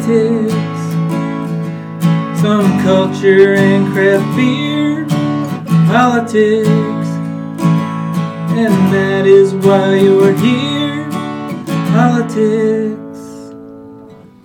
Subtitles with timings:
[0.00, 0.52] politics,
[2.40, 5.04] some culture and craft beer,
[5.88, 6.48] politics,
[8.56, 11.10] and that is why you're here.
[11.92, 13.52] Politics,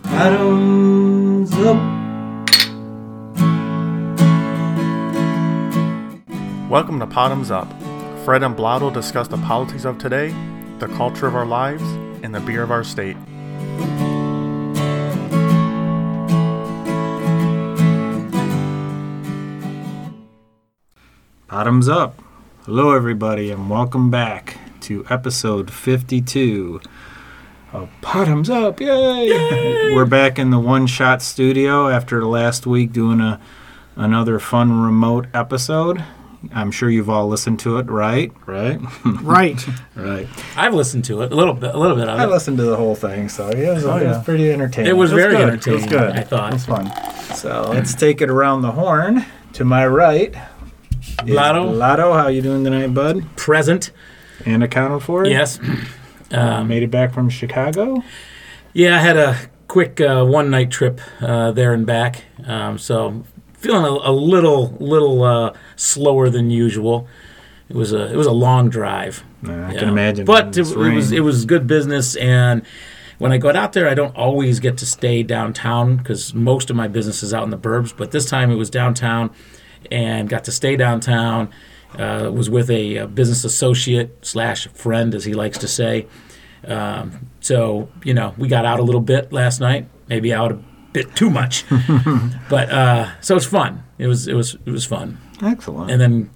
[0.03, 1.77] bottoms up.
[6.69, 7.71] Welcome to Bottoms Up.
[8.25, 10.35] Fred and Blotto discuss the politics of today,
[10.79, 11.83] the culture of our lives,
[12.23, 13.15] and the beer of our state.
[21.55, 22.21] Bottoms up.
[22.65, 26.81] Hello, everybody, and welcome back to episode 52
[27.71, 28.81] of Bottoms Up.
[28.81, 29.95] Yay!
[29.95, 33.39] We're back in the one shot studio after last week doing a
[33.95, 36.03] another fun remote episode.
[36.53, 38.33] I'm sure you've all listened to it, right?
[38.45, 38.81] Right?
[39.21, 39.65] Right.
[39.95, 40.27] right.
[40.57, 42.27] I've listened to it a little bit, a little bit of I it.
[42.27, 44.23] listened to the whole thing, so yeah, it was, Oh, it was yeah.
[44.23, 44.89] pretty entertaining.
[44.91, 45.65] It was It was very good.
[45.67, 46.17] It was good.
[46.17, 46.49] I thought.
[46.51, 46.91] It was fun.
[47.33, 49.25] So let's take it around the horn.
[49.53, 50.35] To my right,
[51.09, 51.71] is Blotto?
[51.71, 53.23] Blotto, how you doing tonight, bud?
[53.35, 53.91] Present,
[54.45, 55.25] And accounted for?
[55.25, 55.59] yes.
[56.31, 58.03] Um, Made it back from Chicago.
[58.73, 63.23] yeah, I had a quick uh, one night trip uh, there and back, um, so
[63.53, 67.07] feeling a, a little, little uh, slower than usual.
[67.69, 69.23] It was a, it was a long drive.
[69.41, 70.25] Nah, I can imagine.
[70.25, 72.63] But it, it was it was good business, and
[73.17, 76.75] when I got out there, I don't always get to stay downtown because most of
[76.75, 77.95] my business is out in the burbs.
[77.95, 79.31] But this time it was downtown,
[79.91, 81.49] and got to stay downtown.
[81.97, 86.05] Uh, was with a, uh business associate slash friend, as he likes to say.
[86.67, 90.59] Um, so you know, we got out a little bit last night, maybe out a
[90.91, 91.63] bit too much,
[92.49, 93.83] but uh, so it's fun.
[93.97, 95.91] It was it was it was fun, excellent.
[95.91, 96.29] and then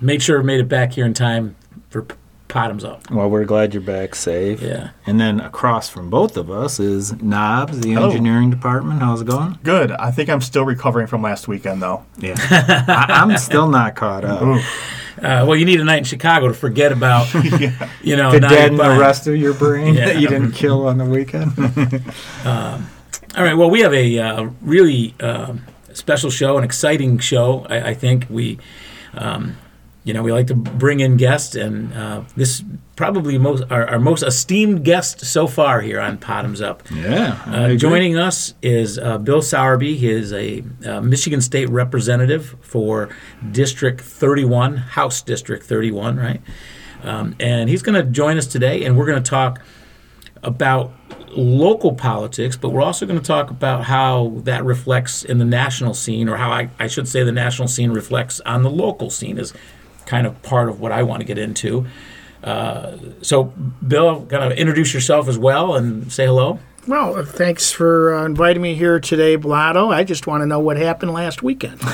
[0.00, 1.56] made sure made it back here in time
[1.88, 2.06] for
[2.52, 3.10] Bottoms Up.
[3.10, 4.60] well, we're glad you're back safe.
[4.60, 4.90] Yeah.
[5.06, 8.06] And then across from both of us is Knobs, the Hello.
[8.08, 9.00] engineering department.
[9.00, 9.58] How's it going?
[9.62, 9.92] Good.
[9.92, 12.04] I think I'm still recovering from last weekend, though.
[12.18, 12.34] Yeah.
[12.88, 14.42] I, I'm still not caught up.
[14.42, 17.32] Uh, well, you need a night in Chicago to forget about,
[18.02, 20.06] you know, The now dead you're and the rest of your brain Yeah.
[20.06, 21.52] that you didn't kill on the weekend.
[22.46, 23.54] All right.
[23.54, 25.62] Well, we have a uh, really um
[25.92, 27.66] special show, an exciting show.
[27.68, 28.58] I, I think we,
[29.14, 29.56] um,
[30.04, 32.64] you know, we like to bring in guests, and uh, this
[32.96, 36.82] probably most our, our most esteemed guest so far here on Bottoms Up.
[36.90, 37.42] yeah.
[37.46, 39.96] Uh, joining us is uh, Bill Sowerby.
[39.96, 43.10] He is a uh, Michigan State representative for
[43.52, 46.40] District 31, House District 31, right?
[47.02, 49.60] Um, and he's going to join us today, and we're going to talk
[50.42, 50.92] about
[51.28, 55.94] local politics, but we're also going to talk about how that reflects in the national
[55.94, 59.38] scene, or how I, I should say the national scene reflects on the local scene,
[59.38, 59.52] is
[60.10, 61.86] kind of part of what I want to get into.
[62.42, 63.44] Uh, so,
[63.86, 66.58] Bill, kind of introduce yourself as well and say hello.
[66.88, 69.90] Well, uh, thanks for uh, inviting me here today, Blotto.
[69.90, 71.80] I just want to know what happened last weekend.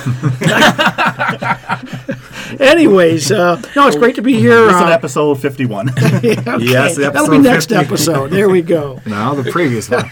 [2.60, 4.66] Anyways, uh, no, it's great to be here.
[4.66, 5.90] This is uh, episode 51.
[5.90, 7.84] okay, Yes, that'll be next 50.
[7.84, 8.30] episode.
[8.30, 9.00] There we go.
[9.06, 10.06] No, the previous one.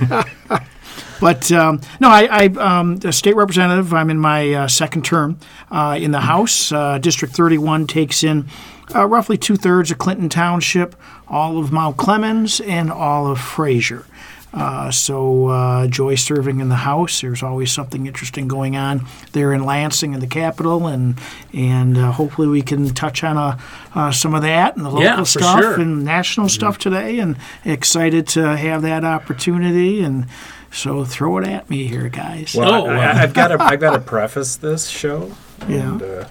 [1.21, 3.93] But um, no, I, I um, a state representative.
[3.95, 5.39] I'm in my uh, second term
[5.71, 6.73] uh, in the House.
[6.73, 8.47] Uh, District 31 takes in
[8.95, 10.95] uh, roughly two thirds of Clinton Township,
[11.29, 14.05] all of Mount Clemens, and all of Fraser.
[14.53, 17.21] Uh, so uh, joy serving in the House.
[17.23, 21.19] There's always something interesting going on there in Lansing in the capital, and
[21.53, 23.59] and uh, hopefully we can touch on uh,
[23.97, 25.81] uh, some of that and the local Yeah, stuff sure.
[25.81, 27.19] and national stuff today.
[27.19, 30.03] And excited to have that opportunity.
[30.05, 30.27] And
[30.75, 32.55] so throw it at me here, guys.
[32.55, 35.33] Well, Oh, I, I, I've got to I've got to preface this show.
[35.69, 35.93] Yeah.
[35.93, 36.29] And, uh,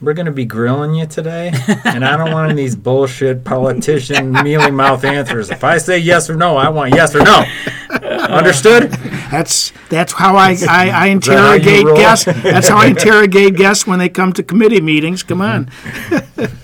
[0.00, 1.52] we're going to be grilling you today,
[1.84, 5.50] and I don't want these bullshit politician mealy mouth answers.
[5.50, 7.44] If I say yes or no, I want yes or no.
[8.28, 8.90] Understood?
[9.30, 11.96] That's that's how I, I, I that how interrogate roll?
[11.96, 12.24] guests.
[12.26, 15.22] That's how I interrogate guests when they come to committee meetings.
[15.22, 15.70] Come on.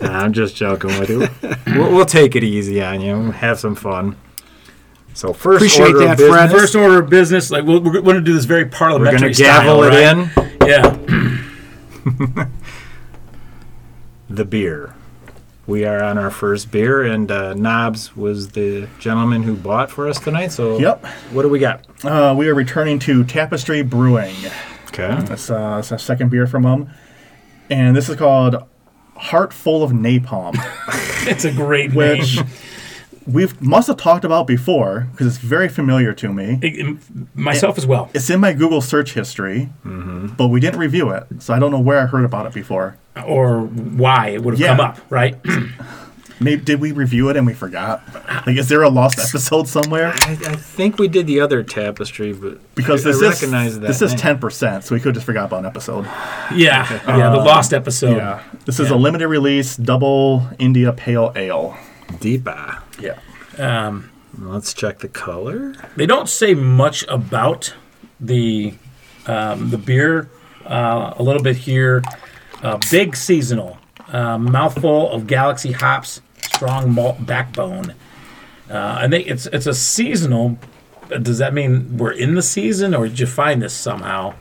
[0.01, 1.27] Nah, I'm just joking with you.
[1.75, 3.31] We'll, we'll take it easy on you.
[3.33, 4.17] Have some fun.
[5.15, 6.51] So first Appreciate order that, of Fred.
[6.51, 9.15] First order of business, like we're, we're going to do this very parliamentary.
[9.17, 10.59] we're going to style, gavel it right?
[10.63, 10.69] in.
[10.69, 12.47] Yeah.
[14.31, 14.95] The beer.
[15.67, 20.09] We are on our first beer, and uh, Knobs was the gentleman who bought for
[20.09, 20.53] us tonight.
[20.53, 21.05] So Yep.
[21.33, 21.85] what do we got?
[22.05, 24.35] Uh, we are returning to Tapestry Brewing.
[24.89, 25.15] Okay.
[25.25, 26.91] That's uh, it's a second beer from them.
[27.71, 28.57] And this is called
[29.17, 30.55] Heart Full of Napalm,
[31.31, 32.47] It's a great which name.
[33.27, 36.59] We've must have talked about before because it's very familiar to me.
[36.63, 36.97] It- it-
[37.35, 38.11] myself as well.
[38.15, 40.29] It's in my Google search history, mm-hmm.
[40.37, 42.97] but we didn't review it, so I don't know where I heard about it before.
[43.27, 44.77] Or why it would have Yeah.
[44.77, 45.37] come up, right?
[46.41, 48.03] Maybe did we review it and we forgot?
[48.47, 50.09] Like, is there a lost episode somewhere?
[50.23, 53.79] I, I think we did the other tapestry, but Because I, this I is recognize
[53.81, 53.87] that.
[53.87, 56.05] this is ten percent, so we could just forgot about an episode.
[56.53, 58.17] Yeah, yeah, the uh, lost episode.
[58.17, 61.77] Yeah, this is a limited release double India Pale Ale.
[62.21, 62.83] DIPA.
[63.03, 63.19] Yeah,
[63.59, 65.75] Um, Let's check the color.
[65.97, 67.75] they don't say much about
[68.21, 68.75] the
[69.27, 70.31] um, the beer.
[70.65, 72.03] Uh, a little bit here.
[72.63, 73.77] Uh, big seasonal.
[74.09, 76.21] Uh, mouthful of Galaxy hops.
[76.55, 77.95] Strong malt backbone.
[78.71, 80.57] Uh, I think it's it's a seasonal.
[81.13, 84.35] uh, Does that mean we're in the season, or did you find this somehow?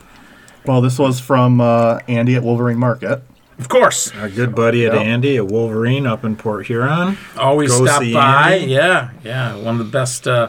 [0.64, 3.22] well, this was from uh, Andy at Wolverine Market.
[3.58, 5.02] Of course, Our good buddy at Yep.
[5.02, 7.16] Andy at Wolverine up in Port Huron.
[7.36, 8.52] always Go stop by.
[8.54, 8.72] Andy.
[8.72, 10.48] Yeah, yeah, one of the best uh,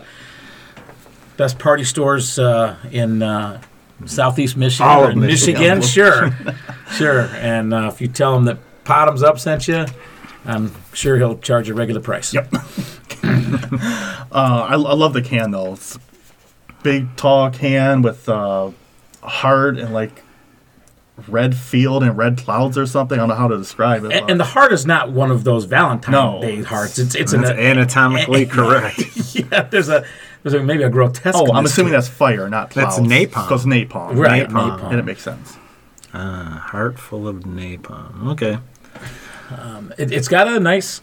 [1.37, 3.61] best party stores uh, in uh,
[4.05, 4.87] southeast Michigan.
[4.87, 5.81] All or of Michigan, Michigan.
[5.81, 6.31] sure,
[6.91, 7.21] sure.
[7.35, 9.85] And uh, if you tell him that Bottoms Up sent you,
[10.45, 12.33] I'm sure he'll charge a regular price.
[12.33, 12.53] Yep.
[13.23, 15.73] uh, I, I love the can though.
[15.73, 15.99] It's
[16.83, 18.71] big tall can with uh,
[19.21, 20.23] heart and like
[21.27, 23.17] red field and red clouds or something.
[23.17, 24.11] I don't know how to describe it.
[24.11, 26.41] And, and the heart is not one of those Valentine's No.
[26.41, 26.97] Day hearts.
[26.97, 28.99] It's it's an That's anatomically correct.
[29.35, 29.63] yeah.
[29.63, 30.05] There's a
[30.41, 31.37] there's a, maybe a grotesque.
[31.37, 33.09] oh, I'm assuming that's fire, not That's clouds.
[33.09, 33.29] napalm.
[33.47, 34.17] Because napalm.
[34.17, 34.47] right.
[34.49, 34.79] napalm.
[34.79, 34.89] Napalm.
[34.89, 35.57] And it makes sense.
[36.13, 38.31] Ah, heart full of napalm.
[38.31, 38.57] Okay.
[39.97, 41.01] It, it's got a nice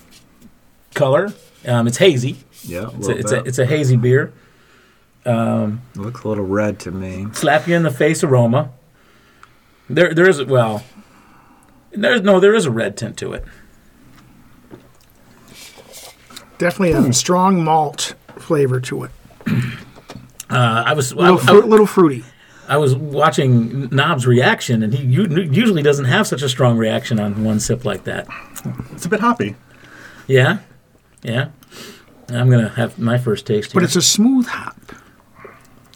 [0.95, 1.33] color.
[1.67, 2.37] Um, it's hazy.
[2.65, 2.91] Yeah.
[2.97, 4.33] It's a, it's a it's a hazy beer.
[5.25, 7.29] looks a little red to me.
[7.33, 8.73] slap you in the face aroma.
[9.91, 10.85] There, there is well,
[11.91, 13.45] there's no, there is a red tint to it.
[16.59, 19.11] Definitely a strong malt flavor to it.
[20.53, 22.25] Uh, I was, A little, I, fru- little fruity.
[22.67, 27.21] I was watching Knob's reaction, and he u- usually doesn't have such a strong reaction
[27.21, 28.27] on one sip like that.
[28.91, 29.55] It's a bit hoppy.
[30.27, 30.59] Yeah,
[31.23, 31.51] yeah.
[32.31, 33.73] I'm gonna have my first taste.
[33.73, 34.77] but it's a smooth hop.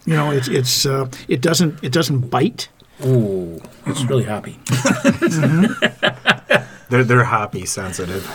[0.07, 2.69] You know, it's it's uh, it doesn't it doesn't bite.
[3.07, 4.59] Ooh, it's really hoppy.
[6.91, 8.29] They're they're hoppy sensitive.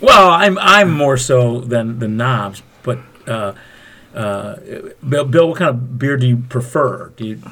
[0.00, 3.54] Well, I'm I'm more so than the Knobs, but uh,
[4.14, 4.56] uh,
[5.08, 7.12] Bill, Bill, what kind of beer do you prefer?
[7.16, 7.42] Do you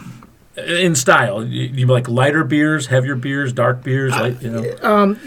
[0.57, 1.43] in style?
[1.45, 4.13] You, you like lighter beers, heavier beers, dark beers?
[4.13, 4.77] Light, you know.
[4.83, 5.19] um,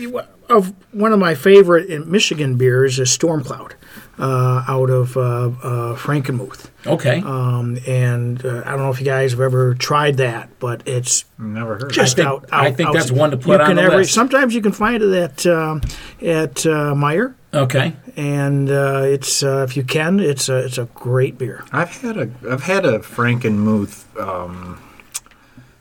[0.48, 3.76] Of one of my favorite in Michigan beers is Storm Cloud,
[4.19, 6.69] uh, out of uh, uh, Frankenmuth.
[6.86, 7.22] Okay.
[7.22, 11.25] Um, and uh, I don't know if you guys have ever tried that, but it's
[11.38, 11.92] Never heard.
[11.92, 13.98] just think- out, I think out- that's one to put you on can the every-
[13.98, 14.14] list.
[14.14, 15.81] Sometimes you can find it at um,
[16.22, 17.94] at uh, Meijer, okay.
[18.16, 21.64] and uh, it's uh, if you can, it's a it's a great beer.
[21.72, 24.81] I've had a I've had a Frankenmuth um,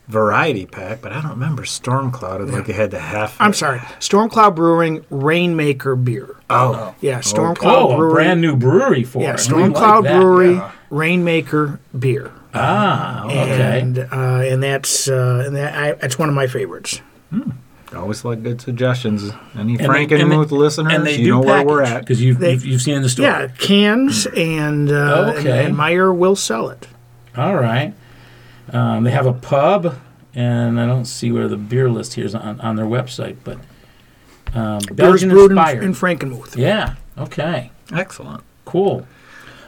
[0.08, 2.50] variety pack, but I don't remember Stormcloud.
[2.52, 3.36] Like it had the half.
[3.40, 6.36] I'm sorry, Storm Cloud Brewing Rainmaker beer.
[6.48, 7.60] Oh, Yeah, Storm Okay.
[7.62, 8.12] Cloud Oh, a Brewery.
[8.14, 9.38] brand new brewery for yeah, it.
[9.38, 10.04] Storm like Cloud.
[10.04, 10.70] Brewery yeah.
[10.90, 12.30] Rainmaker beer.
[12.54, 13.80] Ah, okay.
[13.80, 14.06] And uh,
[14.44, 17.00] and that's uh, and that I, that's one of my favorites.
[17.92, 19.30] I always like good suggestions.
[19.54, 22.00] Any And they- Frankenmuth and they- listeners, and they you do know where we're at.
[22.00, 23.26] because you've, you've you've seen in the store.
[23.26, 26.86] Yeah, cans and uh, and- and, Meijer will sell it.
[27.36, 27.92] All right.
[28.72, 29.96] Um, they have a pub,
[30.34, 33.58] and I don't see where the beer list here is on, on their website, but
[34.54, 35.84] um, Belgian brewed in, inspired.
[35.84, 36.56] in Frankenmuth.
[36.56, 36.94] yeah.
[37.18, 37.70] Okay.
[37.92, 38.42] Excellent.
[38.64, 39.06] Cool.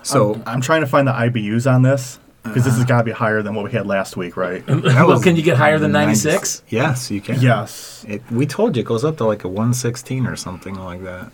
[0.02, 3.10] So I'm trying to find the IBUs on this because this has got to be
[3.10, 4.66] higher than what we had last week, right?
[4.68, 6.62] well, was can you get higher than 96?
[6.68, 7.40] Yes, you can.
[7.40, 8.04] yes.
[8.08, 11.30] It, we told you it goes up to like a 116 or something like that.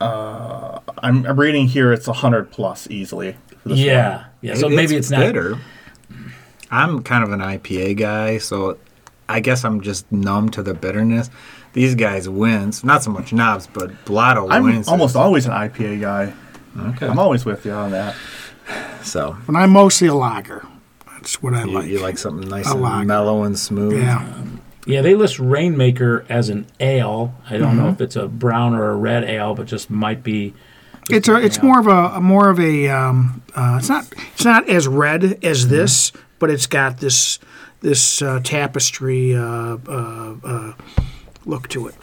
[0.00, 3.36] I'm, I'm reading here it's 100 plus easily.
[3.62, 4.24] for this Yeah.
[4.40, 4.54] Yeah.
[4.54, 5.20] So It- maybe it's, not.
[5.20, 5.58] bitter.
[6.72, 8.78] I'm kind of an IPA guy, so
[9.28, 11.30] I guess I'm just numb to the bitterness.
[11.74, 14.88] These guys wins, not so much knobs, but Blotto I'm wins.
[14.88, 16.32] almost always an IPA guy.
[16.78, 17.06] okay.
[17.06, 18.14] I'm always with you on that.
[19.02, 20.66] so And I'm mostly a lager.
[21.12, 21.86] That's what I you, like.
[21.86, 23.06] you like something nice I and like it.
[23.06, 24.00] mellow and smooth.
[24.02, 24.42] yeah.
[24.84, 27.32] Yeah, they list Rainmaker as an ale.
[27.48, 27.78] I don't Mm-hmm.
[27.78, 30.54] know if it's a brown or a red ale, but just might be.
[31.08, 31.64] It's a, it's Yeah.
[31.66, 35.20] more of a, a more of a um, uh, it's not it's not as red
[35.22, 35.46] Mm-hmm.
[35.46, 36.10] as this,
[36.42, 37.38] but it's got this
[37.82, 40.72] this uh, tapestry uh, uh, uh,
[41.46, 41.94] look to it.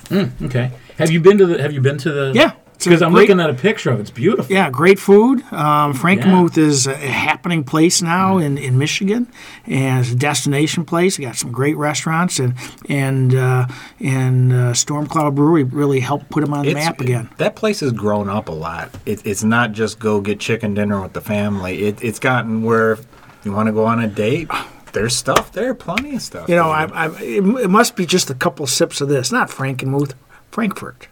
[0.43, 0.71] Okay.
[0.97, 1.61] Have you been to the?
[1.61, 2.31] Have you been to the?
[2.33, 4.03] Yeah, Because I'm great- looking at a picture of it.
[4.03, 4.53] It's beautiful.
[4.53, 5.41] Yeah, great food.
[5.51, 9.27] Um, Frankenmuth is a happening place now in, in Michigan,
[9.65, 11.17] and it's a destination place.
[11.17, 12.53] Got some great restaurants, and
[12.89, 13.67] and uh,
[13.99, 17.29] and uh, Storm Cloud Brewery really helped put them on the It's- map again.
[17.37, 18.89] That place has grown up a lot.
[19.05, 21.83] It, it's not just go get chicken dinner with the family.
[21.87, 22.97] It, it's gotten where
[23.43, 24.49] you want to go on a date,
[24.93, 26.49] there's stuff there, plenty of stuff.
[26.49, 26.95] You know, there.
[26.95, 30.13] I, I, it, it must be just a couple sips of this, not Frankenmuth,
[30.51, 31.07] Frankfurt.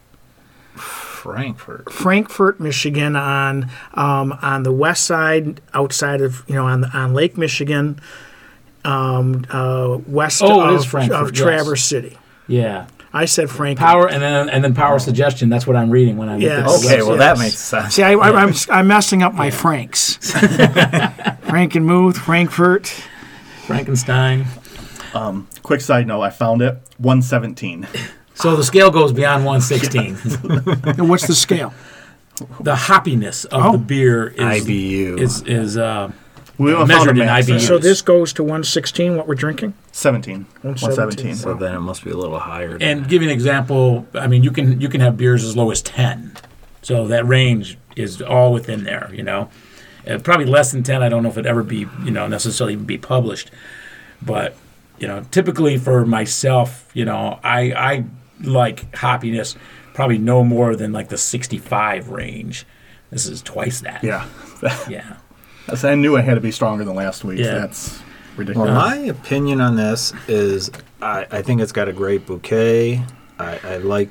[0.74, 1.92] Frankfurt.
[1.92, 7.36] Frankfort, Michigan, on um, on the west side, outside of you know on on Lake
[7.36, 8.00] Michigan,
[8.84, 11.42] um, uh, west Oh, it of, is Frankfort, of yes.
[11.42, 12.16] Traverse City.
[12.46, 12.86] Yeah.
[13.12, 15.48] I said Frank Power and then and then power suggestion.
[15.48, 16.82] That's what I'm reading when I look at Yes.
[16.82, 17.06] the Okay, website.
[17.08, 17.94] well that makes sense.
[17.94, 20.18] See, I, I, I'm I'm messing up my Franks.
[21.48, 22.86] Frankenmuth, Frankfurt.
[23.66, 24.44] Frankenstein.
[25.62, 27.86] Quick side note: I found it 117.
[28.34, 30.16] So the scale goes beyond 116.
[30.98, 31.72] And what's the scale?
[32.60, 33.72] the hoppiness of Oh.
[33.72, 35.18] the beer is IBU.
[35.18, 36.12] is is uh,
[36.56, 37.46] We haven't Measured found a in max.
[37.48, 37.66] IBUs.
[37.66, 39.16] So this goes to 116.
[39.16, 39.74] What we're drinking?
[39.90, 40.46] 17.
[40.62, 41.26] 117.
[41.26, 41.34] 117.
[41.34, 42.78] so then it must be a little higher.
[42.78, 44.06] Than and give you an example.
[44.14, 46.32] I mean, you can you can have beers as low as 10.
[46.82, 49.10] So that range is all within there.
[49.12, 49.50] You know,
[50.08, 51.02] uh, probably less than 10.
[51.02, 53.50] I don't know if it ever be you know necessarily even be published,
[54.22, 54.56] but
[54.98, 58.04] you know, typically for myself, you know, I I
[58.42, 59.56] like hoppiness
[59.94, 62.66] probably no more than like the 65 range.
[63.10, 64.04] This is twice that.
[64.04, 64.26] Yeah.
[64.88, 65.18] Yeah.
[65.84, 67.38] I knew I had to be stronger than last week.
[67.38, 67.58] Yeah.
[67.58, 68.00] That's
[68.36, 68.70] ridiculous.
[68.70, 69.14] Well, ridiculous.
[69.14, 73.04] my opinion on this is I, I think it's got a great bouquet.
[73.38, 74.08] I, I like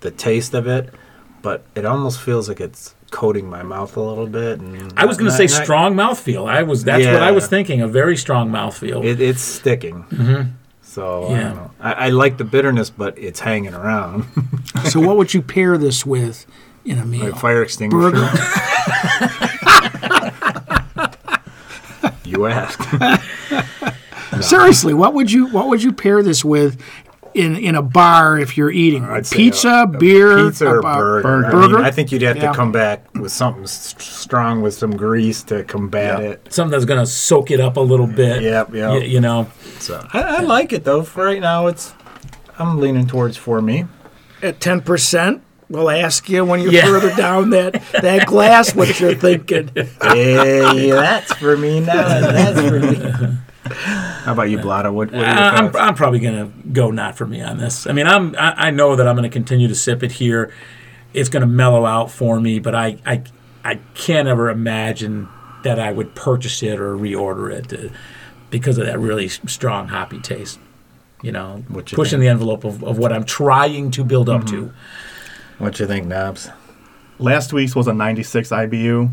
[0.00, 0.92] the taste of it,
[1.40, 4.60] but it almost feels like it's coating my mouth a little bit.
[4.60, 6.48] And I was going to say not- strong mouthfeel.
[6.48, 7.80] I was that's what I was thinking.
[7.80, 9.04] A very strong mouthfeel.
[9.04, 10.04] It, it's sticking.
[10.04, 10.50] Mm-hmm.
[10.82, 11.42] So I, Yeah.
[11.44, 11.70] don't know.
[11.80, 14.24] I, I like the bitterness, but it's hanging around
[14.90, 16.46] So what would you pair this with
[16.84, 17.30] in a meal?
[17.30, 18.10] like fire extinguisher.
[18.10, 18.28] Burger.
[22.24, 22.78] You ask.
[24.42, 26.80] Seriously, what would you what would you pair this with
[27.38, 29.04] in in a bar if you're eating?
[29.04, 31.46] I'd Pizza, a- a beer, pizza or a bar- burger.
[31.46, 31.76] I, Burger?
[31.78, 32.50] mean, I think you'd have Yeah.
[32.50, 36.28] to come back with something s- strong with some grease to combat Yeah.
[36.30, 36.46] it.
[36.52, 38.42] Something that's going to soak it up a little bit.
[38.42, 38.90] Yep, yep.
[38.90, 39.46] Y- you know,
[39.78, 41.02] So I, I like it though.
[41.02, 41.92] For right now, it's
[42.58, 43.84] I'm leaning towards for me.
[44.42, 45.42] at ten percent.
[45.70, 46.86] We'll ask you when you're Yeah.
[46.86, 49.70] further down that that glass what you're thinking.
[50.02, 52.20] Hey, that's for me now.
[52.20, 53.36] That's for me.
[53.72, 54.92] How about you, Blotto?
[54.92, 55.76] What, what are your I, I'm.
[55.76, 57.86] I'm probably going to go not for me on this.
[57.86, 60.52] I mean, I'm I, I know that I'm going to continue to sip it here.
[61.14, 63.22] It's going to mellow out for me, but I I
[63.64, 65.28] I can't ever imagine
[65.64, 67.92] that I would purchase it or reorder it uh,
[68.50, 70.58] because of that really strong hoppy taste.
[71.20, 72.26] You know, What you pushing think?
[72.26, 74.72] the envelope of, of what I'm trying to build up to.
[75.58, 76.48] What you think, Knobs?
[77.18, 79.10] Last week's was a 96 IBU,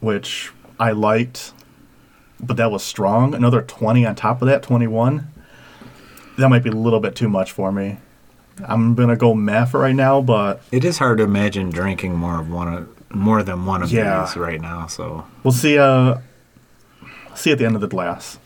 [0.00, 1.52] which I liked,
[2.42, 3.34] but that was strong.
[3.34, 5.28] Another 20 on top of that, 21.
[6.38, 7.98] That might be a little bit too much for me.
[8.66, 12.38] I'm gonna go meh for right now, but It is hard to imagine drinking more
[12.40, 14.24] of one of more than one of Yeah.
[14.24, 14.86] these right now.
[14.86, 15.78] So we'll see.
[15.78, 16.16] Uh,
[17.34, 18.38] see at the end of the glass.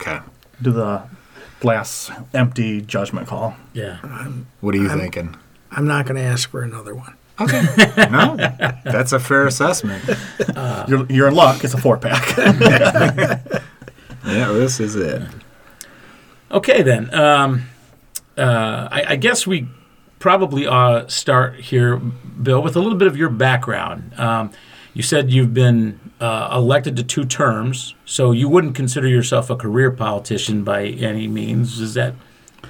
[0.00, 0.20] okay,
[0.60, 1.02] Do the
[1.60, 3.56] glass empty judgment call.
[3.72, 3.98] Yeah.
[4.60, 5.36] what are you thinking?
[5.70, 7.14] I'm not going to ask for another one.
[7.40, 7.62] Okay,
[8.10, 8.36] no,
[8.84, 10.04] that's a fair assessment.
[10.88, 11.64] You're, you're in luck.
[11.64, 13.50] It's a four pack.
[14.26, 15.22] Yeah, this is it.
[16.50, 17.12] Okay, then.
[17.14, 17.66] Um,
[18.38, 19.68] uh, I, I guess we
[20.18, 24.18] probably uh, start here, Bill, with a little bit of your background.
[24.18, 24.50] Um,
[24.94, 29.56] you said you've been uh, elected to two terms, so you wouldn't consider yourself a
[29.56, 31.78] career politician by any means.
[31.80, 32.14] Is that,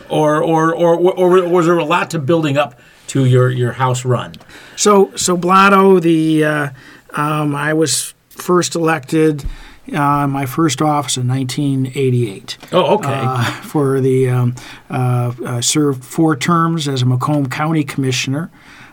[0.09, 3.73] or or or or, or was there a lot to building up to your your
[3.73, 4.35] house run?
[4.77, 6.69] So so Blotto, the uh,
[7.11, 9.45] um, I was first elected.
[9.93, 12.57] Uh, my first office in 1988.
[12.73, 13.07] Oh, okay.
[13.07, 14.55] uh, for the um,
[14.89, 18.51] uh, uh, served four terms as a Macomb County Commissioner,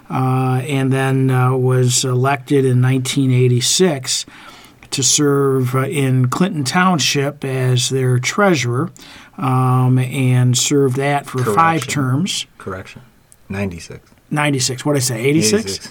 [0.10, 4.26] uh, and then uh, was elected in 1986
[4.92, 8.92] to serve uh, in Clinton Township as their treasurer,
[9.42, 12.46] um, and served that for five terms.
[12.58, 13.02] Correction,
[13.50, 14.10] ninety six.
[14.34, 14.86] 96.
[14.86, 15.22] What did I say?
[15.26, 15.90] 86.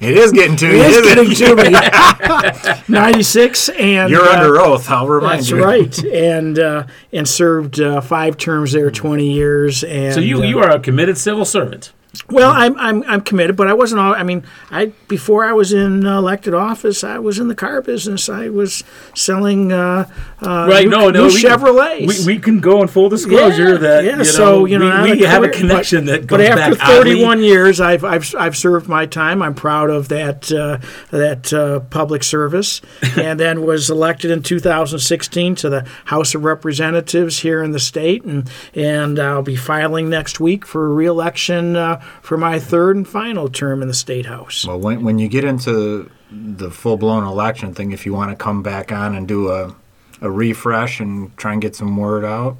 [0.00, 0.80] It is getting to It you.
[0.82, 2.84] is isn't getting to me.
[2.88, 4.88] 96 and You're uh, under oath.
[4.88, 5.64] I'll remind That's you.
[5.64, 9.82] right, and uh, and served uh, five terms there, twenty years.
[9.82, 11.92] And so you uh, you are a committed civil servant.
[12.28, 14.14] Well, I'm, I'm I'm committed, but I wasn't all.
[14.14, 18.28] I mean, I before I was in elected office, I was in the car business.
[18.28, 18.82] I was
[19.14, 20.08] selling uh,
[20.42, 20.84] uh, Right?
[20.84, 21.28] new, no, no.
[21.28, 22.26] new we, Chevrolets.
[22.26, 25.02] We, we can go in full disclosure Yeah, that yeah, you know, so you know
[25.04, 28.04] we, we have a connection but, that goes But after back oddly- 31 years, I've,
[28.04, 29.40] I've I've served my time.
[29.40, 30.78] I'm proud of that uh,
[31.10, 32.80] that uh, public service,
[33.16, 38.24] and then was elected in 2016 to the House of Representatives here in the state,
[38.24, 43.48] and and I'll be filing next week for reelection uh, for my third and final
[43.48, 44.66] term in the state house.
[44.66, 48.36] Well, when when you get into the full blown election thing, if you want to
[48.36, 49.74] come back on and do a
[50.20, 52.56] a refresh and try and get some word out,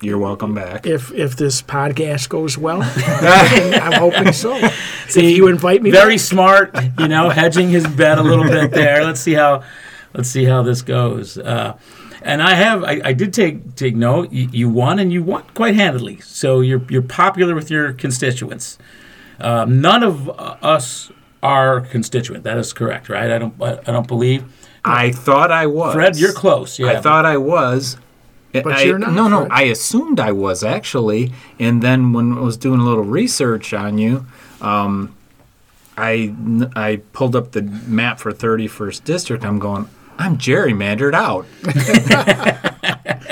[0.00, 0.86] You're welcome back.
[0.86, 2.80] if if this podcast goes well.
[2.96, 4.58] I'm hoping so.
[5.08, 5.90] See, if you invite me.
[5.90, 6.20] Very back.
[6.20, 9.04] smart, you know, hedging his bet a little bit there.
[9.04, 9.62] Let's see how,
[10.14, 11.36] let's see how this goes.
[11.36, 11.76] Uh,
[12.24, 14.32] and I have, I, I did take take note.
[14.32, 16.20] You, you won, and you won quite handily.
[16.20, 18.78] So you're you're popular with your constituents.
[19.40, 21.10] Um, none of uh, us
[21.42, 22.44] are constituent.
[22.44, 23.30] That is correct, right?
[23.30, 24.44] I don't, I, I don't believe.
[24.84, 25.94] I thought I was.
[25.94, 26.78] Fred, you're close.
[26.78, 27.96] Yeah, I thought I was.
[28.52, 29.46] But I, you're not, No, no.
[29.46, 29.52] Fred.
[29.52, 33.98] I assumed I was actually, and then when I was doing a little research on
[33.98, 34.26] you,
[34.60, 35.14] um,
[35.96, 36.34] I
[36.76, 39.44] I pulled up the map for 31st District.
[39.44, 39.88] I'm going.
[40.18, 41.46] I'm gerrymandered out.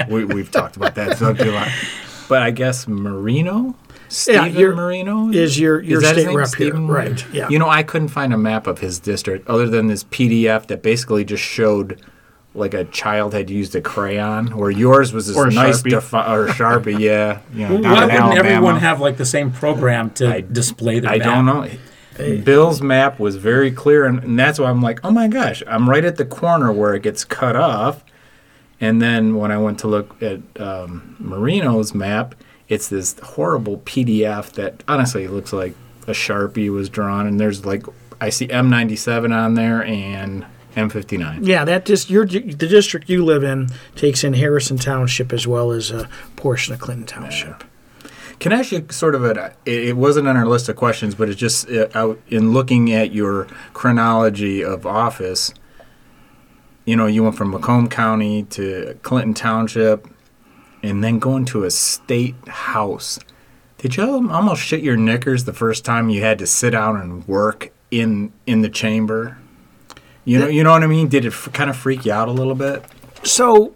[0.09, 1.69] we, we've talked about that so too long.
[2.29, 3.75] But I guess Marino,
[4.09, 6.37] Stephen you're- Marino is your- your that his state name?
[6.37, 7.49] rep here, right, yeah.
[7.49, 10.83] You know, I couldn't find a map of his district other than this PDF that
[10.83, 12.01] basically just showed
[12.55, 15.91] like a child had used a crayon, or yours was this Or a nice Sharpie.
[15.91, 17.41] defi- or Sharpie, yeah.
[17.55, 18.35] You know, Why wouldn't Alabama.
[18.35, 21.27] everyone have like the same program to I- display their I map?
[21.27, 21.69] don't know.
[22.45, 25.89] Bill's map was very clear, and, and that's why I'm like, oh my gosh, I'm
[25.89, 28.05] right at the corner where it gets cut off.
[28.81, 32.35] And then when I went to look at um, Marino's map,
[32.69, 35.75] it's this horrible PDF that honestly looks like
[36.07, 37.85] a sharpie was drawn, and there's like
[38.21, 40.47] I see M97 on there and
[40.77, 41.47] M59.
[41.47, 45.73] Yeah, that just your the district you live in takes in Harrison Township as well
[45.73, 47.65] as a portion of Clinton Township.
[48.41, 49.55] Can I ask you sort of a?
[49.67, 52.93] It it wasn't on our list of questions, but it's just uh, out in looking
[52.93, 55.53] at your chronology of office.
[56.87, 60.09] You know, you went from Macomb County to Clinton Township,
[60.83, 63.19] and then going to a state house.
[63.77, 67.29] Did you almost shit your knickers the first time you had to sit down and
[67.29, 69.37] work in in the chamber?
[70.25, 71.09] You know, you know what I mean.
[71.09, 72.85] Did it f- kind of freak you out a little bit?
[73.23, 73.75] So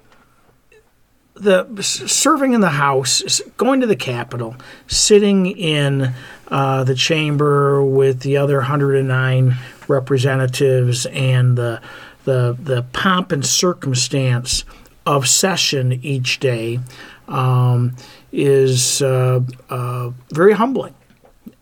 [1.34, 6.12] the serving in the House, going to the Capitol, sitting in
[6.48, 9.56] uh, the chamber with the other 109
[9.88, 11.80] representatives, and the
[12.24, 14.64] the the pomp and circumstance
[15.06, 16.80] of session each day
[17.28, 17.96] um,
[18.32, 20.94] is uh, uh, very humbling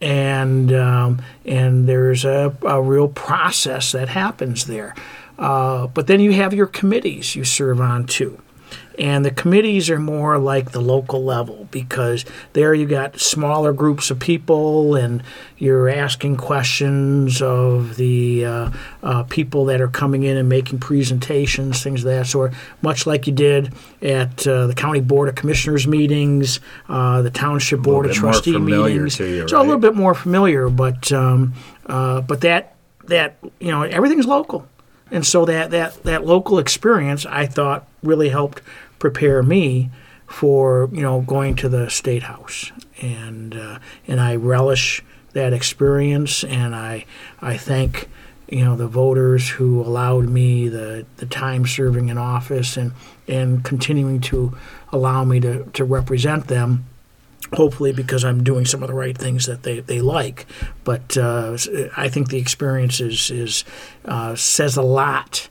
[0.02, 4.94] and um, and there's a, a real process that happens there.
[5.38, 8.41] Uh, but then you have your committees you serve on too.
[8.98, 14.10] And the committees are more like the local level because there you got smaller groups
[14.10, 15.22] of people and
[15.58, 18.70] you're asking questions of the uh,
[19.02, 22.52] uh, people that are coming in and making presentations, things of that sort,
[22.82, 27.80] much like you did at uh, the County Board of Commissioners meetings, uh, the Township
[27.80, 29.18] Board of Trustee meetings.
[29.18, 31.54] you, So a little bit more familiar, but um,
[31.86, 34.66] uh, but that that you know everything's local,
[35.12, 38.62] and so that that that local experience I thought really helped
[38.98, 39.90] prepare me
[40.26, 46.42] for you know going to the state house, and uh, and I relish that experience,
[46.42, 47.04] and I
[47.40, 48.08] I thank
[48.48, 52.92] you know the voters who allowed me the the time serving in office and
[53.28, 54.56] and continuing to
[54.90, 56.86] allow me to to represent them
[57.54, 60.46] hopefully because I'm doing some of the right things that they, they like.
[60.84, 61.56] But uh,
[61.96, 63.64] I think the experience is, is
[64.04, 65.48] uh, says a lot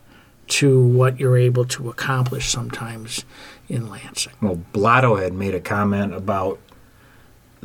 [0.48, 3.24] to what you're able to accomplish sometimes
[3.70, 4.34] in Lansing.
[4.42, 6.60] Well, Blotto had made a comment about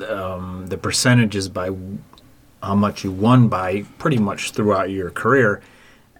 [0.08, 1.70] um, the percentages by
[2.62, 5.60] how much you won by pretty much throughout your career.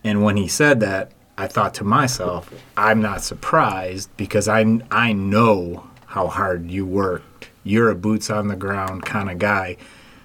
[0.02, 5.12] And when he said that, I thought to myself, I'm not surprised because I, I
[5.12, 7.50] know how hard you worked.
[7.62, 9.76] You're a boots on the ground kind of guy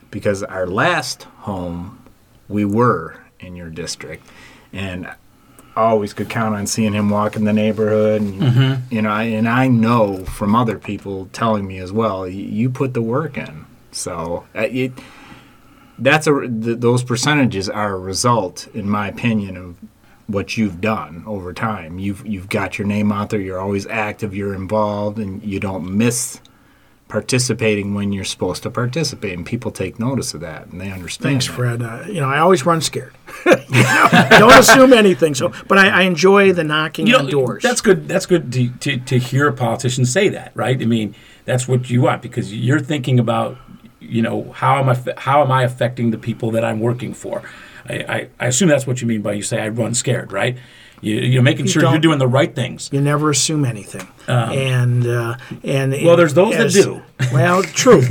[0.09, 2.03] because our last home,
[2.47, 4.25] we were in your district.
[4.73, 5.09] And
[5.75, 8.21] always could count on seeing him walk in the neighborhood.
[8.21, 12.43] And, You know, I, and I know from other people telling me as well, you,
[12.43, 13.65] you put the work in.
[13.91, 14.91] So uh, it,
[15.97, 19.75] that's a th- those percentages are a result, in my opinion, of
[20.27, 21.99] what you've done over time.
[21.99, 23.39] You've you've got your name out there.
[23.39, 24.33] You're always active.
[24.35, 26.39] You're involved, and you don't miss
[27.11, 29.33] participating when you're supposed to participate.
[29.33, 31.23] And people take notice of that, and they understand.
[31.23, 31.53] Thanks, that.
[31.53, 31.81] Fred.
[31.83, 33.13] Uh, you know, I always run scared.
[33.71, 35.33] Know, Don't assume anything.
[35.33, 37.63] So, but I, I enjoy the knocking You on know, doors.
[37.63, 38.05] That's good.
[38.05, 40.79] That's good to, to, to hear a politician say that, right?
[40.79, 43.57] I mean, that's what you want because you're thinking about,
[44.01, 47.43] you know, how am I how am I affecting the people that I'm working for?
[47.87, 50.57] I, I, I assume that's what you mean by you say I run scared, right?
[51.01, 52.89] You, you're making sure you're doing the right things.
[52.91, 57.01] You never assume anything, and uh, and Um, Well, there's those that do.
[57.33, 58.01] Well, true.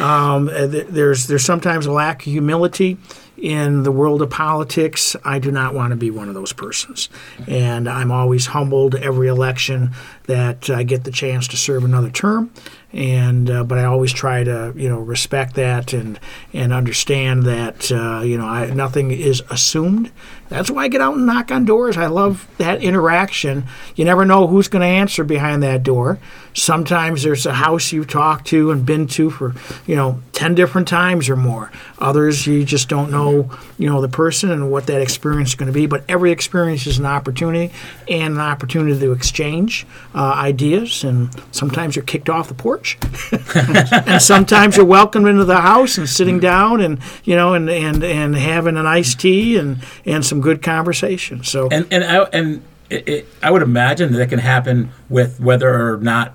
[0.00, 2.98] um, uh, there's there's sometimes a lack of humility
[3.40, 7.08] in the world of politics, I do not want to be one of those persons.
[7.48, 9.92] And I'm always humbled every election
[10.24, 12.50] that I get the chance to serve another term.
[12.92, 16.18] And uh, but I always try to you know respect that and
[16.52, 20.10] and understand that uh, you know I, nothing is assumed.
[20.48, 21.96] That's why I get out and knock on doors.
[21.96, 23.66] I love that interaction.
[23.94, 26.18] You never know who's going to answer behind that door.
[26.52, 29.54] Sometimes there's a house you've talked to and been to for
[29.86, 31.70] you know ten different times or more.
[31.98, 35.66] Others you just don't know you know the person and what that experience is going
[35.66, 35.84] to be.
[35.84, 37.70] But every experience is an opportunity
[38.08, 41.04] and an opportunity to exchange uh, ideas.
[41.04, 42.96] And sometimes you're kicked off the porch,
[43.54, 48.02] and sometimes you're welcomed into the house and sitting down and you know and and
[48.02, 51.44] and having an iced tea and and some good conversation.
[51.44, 55.92] So and and I and it, it, I would imagine that can happen with whether
[55.92, 56.34] or not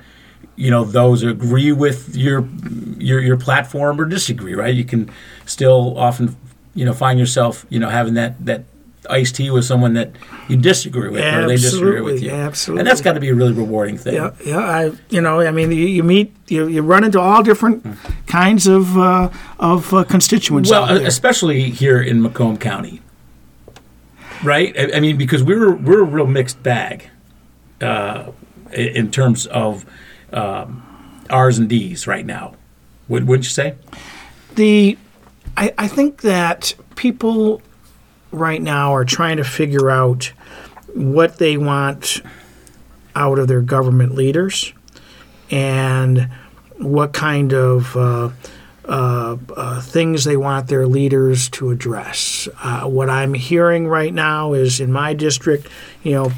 [0.55, 2.47] you know those agree with your
[2.97, 4.53] your your platform or disagree.
[4.53, 4.73] Right?
[4.73, 5.11] You can
[5.45, 6.35] still often
[6.73, 8.63] you know find yourself you know having that that
[9.09, 10.11] iced tea with someone that
[10.47, 12.31] you disagree with or they disagree with you.
[12.31, 12.81] Absolutely.
[12.81, 14.15] And that's got to be a really rewarding thing.
[14.15, 14.59] Yeah, yeah.
[14.59, 17.85] I, you know, I mean, you, you meet, you, you run into all different
[18.27, 20.69] kinds of uh, of uh, constituents.
[20.69, 23.01] Well, especially here in Macomb County,
[24.43, 24.77] right?
[24.77, 27.09] I, I mean, because we're we're a real mixed bag
[27.81, 28.31] uh,
[28.71, 29.85] in terms of
[30.35, 30.83] um,
[31.29, 32.55] R's and D's right now.
[33.07, 33.75] Would, wouldn't you say?
[34.55, 34.97] the
[35.57, 37.61] I, I think that people
[38.31, 40.33] right now are trying to figure out
[40.93, 42.21] what they want
[43.15, 44.73] out of their government leaders
[45.49, 46.29] and
[46.77, 48.29] what kind of uh,
[48.85, 52.49] uh, uh, things they want their leaders to address.
[52.61, 55.67] Uh, what I'm hearing right now is in my district,
[56.03, 56.31] you know,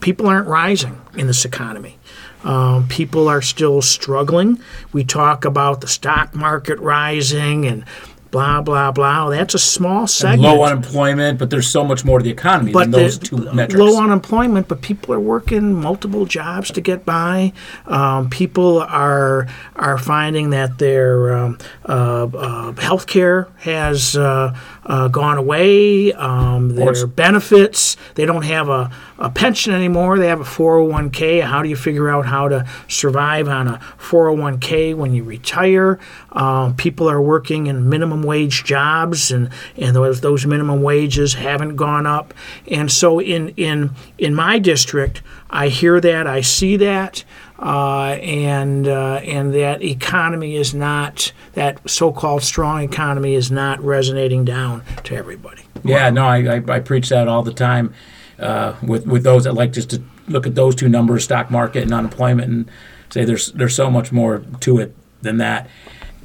[0.00, 1.97] people aren't rising in this economy.
[2.44, 4.60] Um, people are still struggling.
[4.92, 7.84] We talk about the stock market rising and
[8.30, 9.30] blah blah blah.
[9.30, 10.42] That's a small segment.
[10.42, 13.74] Low unemployment, but there's so much more to the economy than the- those two metrics.
[13.80, 17.52] Low unemployment, but people are working multiple jobs to get by.
[17.86, 19.46] Um, people are
[19.76, 24.54] are finding that their um, uh, uh, health care has uh,
[24.88, 26.12] uh, gone away.
[26.14, 30.18] Um, their benefits, they don't have a, a pension anymore.
[30.18, 31.42] They have a 401k.
[31.42, 36.00] How do you figure out how to survive on a 401k when you retire?
[36.32, 41.76] Um, people are working in minimum wage jobs, and, and those, those minimum wages haven't
[41.76, 42.32] gone up.
[42.66, 47.24] And so in, in, in my district, I hear that, I see that.
[47.58, 54.44] Uh, and uh, and that economy is not that so-called strong economy is not resonating
[54.44, 55.62] down to everybody.
[55.82, 57.92] Yeah, no, I, I, I preach that all the time
[58.38, 61.82] uh, with with those that like just to look at those two numbers, stock market
[61.82, 62.70] and unemployment, and
[63.10, 65.68] say there's there's so much more to it than that.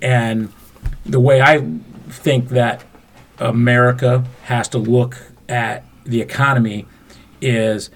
[0.04, 0.54] And
[1.04, 1.66] the way I
[2.10, 2.84] think that
[3.40, 5.18] America has to look
[5.50, 6.86] at the economy
[7.42, 7.90] is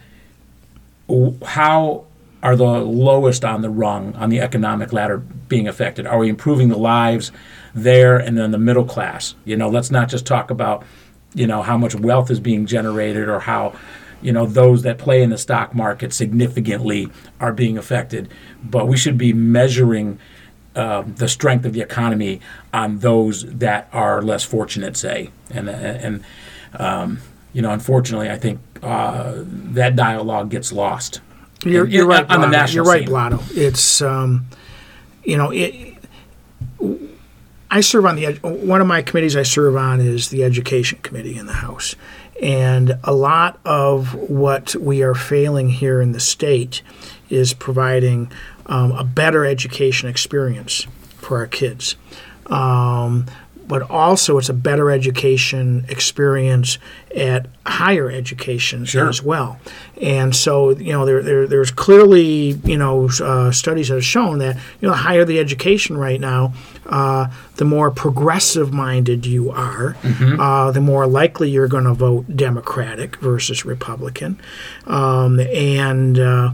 [1.45, 2.06] how
[2.43, 6.05] are the lowest on the rung on the economic ladder being affected?
[6.05, 7.31] Are we improving the lives
[7.73, 9.35] there and then the middle class?
[9.45, 10.83] You know, let's not just talk about,
[11.33, 13.73] you know, how much wealth is being generated or how,
[14.21, 18.29] you know, those that play in the stock market significantly are being affected.
[18.63, 20.19] But we should be measuring
[20.75, 22.39] uh, the strength of the economy
[22.71, 25.31] on those that are less fortunate, say.
[25.49, 26.23] And, and
[26.75, 27.19] um,
[27.51, 31.21] you know, unfortunately, I think uh, that dialogue gets lost.
[31.63, 33.09] You're, you're right, on the national You're right, scene.
[33.09, 33.39] Blotto.
[33.51, 34.45] It's, um,
[35.23, 35.95] you know, it,
[37.69, 41.37] I serve on the one of my committees I serve on is the education committee
[41.37, 41.95] in the House,
[42.41, 46.81] and a lot of what we are failing here in the state
[47.29, 48.31] is providing
[48.67, 51.95] um, a better education experience for our kids.
[52.45, 53.25] Um,
[53.67, 56.77] but also, it's a better education experience
[57.15, 59.09] at higher education Sure.
[59.09, 59.59] as well.
[60.01, 64.39] And so, you know, there, there there's clearly, you know, uh, studies that have shown
[64.39, 66.53] that, you know, the higher the education right now,
[66.85, 69.97] uh, the more progressive minded you are,
[70.39, 74.39] uh, the more likely you're going to vote Democratic versus Republican.
[74.85, 76.51] Um, and, uh,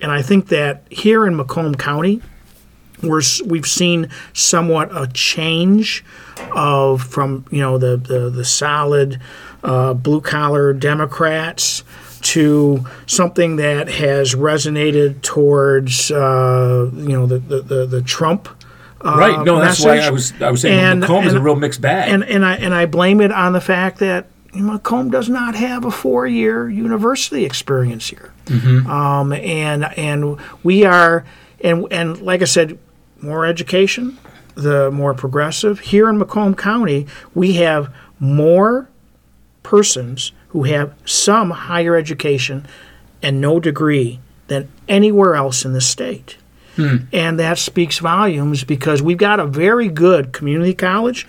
[0.00, 2.22] and I think that here in Macomb County,
[3.02, 6.04] we're, we've seen somewhat a change
[6.54, 9.20] of from you know the the, the solid
[9.62, 11.82] uh, blue collar Democrats
[12.22, 18.48] to something that has resonated towards uh, you know the the, the, the Trump.
[19.02, 19.44] Uh, Right.
[19.46, 19.98] No, that's why.
[19.98, 22.12] I was I was saying And- Macomb is a real mixed bag.
[22.12, 25.84] And and I and I blame it on the fact that Macomb does not have
[25.86, 28.32] a four-year university experience here,
[28.86, 31.24] um, and and we are
[31.62, 32.76] and and like I said,
[33.22, 34.18] more education,
[34.54, 35.80] the more progressive.
[35.80, 38.88] Here in Macomb County, we have more
[39.62, 42.66] persons who have some higher education
[43.22, 46.36] and no degree than anywhere else in the state.
[46.76, 46.96] Hmm.
[47.12, 51.26] And that speaks volumes because we've got a very good community college.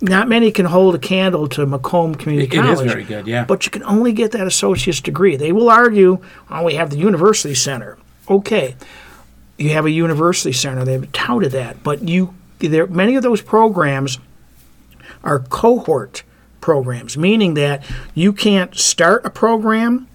[0.00, 2.88] Not many can hold a candle to Macomb Community It- it is College.
[2.90, 3.44] very good, yeah.
[3.44, 5.36] But you can only get that associate's degree.
[5.36, 6.18] They will argue,
[6.50, 7.96] oh, we have the university center.
[8.28, 8.74] Okay,
[9.56, 10.84] you have a university center.
[10.84, 14.18] They've touted that, but you there many of those programs
[15.22, 16.22] are cohort
[16.60, 20.08] programs, meaning that you can't start a program,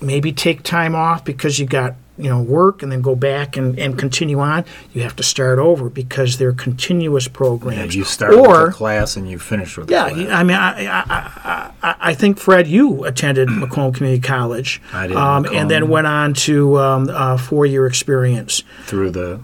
[0.00, 3.78] maybe take time off because you got you know work and then go back and,
[3.78, 4.64] and continue on.
[4.92, 7.94] You have to start over because they're continuous Yeah, programs.
[7.94, 10.04] you start or, with class and you finish with yeah.
[10.04, 15.16] I mean, I, I, I, I, think Fred, you attended Macomb Community College, I did,
[15.16, 18.62] um, and then went on to um, a four-year experience.
[18.84, 19.40] through the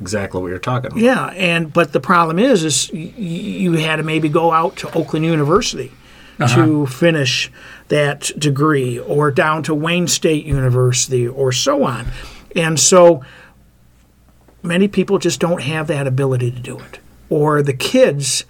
[0.00, 1.00] exactly what you're talking about.
[1.00, 5.24] Yeah, and but the problem is, is you had to maybe go out to Oakland
[5.24, 5.92] University
[6.38, 6.64] Uh-huh.
[6.66, 7.50] to finish
[7.88, 12.06] that degree, or down to Wayne State University, or so on,
[12.54, 13.22] and so
[14.62, 16.98] many people just don't have that ability to do it,
[17.30, 18.44] or the kids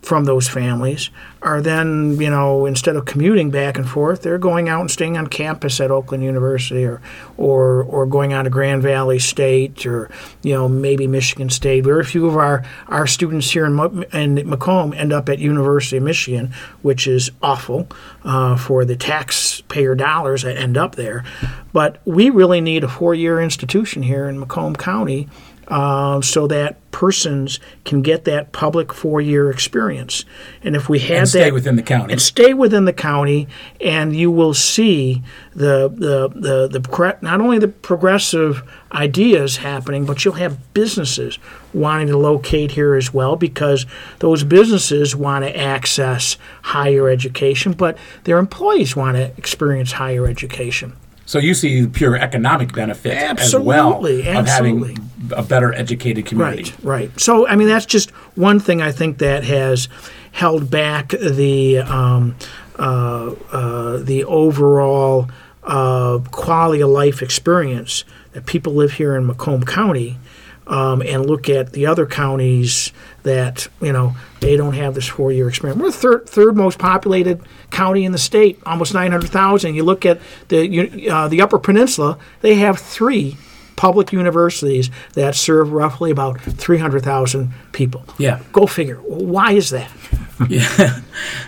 [0.00, 1.10] from those families
[1.42, 5.16] are then, you know, instead of commuting back and forth, they're going out and staying
[5.16, 7.00] on campus at Oakland University or
[7.36, 10.08] or or going on to Grand Valley State or
[10.42, 11.84] you know maybe Michigan State.
[11.84, 16.04] Very few of our our students here in, in Macomb end up at University of
[16.04, 16.52] Michigan,
[16.82, 17.88] which is awful
[18.24, 21.24] uh, for the taxpayer dollars that end up there.
[21.72, 25.28] But we really need a four-year institution here in Macomb County
[25.72, 30.26] uh, so that persons can get that public four-year experience.
[30.62, 32.12] And if we had and stay that within the county.
[32.12, 33.48] and stay within the county,
[33.80, 35.22] and you will see
[35.54, 41.38] the the the, the not only the progressive ideas happening, but you'll have businesses
[41.72, 43.86] wanting to locate here as well because
[44.18, 50.92] those businesses want to access higher education, but their employees want to experience higher education.
[51.24, 54.88] So you see the pure economic benefit as well Absolutely, of absolutely.
[54.90, 56.72] having a better educated community.
[56.82, 57.20] Right, right.
[57.20, 59.88] So, I mean, that's just one thing I think that has
[60.32, 62.36] held back the um,
[62.78, 65.30] uh, uh, the overall
[65.62, 70.18] uh, quality of life experience that people live here in Macomb County.
[70.64, 72.92] Um, and look at the other counties
[73.24, 75.78] that you know they don't have this four-year experience.
[75.78, 79.74] We're the third, third most populated county in the state, almost 900,000.
[79.74, 83.36] You look at the uh, the Upper Peninsula; they have three
[83.76, 88.04] public universities that serve roughly about 300,000 people.
[88.18, 88.40] Yeah.
[88.52, 88.96] Go figure.
[88.96, 89.90] Why is that?
[90.48, 91.00] Yeah.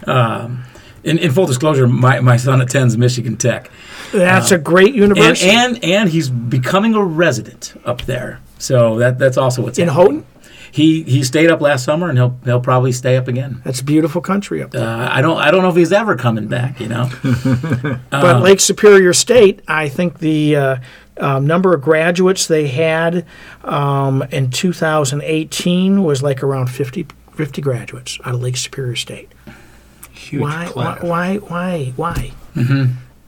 [0.07, 0.63] um,
[1.03, 3.71] in, in full disclosure, my, my son attends Michigan Tech.
[4.13, 5.51] That's a great university.
[5.51, 8.41] and and he's becoming a resident up there.
[8.59, 10.23] So that that's also what's In happening.
[10.23, 10.27] Houghton?
[10.71, 13.61] He he stayed up last summer and he'll he'll probably stay up again.
[13.65, 14.87] That's a beautiful country up there.
[14.87, 16.81] Uh, I don't I don't know if he's ever coming back.
[16.81, 17.11] You know.
[18.11, 20.77] but Lake Superior State, I think the uh,
[21.19, 23.25] um, number of graduates they had
[23.63, 29.31] um, in 2018 was like around 50, 50 graduates out of Lake Superior State.
[30.13, 30.99] Huge why, why?
[31.01, 31.37] Why?
[31.37, 31.93] Why?
[31.97, 32.33] Why?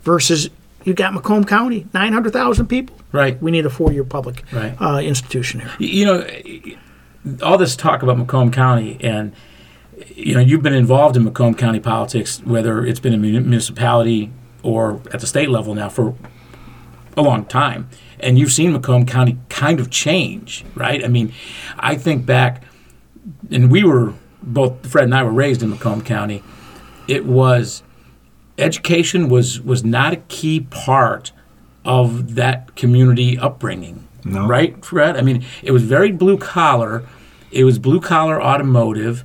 [0.02, 0.50] Versus
[0.84, 2.96] you got Macomb County, 900,000 people.
[3.12, 3.40] Right.
[3.42, 4.74] We need a four-year public Right.
[4.80, 5.70] uh, institution here.
[5.78, 6.26] you know,
[7.42, 9.32] all this talk about Macomb County, and
[10.14, 14.30] you know, you've been involved in Macomb County politics, whether it's been in muni- municipality
[14.62, 16.14] or at the state level now for
[17.16, 17.88] a long time,
[18.20, 21.04] and you've seen Macomb County kind of change, right?
[21.04, 21.32] I mean,
[21.78, 22.62] I think back,
[23.50, 26.42] and we were both Fred and I were raised in Macomb County.
[27.08, 27.82] It was
[28.58, 31.32] education was was not a key part
[31.84, 34.46] of that community upbringing No.
[34.46, 35.16] right, Fred?
[35.16, 37.04] I mean, it was very blue collar.
[37.52, 39.24] It was blue collar automotive,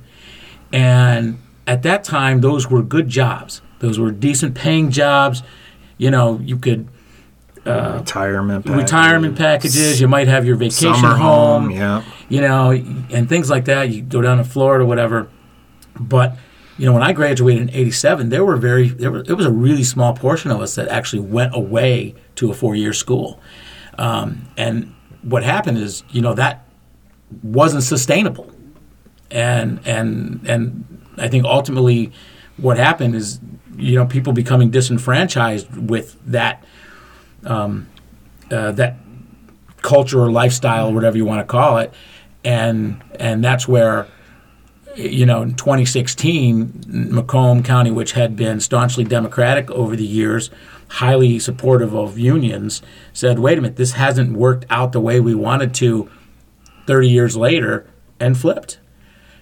[0.72, 3.60] and at that time, those were good jobs.
[3.80, 5.42] Those were decent paying jobs.
[5.98, 6.88] You know, you could
[7.64, 10.00] retirement package, retirement packages.
[10.00, 11.64] You might have your vacation summer home.
[11.64, 11.70] home.
[11.70, 12.04] Yeah.
[12.28, 13.90] You know, and things like that.
[13.90, 15.28] You go down to Florida, whatever.
[15.98, 16.36] But
[16.78, 19.52] you know, when I graduated in '87, there were very there were, it was a
[19.52, 23.40] really small portion of us that actually went away to a four year school.
[23.98, 26.66] Um, and what happened is, you know, that
[27.42, 28.50] wasn't sustainable.
[29.30, 32.12] And and and I think ultimately,
[32.56, 33.40] what happened is,
[33.76, 36.64] you know, people becoming disenfranchised with that
[37.44, 37.88] um,
[38.50, 38.96] uh, that
[39.82, 41.92] culture or lifestyle, or whatever you want to call it,
[42.44, 44.08] and and that's where
[44.96, 50.50] you know, in 2016, Macomb County, which had been staunchly Democratic over the years,
[50.88, 55.34] highly supportive of unions, said, wait a minute, this hasn't worked out the way we
[55.34, 56.10] wanted to
[56.86, 57.86] 30 years later,
[58.18, 58.78] and flipped.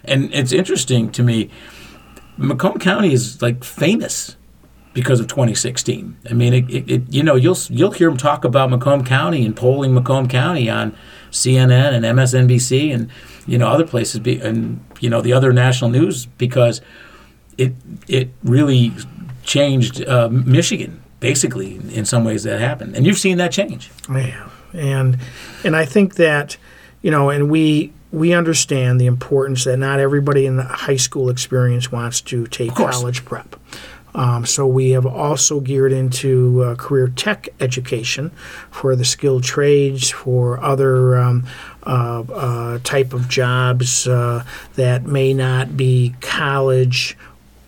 [0.05, 1.51] And it's interesting to me,
[2.37, 4.37] Macomb County is like famous
[5.01, 6.19] because of 2016.
[6.29, 9.47] I mean, it, it, it, you know, you'll you'll hear them talk about Macomb County
[9.47, 10.95] and polling Macomb County on
[11.31, 13.11] CNN and MSNBC and
[13.47, 16.83] you know other places be, and you know the other national news because
[17.57, 17.73] it
[18.09, 18.93] it really
[19.43, 23.91] changed uh, Michigan basically in some ways that happened, and you've seen that change.
[24.13, 25.19] Yeah, and
[25.65, 26.59] and I think that
[27.01, 31.31] you know, and we we understand the importance that not everybody in the high school
[31.31, 33.57] experience wants to take college prep.
[34.15, 38.31] Um, so we have also geared into uh, career tech education
[38.71, 41.47] for the skilled trades, for other um,
[41.85, 44.45] uh, uh, type of jobs uh,
[44.75, 47.17] that may not be college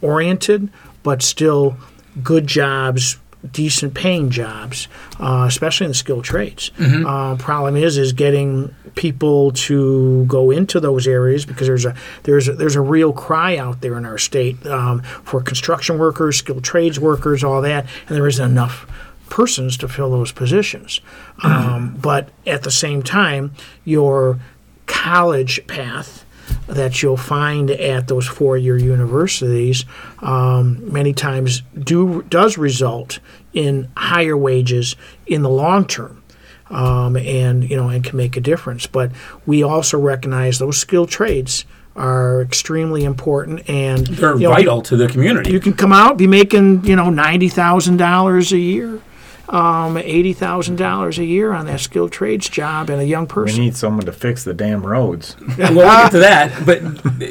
[0.00, 0.68] oriented,
[1.02, 1.76] but still
[2.22, 3.18] good jobs,
[3.50, 6.70] decent paying jobs, uh, especially in the skilled trades.
[7.06, 12.48] Uh, problem is, is getting people to go into those areas because there's a there's
[12.48, 16.62] a, there's a real cry out there in our state um, for construction workers, skilled
[16.64, 18.86] trades workers, all that, and there isn't enough
[19.28, 21.00] persons to fill those positions.
[21.42, 23.52] Um, but at the same time,
[23.84, 24.38] your
[24.86, 26.21] college path
[26.66, 29.84] that you'll find at those four-year universities
[30.20, 33.18] um, many times do does result
[33.52, 36.22] in higher wages in the long term
[36.70, 39.10] um, and you know and can make a difference but
[39.46, 44.96] we also recognize those skilled trades are extremely important and They're you know, vital to
[44.96, 45.52] the community.
[45.52, 49.00] you can come out be making you know ninety thousand dollars a year
[49.48, 53.58] um, eighty thousand dollars a year on that skilled trades job and a young person.
[53.58, 55.36] We need someone to fix the damn roads.
[55.58, 56.80] well, we'll get to that, but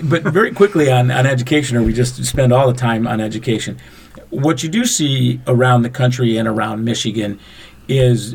[0.09, 3.77] but very quickly on, on education, or we just spend all the time on education.
[4.29, 7.39] What you do see around the country and around Michigan
[7.87, 8.33] is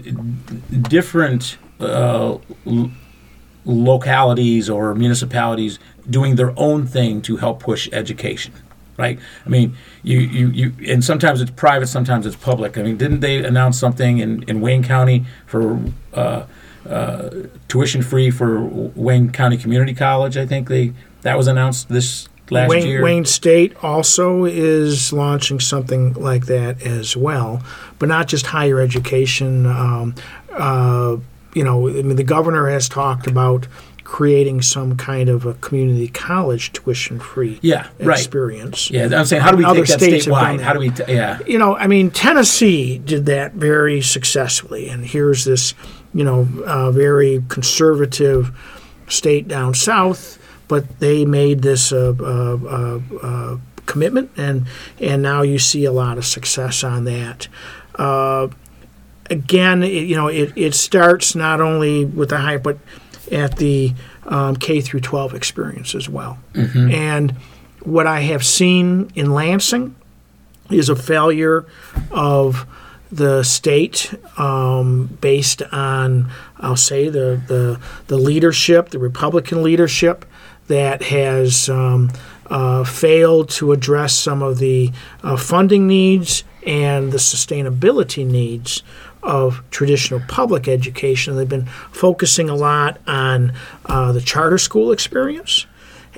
[0.89, 2.91] different uh, l-
[3.65, 8.53] localities or municipalities doing their own thing to help push education.
[8.99, 9.19] Right?
[9.45, 12.79] I mean, you, you, you and sometimes it's private, sometimes it's public.
[12.79, 15.79] I mean, didn't they announce something in, in Wayne County for
[16.15, 16.45] uh,
[16.89, 17.31] uh,
[17.69, 20.37] tuition free for Wayne County Community College?
[20.37, 23.03] I think they that was announced this last Wayne, year.
[23.03, 27.63] Wayne State also is launching something like that as well,
[27.99, 29.67] but not just higher education.
[29.67, 30.15] Um,
[30.53, 31.17] uh,
[31.55, 33.67] you know, I mean, the governor has talked about
[34.07, 38.17] creating some kind of a community college tuition-free Yeah, right.
[38.17, 38.89] experience.
[38.89, 40.59] Yeah, I'm saying, how do we Other take that statewide?
[40.59, 40.65] that.
[40.65, 40.91] How do we?
[40.91, 45.75] T- yeah, you know, I mean, Tennessee did that very successfully, and here's this,
[46.15, 48.57] you know, uh, very conservative
[49.09, 50.39] state down south,
[50.69, 54.67] but they made this uh, uh, uh, uh, commitment, and
[55.01, 57.49] and now you see a lot of success on that.
[57.97, 58.47] Uh,
[59.31, 62.79] again, it, you know, it, it starts not only with the hype, but
[63.33, 66.39] at the um, K through 12 experience as well.
[66.93, 67.33] And
[67.83, 69.95] what I have seen in Lansing
[70.71, 71.67] is a failure
[72.11, 72.67] of
[73.13, 80.25] the state um, based on, I'll say, the, the, the leadership, the Republican leadership
[80.67, 82.11] that has um,
[82.47, 88.83] uh, failed to address some of the uh, funding needs and the sustainability needs
[89.23, 91.37] of traditional public education.
[91.37, 93.53] They've been focusing a lot on
[93.87, 95.67] uh, the charter school experience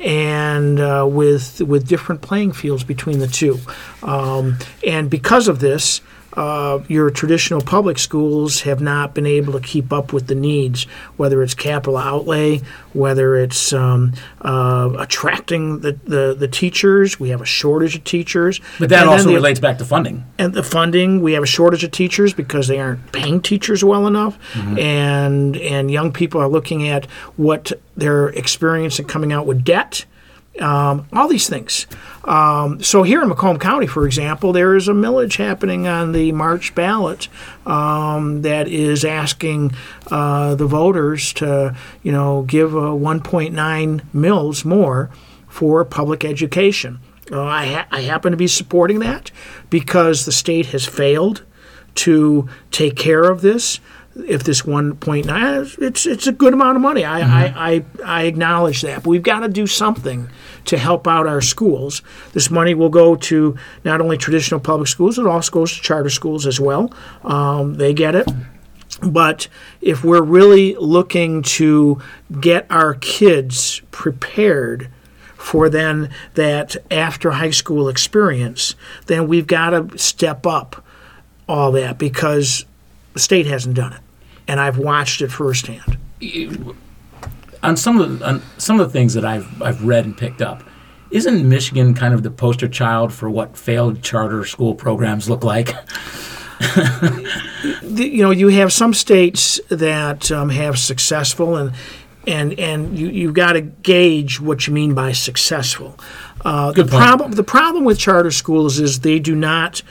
[0.01, 3.59] and uh, with with different playing fields between the two.
[4.03, 6.01] Um, and because of this,
[6.38, 10.85] uh, your traditional public schools have not been able to keep up with the needs,
[11.16, 12.61] whether it's capital outlay,
[12.92, 17.18] whether it's um, uh, attracting the, the, the teachers.
[17.18, 18.61] We have a shortage of teachers.
[18.79, 20.24] but that And also the- relates back to funding.
[20.38, 24.07] and the funding we have a shortage of teachers because they aren't paying teachers well
[24.07, 24.38] enough
[24.79, 30.05] and and young people are looking at what they're experiencing coming out with debt
[30.61, 31.87] um, all these things
[32.25, 36.33] um, so here in macomb county for example there is a millage happening on the
[36.33, 37.29] march ballot
[37.66, 39.73] um, that is asking
[40.11, 45.11] uh, the voters to you know give a 1.9 mils more
[45.49, 46.99] for public education
[47.31, 49.31] uh, I, ha- I happen to be supporting that
[49.71, 51.44] because the state has failed
[51.97, 53.81] to take care of this.
[54.27, 57.05] If this 1.9, it's it's a good amount of money.
[57.05, 60.29] I, I, I, I acknowledge that, but we've got to do something
[60.65, 62.03] to help out our schools.
[62.33, 66.11] This money will go to not only traditional public schools, it also goes to charter
[66.11, 66.93] schools as well.
[67.23, 68.29] Um, they get it.
[69.03, 69.49] But
[69.81, 72.01] if we're really looking to
[72.41, 74.91] get our kids prepared
[75.37, 78.75] for then that after high school experience,
[79.07, 80.85] then we've got to step up
[81.49, 82.66] all that because
[83.14, 84.01] the state hasn't done it.
[84.49, 85.99] And I've watched it firsthand.
[87.62, 90.42] on some of the, on some of the things that I've I've read and picked
[90.42, 90.62] up,
[91.11, 95.74] isn't Michigan kind of the poster child for what failed charter school programs look like?
[97.82, 101.72] you know, you have some states that um, have successful, and
[102.26, 105.99] and and you you've got to gauge what you mean by successful.
[106.44, 109.82] Uh, the problem the problem with charter schools is they do not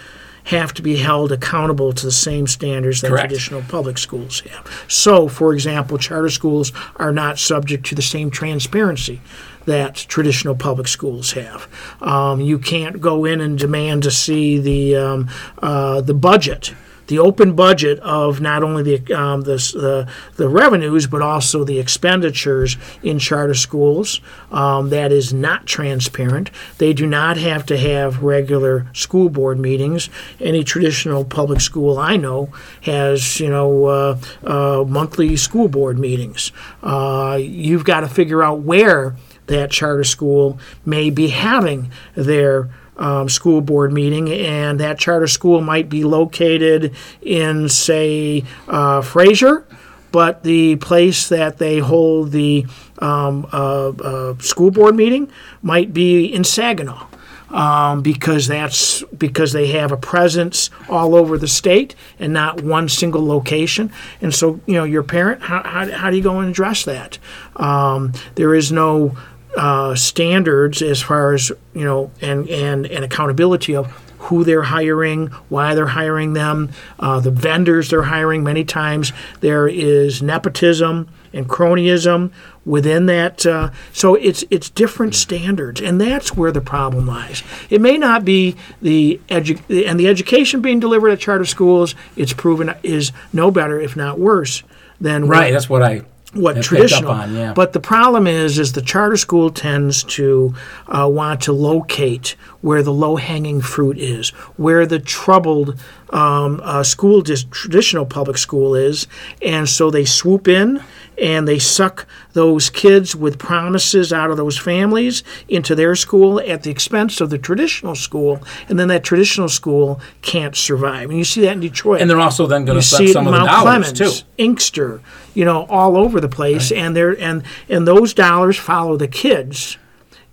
[0.47, 3.29] have to be held accountable to the same standards that Correct.
[3.29, 4.85] traditional public schools have.
[4.87, 9.19] So, for example, charter schools are not subject to the same transparency
[9.65, 11.67] that traditional public schools have.
[12.01, 15.29] Um, you can't go in and demand to see the um,
[15.61, 16.73] uh, the budget.
[17.07, 22.77] The open budget of not only the, um, the the revenues but also the expenditures
[23.01, 24.19] in charter schools
[24.51, 26.51] um, that is not transparent.
[26.77, 30.09] They do not have to have regular school board meetings.
[30.39, 32.51] Any traditional public school I know
[32.81, 36.51] has you know uh, uh, monthly school board meetings.
[36.83, 39.15] Uh, you've got to figure out where
[39.47, 45.61] that charter school may be having their um, school board meeting, and that charter school
[45.61, 49.65] might be located in, say, uh, Fraser,
[50.11, 52.65] but the place that they hold the
[52.99, 55.31] um, uh, uh, school board meeting
[55.61, 57.07] might be in Saginaw.
[57.49, 62.89] Um, because that's because they have a presence all over the state and not one
[62.89, 63.89] single location.
[64.19, 67.17] And so, you know, your parent, how, how, how do you go and address that?
[67.55, 69.15] Um, there is no
[69.57, 73.87] uh, standards as far as you know and and and accountability of
[74.19, 78.43] who they're hiring, why they're hiring them, uh, the vendors they're hiring.
[78.43, 82.31] Many times there is nepotism and cronyism
[82.65, 83.45] within that.
[83.45, 87.43] Uh, so it's it's different standards, and that's where the problem lies.
[87.69, 91.95] It may not be the edu- and the education being delivered at charter schools.
[92.15, 94.63] It's proven is no better, if not worse,
[94.99, 95.53] than what- Right.
[95.53, 96.01] That's what I
[96.34, 97.11] what traditional.
[97.11, 97.34] on.
[97.34, 97.53] Yeah.
[97.53, 100.53] But the problem is, is the charter school tends to
[100.88, 107.21] uh, want to locate where the low-hanging fruit is, where the troubled um, uh, school,
[107.21, 109.07] dis- traditional public school is,
[109.41, 110.84] and so they swoop in
[111.22, 116.63] and they suck those kids with promises out of those families into their school at
[116.63, 118.39] the expense of the traditional school,
[118.70, 121.09] and then that traditional school can't survive.
[121.09, 123.28] And you see that in Detroit and they're also then going to see suck some
[123.28, 124.28] in of the Mount dollars Clemens, too.
[124.38, 125.01] Inkster,
[125.34, 129.78] you know, all over the place, and they're and and those dollars follow the kids,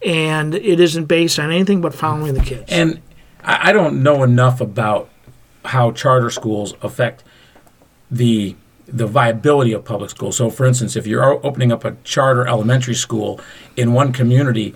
[0.05, 2.65] and it isn't based on anything but following the kids.
[2.69, 3.01] And
[3.43, 5.11] I don't know enough about
[5.67, 7.25] how charter schools affect
[8.11, 8.57] the
[8.87, 10.37] the viability of public schools.
[10.37, 13.41] So, for instance, if you're opening up a charter elementary school
[13.77, 14.75] in one community,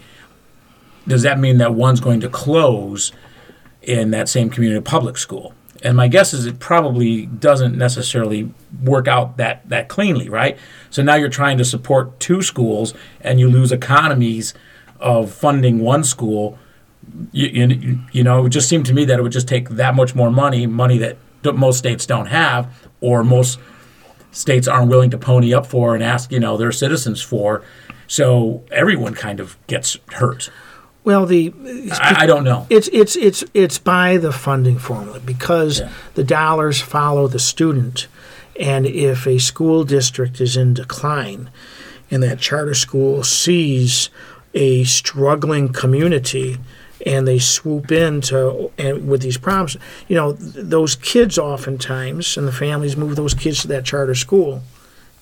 [1.07, 3.13] does that mean that one's going to close
[3.83, 5.55] in that same community public school?
[5.83, 8.53] And my guess is it probably doesn't necessarily
[8.83, 10.59] work out that, that cleanly, right?
[10.91, 14.55] So now you're trying to support two schools and you lose economies
[14.99, 16.59] of funding one school
[17.33, 19.95] you, you, you know, it just seemed to me that it would just take that
[19.95, 23.59] much more money, money that most states don't have, or most
[24.39, 27.63] states aren't willing to pony up for and ask, you know, their citizens for.
[28.07, 30.51] So everyone kind of gets hurt.
[31.05, 31.53] well, the
[31.93, 32.67] I, I don't know.
[32.71, 35.91] it's it's it's it's by the funding formula because Yeah.
[36.15, 38.07] the dollars follow the student,
[38.59, 41.51] and if a school district is in decline,
[42.11, 44.09] and that charter school sees
[44.55, 46.57] a struggling community
[47.07, 52.37] and they swoop in to and with these promises you know th- those kids oftentimes
[52.37, 54.63] and the families move those kids to that charter school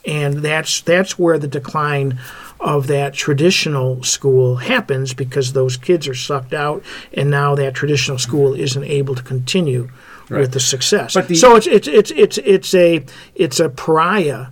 [0.07, 2.19] and that's that's where the decline
[2.61, 8.17] of that traditional school happens because those kids are sucked out and now that traditional
[8.19, 9.91] school isn't able to continue
[10.31, 13.05] with the success But the- so it's it's it's it's it's a
[13.35, 14.47] it's a pariah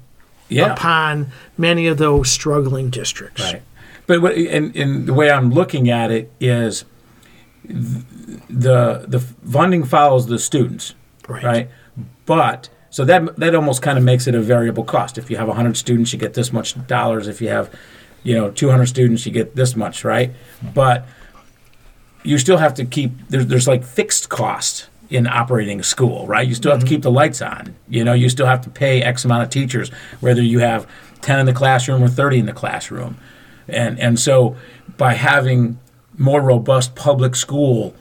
[0.50, 0.72] Yeah.
[0.74, 3.62] upon many of those struggling districts Right.
[4.06, 6.84] But what, and, and the way I'm looking at it is
[7.64, 10.94] the the funding follows the students,
[11.28, 11.44] Right.
[11.44, 11.70] right?
[12.26, 15.18] But so that that almost kind of makes it a variable cost.
[15.18, 17.26] If you have 100 students, you get this much dollars.
[17.28, 17.74] If you have,
[18.22, 20.32] you know, 200 students, you get this much, right?
[20.74, 21.06] But
[22.22, 26.46] you still have to keep there's there's like fixed cost in operating a school, right?
[26.46, 26.94] You still have to mm-hmm.
[26.94, 27.74] keep the lights on.
[27.88, 29.90] You know, you still have to pay X amount of teachers,
[30.20, 30.86] whether you have
[31.20, 33.16] 10 in the classroom or 30 in the classroom.
[33.68, 34.56] And and so
[34.96, 35.78] by having
[36.18, 37.94] more robust public school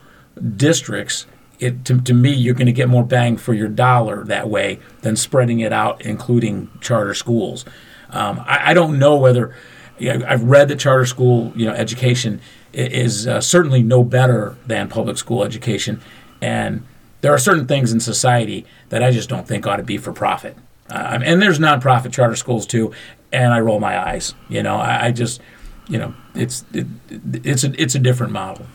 [0.56, 1.26] districts,
[1.58, 4.80] it to, to me you're going to get more bang for your dollar that way
[5.02, 7.64] than spreading it out, including charter schools.
[8.10, 9.54] Um, I, I don't know whether
[9.98, 12.40] yeah, I've read that charter school you know education
[12.72, 16.00] is uh, certainly no better than public school education,
[16.42, 16.84] and
[17.20, 20.12] there are certain things in society that I just don't think ought to be for
[20.12, 20.56] profit.
[20.90, 22.92] Uh, and there's nonprofit charter schools too,
[23.32, 24.34] and I roll my eyes.
[24.48, 25.40] You know, I, I just
[25.88, 28.66] you know, it's it, it's a it's a different model.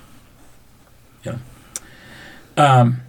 [1.24, 1.38] Yeah.
[2.58, 3.02] Um,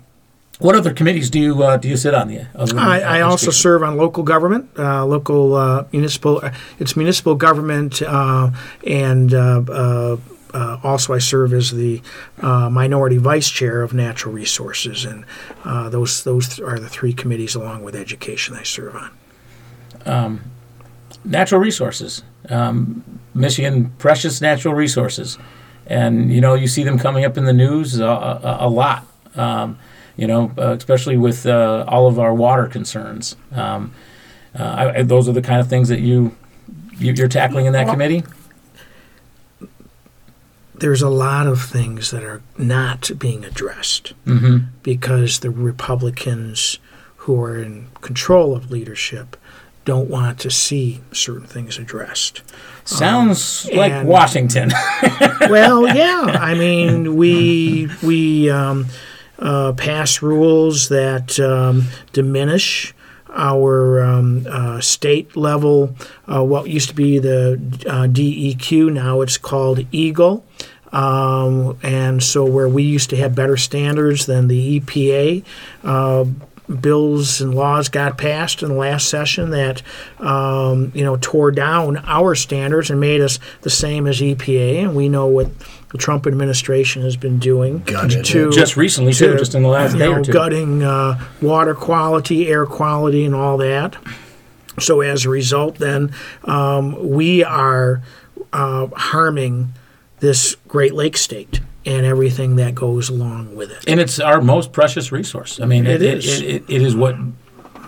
[0.58, 2.28] what other committees do you uh, do you sit on?
[2.28, 3.52] The other I, I uh, also education?
[3.52, 6.42] serve on local government, uh, local uh, municipal.
[6.78, 8.50] It's municipal government, uh,
[8.86, 10.16] and uh, uh,
[10.52, 12.02] uh, also I serve as the
[12.40, 15.24] uh, minority vice chair of natural resources, and
[15.64, 20.40] uh, those those are the three committees along with education I serve on.
[21.24, 22.22] Natural resources.
[22.48, 23.04] Um,
[23.34, 25.38] Michigan, precious natural resources,
[25.86, 29.06] and you know you see them coming up in the news a, a, a lot.
[29.36, 29.78] Um,
[30.16, 33.36] you know, uh, especially with uh, all of our water concerns.
[33.52, 33.92] Um,
[34.58, 36.36] uh, I, those are the kind of things that you,
[36.98, 38.24] you you're tackling in that Well, committee.
[40.74, 46.78] There's a lot of things that are not being addressed hmm because the Republicans
[47.18, 49.36] who are in control of leadership
[49.84, 52.42] don't want to see certain things addressed.
[52.84, 54.70] Sounds like and- Washington.
[55.48, 56.38] well, yeah.
[56.40, 58.86] I mean, we we um,
[59.38, 62.94] uh, pass rules that um, diminish
[63.32, 65.94] our um, uh, state level,
[66.26, 67.54] uh, what used to be the
[67.86, 70.44] uh, DEQ, now it's called EGLE.
[70.92, 75.44] Um, and so, where we used to have better standards than the EPA,
[75.84, 76.24] uh,
[76.70, 79.82] bills and laws got passed in the last session that
[80.18, 84.96] um, you know tore down our standards and made us the same as EPA, and
[84.96, 85.50] we know what
[85.90, 89.68] the Trump administration has been doing Gutted to just recently too, to, just in the
[89.68, 90.32] last day know, or two.
[90.32, 93.96] gutting uh, water quality, air quality, and all that.
[94.78, 96.14] So as a result, then
[96.44, 98.02] um, we are
[98.52, 99.74] uh, harming
[100.20, 103.84] this Great Lake state and everything that goes along with it.
[103.88, 105.60] and it's our most precious resource.
[105.60, 106.40] I mean, It it, is.
[106.40, 107.16] It, it, it is what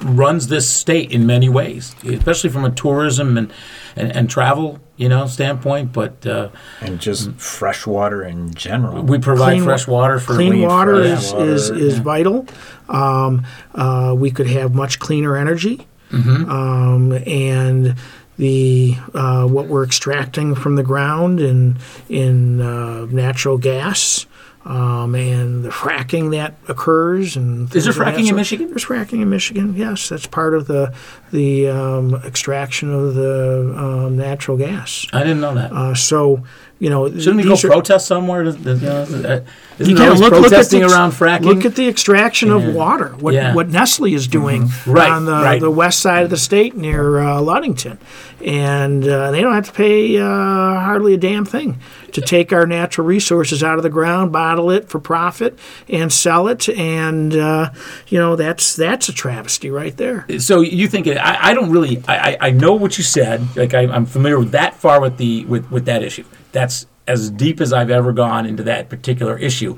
[0.04, 3.52] runs this state in many ways, especially from a tourism and,
[3.96, 5.92] and, and travel, you know, standpoint.
[5.92, 6.48] But uh,
[6.80, 9.02] and just fresh water in general.
[9.02, 12.02] we provide Clean fresh water for Clean clean, water fresh is, water, is, is yeah.
[12.02, 12.46] vital.
[12.88, 15.86] Um, uh, we could have much cleaner energy.
[16.10, 16.50] Mm-hmm.
[16.50, 17.94] Um, and
[18.42, 21.78] the uh, what we're extracting from the ground in
[22.08, 24.26] in uh, natural gas
[24.64, 28.36] um, and the fracking that occurs and Is there fracking in.
[28.36, 28.68] Michigan?
[28.68, 29.74] There's fracking in Michigan.
[29.76, 30.94] Yes, that's part of the
[31.32, 35.06] the um, extraction of the um, natural gas.
[35.12, 35.72] I didn't know that.
[35.72, 36.44] Uh, so
[36.78, 38.42] you know, Shouldn't we go are- protest somewhere?
[38.42, 39.40] To, to, you know, uh,
[39.78, 41.42] isn't you there look, look at protesting the, ex- around fracking?
[41.44, 42.56] Look at the extraction Yeah.
[42.56, 43.10] of water.
[43.20, 43.46] What Yeah.
[43.48, 43.54] Mm-hmm.
[43.56, 45.60] what Nestle is doing Right, on the, right.
[45.60, 47.98] the west side of the state near uh, Ludington,
[48.44, 51.78] and uh, they don't have to pay uh, hardly a damn thing
[52.12, 55.58] to take our natural resources out of the ground, bottle it for profit,
[55.88, 56.68] and sell it.
[56.68, 57.70] And uh,
[58.08, 60.26] you know that's that's a travesty right there.
[60.38, 63.56] so you think I, I don't really I, I know what you said.
[63.56, 66.24] Like I, I'm familiar with that far with the with, with that issue.
[66.52, 69.76] That's as deep as I've ever gone into that particular issue.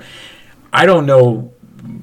[0.73, 1.53] I don't know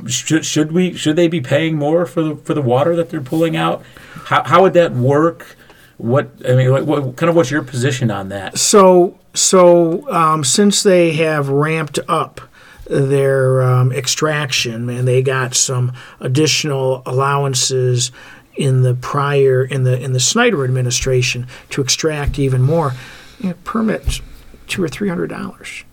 [0.08, 3.22] should should we should they be paying more for the for the water that they're
[3.22, 3.84] pulling out?
[4.26, 5.56] How, how would that work
[6.02, 10.43] what I mean what, what kind of what's your position on that So so um,
[10.43, 12.41] since they have ramped up
[12.86, 18.12] their um, extraction and they got some additional allowances
[18.56, 22.93] in the prior in the in the Snyder administration to extract even more,
[23.39, 24.22] you know, permits
[24.68, 25.84] two or three hundred dollars.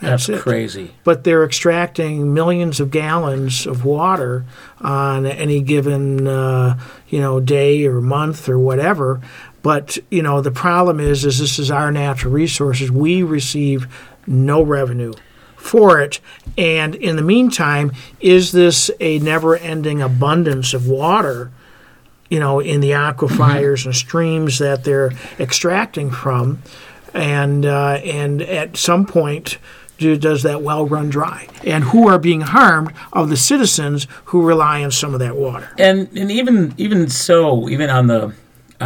[0.00, 0.40] that's it.
[0.40, 4.44] crazy But they're extracting millions of gallons of water
[4.80, 9.20] on any given uh, you know day or month or whatever.
[9.64, 12.90] But you know the problem is, is this is our natural resources.
[12.90, 13.88] We receive
[14.26, 15.14] no revenue
[15.56, 16.20] for it,
[16.58, 21.50] and in the meantime, is this a never-ending abundance of water?
[22.28, 26.62] You know, in the aquifers and streams that they're extracting from,
[27.14, 29.56] and uh, and at some point
[29.96, 34.42] do, does that well run dry and who are being harmed of the citizens who
[34.42, 38.34] rely on some of that water and and even even so, even on the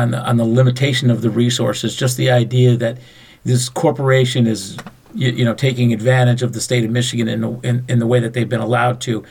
[0.01, 2.99] on the on the limitation of the resources, just the idea that
[3.45, 4.77] this corporation is
[5.15, 8.07] you, you know taking advantage of the state of Michigan in, the- in in the
[8.07, 9.25] way that they've been allowed to,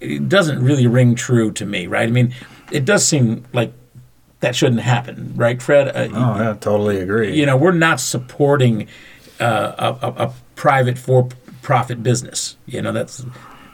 [0.00, 2.08] it doesn't really ring true to me, right?
[2.08, 2.34] I mean,
[2.70, 3.72] it does seem like
[4.40, 5.88] that shouldn't happen, right, Fred?
[5.88, 7.36] Uh, oh, I totally agree.
[7.38, 8.88] you know, we're not supporting
[9.40, 12.56] uh, a, a, a private for-profit business.
[12.66, 13.24] You know, that's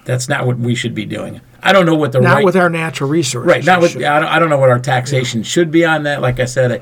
[0.09, 1.43] that's not what we should be doing.
[1.63, 3.47] I don't know what the not right with our natural resources.
[3.47, 6.05] right not with Should- I don't, I don't know what our taxation should be on
[6.05, 6.23] that.
[6.23, 6.81] Like I said, I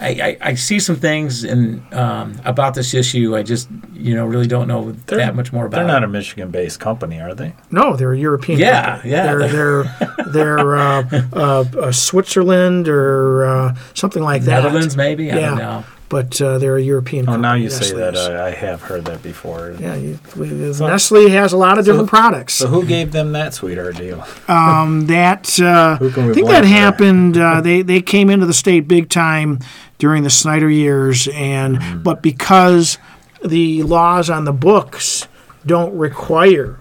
[0.00, 3.34] I, I, I see some things in um, about this issue.
[3.36, 5.78] I just you know really don't know they're, that much more about.
[5.78, 5.86] It.
[5.86, 6.00] They're it.
[6.00, 7.52] not a Michigan-based company, are they?
[7.72, 8.60] No, they're a European.
[8.60, 9.10] Yeah, company.
[9.10, 9.34] yeah.
[9.34, 9.96] They're they're
[10.28, 11.02] they're uh,
[11.32, 14.62] uh, uh, Switzerland or uh, something like that.
[14.62, 15.32] Netherlands, maybe.
[15.32, 15.82] I Yeah.
[16.08, 17.28] But uh, they're a European.
[17.28, 18.14] Oh, now company, you say that.
[18.14, 18.20] is.
[18.28, 19.76] I have heard that before.
[19.78, 22.54] yeah, you, we, Nestle has a lot of different products.
[22.54, 24.24] So who gave them that sweetheart deal?
[24.46, 27.36] that uh, Who can we I think that for happened.
[27.36, 29.58] Uh, they they came into the state big time
[29.98, 32.02] during the Snyder years, and Mm-hmm.
[32.02, 32.96] but because
[33.44, 35.28] the laws on the books
[35.66, 36.78] don't require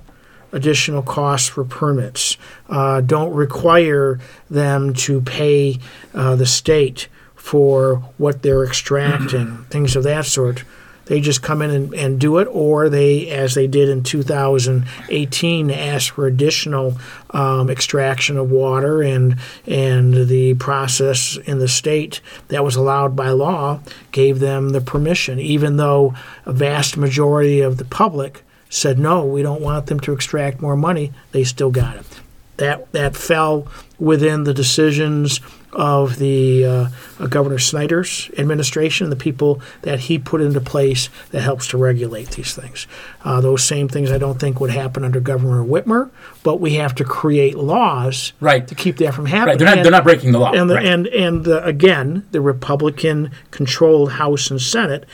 [0.53, 2.37] additional costs for permits,
[2.69, 4.19] uh, don't require
[4.49, 5.77] them to pay
[6.13, 7.09] uh, the state
[7.47, 10.65] for what they're extracting, things of that sort.
[11.05, 15.71] They just come in and, and do it, or they, as they did in 2018,
[15.71, 16.97] ask for additional
[17.29, 22.19] um, extraction of water, and and the process in the state
[22.49, 23.79] that was allowed by law
[24.11, 26.13] gave them the permission, even though
[26.45, 30.75] a vast majority of the public said no, we don't want them to extract more
[30.75, 31.13] money.
[31.31, 32.19] They still got it.
[32.57, 35.39] That that fell within the decisions
[35.73, 36.89] of the uh,
[37.19, 41.77] uh, Governor Snyder's administration, and the people that he put into place that helps to
[41.77, 42.87] regulate these things.
[43.23, 46.09] Uh, those same things I don't think would happen under Governor Whitmer,
[46.41, 48.65] but we have to create laws Right.
[48.67, 49.47] to keep that from happening.
[49.49, 49.59] Right.
[49.59, 49.77] They're not.
[49.77, 50.53] And- They're not breaking the law.
[50.53, 50.85] and the, right.
[50.85, 55.05] and and uh, again, the Republican-controlled House and Senate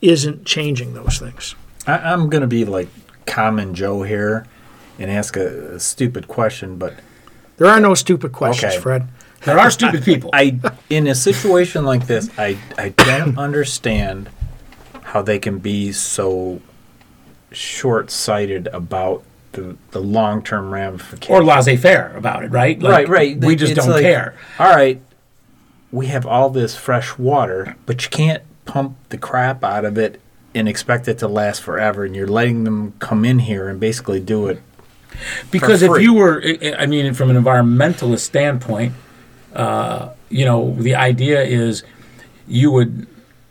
[0.00, 1.54] isn't changing those things.
[1.86, 2.88] I, I'm going to be like
[3.26, 4.46] common Joe here
[4.98, 6.94] and ask a, a stupid question, but
[7.58, 8.82] There are no stupid questions, Okay.
[8.82, 9.08] Fred.
[9.44, 10.30] There are stupid people.
[10.32, 10.58] I,
[10.90, 14.28] in a situation like this, I, I don't understand
[15.02, 16.60] how they can be so
[17.52, 19.22] short-sighted about
[19.52, 21.30] the, the long-term ramifications.
[21.30, 22.80] or laissez-faire about it, right?
[22.80, 23.38] Like, right, right.
[23.38, 24.34] We just It's don't like, care.
[24.58, 25.00] All right,
[25.90, 30.20] we have all this fresh water, but you can't pump the crap out of it
[30.54, 32.04] and expect it to last forever.
[32.04, 34.60] And you're letting them come in here and basically do it.
[35.50, 36.42] Because if you were,
[36.78, 38.92] I mean, from an environmentalist standpoint,
[39.54, 41.82] uh, you know, the idea is
[42.46, 43.06] you would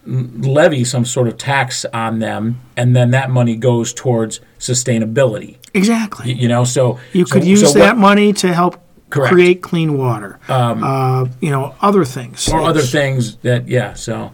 [0.05, 5.57] levy some sort of tax on them, and then that money goes towards sustainability.
[5.73, 6.33] Exactly.
[6.33, 9.31] You know, so You so- could use so that what- money to help Correct.
[9.31, 10.37] Um, create clean water.
[10.49, 12.47] uh, you know, other things.
[12.49, 13.93] or other things that, yeah.
[13.93, 14.31] So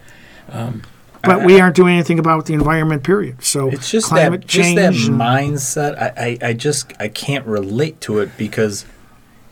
[1.24, 3.04] But we aren't doing anything about the environment.
[3.04, 3.44] Period.
[3.44, 5.98] So It's just climate that just that mindset.
[5.98, 8.86] I, I, I just I can't relate to it because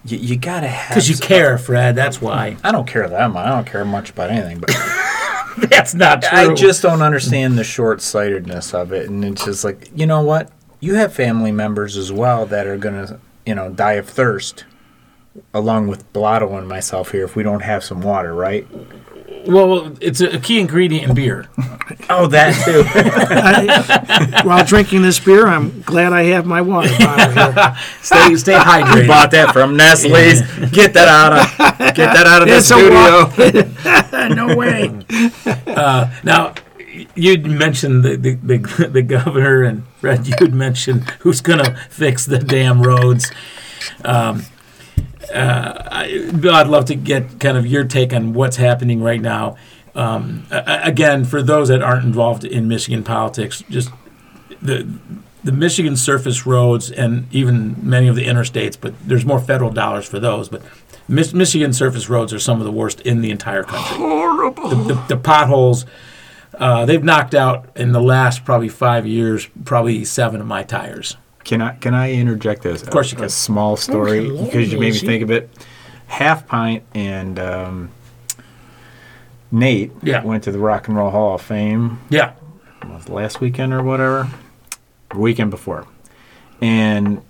[0.05, 1.95] you, you gotta have because you care, uh, Fred.
[1.95, 2.57] That's why.
[2.63, 3.45] I don't care that much.
[3.45, 4.69] I don't care much about anything, but
[5.57, 6.37] That's not true.
[6.37, 9.09] I just don't understand the short sightedness of it.
[9.09, 10.51] And it's just like, you know what?
[10.79, 14.65] You have family members as well that are going to, you know, die of thirst,
[15.53, 18.67] along with Blotto and myself here if we don't have some water, right?
[19.47, 21.47] Well, it's a key ingredient in beer.
[22.09, 22.83] Oh, that too.
[24.41, 27.77] I- while drinking this beer, I'm glad I have my water bottle here.
[28.01, 29.07] Stay, stay hydrated.
[29.07, 30.41] Bought that from Nestle's.
[30.71, 33.69] Get that out of get that out of the It's a
[34.09, 34.35] studio.
[34.35, 34.87] no way.
[36.23, 36.53] Now,
[37.15, 42.25] you'd mentioned the, the, the, the governor, and Fred, you'd mentioned who's going to fix
[42.25, 43.31] the damn roads.
[44.03, 44.43] Um,
[45.33, 49.57] uh, I, I'd love to get kind of your take on what's happening right now.
[49.93, 53.89] Um, again, for those that aren't involved in Michigan politics, just
[54.61, 54.87] the
[55.43, 60.07] the Michigan surface roads and even many of the interstates, but there's more federal dollars
[60.07, 60.49] for those.
[60.49, 60.61] But
[61.07, 63.97] Mich- Michigan surface roads are some of the worst in the entire country.
[63.97, 64.69] Horrible.
[64.69, 65.85] The, the, the potholes.
[66.53, 71.17] Uh, they've knocked out in the last probably five years, probably seven of my tires.
[71.43, 72.83] Can I can I interject this?
[72.83, 73.25] Of course you can.
[73.25, 75.49] a, small story hello, because you made me think of it.
[76.07, 77.89] Half pint and um,
[79.51, 80.23] Nate Yeah.
[80.23, 82.33] went to the Rock and Roll Hall of Fame Yeah,
[82.87, 84.29] was last weekend or whatever,
[85.15, 85.87] weekend before,
[86.61, 87.21] and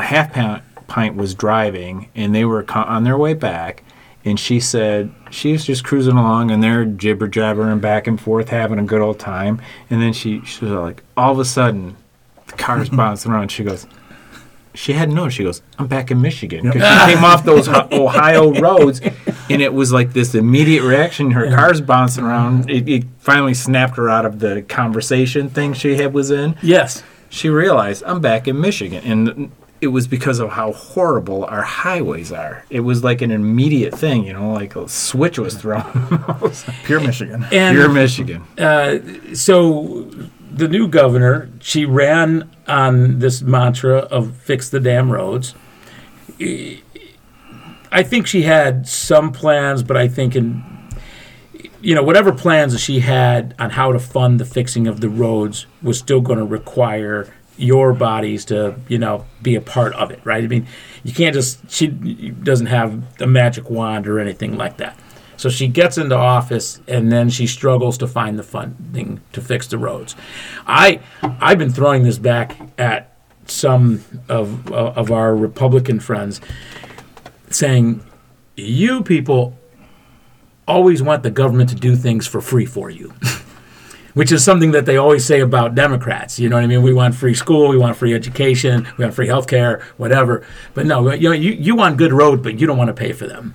[0.00, 3.82] half pint pint was driving, and they were co- on their way back,
[4.24, 8.50] and she said she was just cruising along, and they're jibber jabbering back and forth,
[8.50, 9.60] having a good old time,
[9.90, 11.96] and then she she was like, all of a sudden,
[12.46, 13.50] the car's bouncing around.
[13.50, 13.86] She goes.
[14.74, 15.30] She hadn't known.
[15.30, 19.00] She goes, "I'm back in Michigan." Because she came off those Ohio roads,
[19.48, 21.30] and it was like this immediate reaction.
[21.30, 22.68] Her car's bouncing around.
[22.68, 26.56] It, it finally snapped her out of the conversation thing she had was in.
[26.62, 27.02] yes.
[27.28, 32.30] She realized I'm back in Michigan, and it was because of how horrible our highways
[32.30, 32.64] are.
[32.70, 35.82] It was like an immediate thing, you know, like a switch was thrown.
[36.84, 37.44] Pure Michigan.
[37.50, 38.42] And You're Michigan.
[38.58, 38.98] uh,
[39.34, 40.08] so
[40.52, 45.54] the new governor, she ran on this mantra of fix the damn roads.
[46.38, 50.64] I think she had some plans, but I think in
[51.80, 55.66] you know whatever plans she had on how to fund the fixing of the roads
[55.82, 60.20] was still going to require your bodies to you know be a part of it,
[60.24, 60.42] right?
[60.42, 60.66] I mean,
[61.04, 64.98] you can't just she doesn't have a magic wand or anything like that.
[65.36, 69.66] So she gets into office and then she struggles to find the funding to fix
[69.66, 70.16] the roads.
[70.66, 73.12] I I've been throwing this back at
[73.46, 76.40] some of of our Republican friends
[77.50, 78.02] saying
[78.56, 79.56] you people
[80.66, 83.12] always want the government to do things for free for you.
[84.14, 86.38] Which is something that they always say about Democrats.
[86.38, 86.82] You know what I mean?
[86.82, 90.46] We want free school, we want free education, we want free health care, whatever.
[90.72, 93.26] But no, you you, you want good roads, but you don't want to pay for
[93.26, 93.54] them.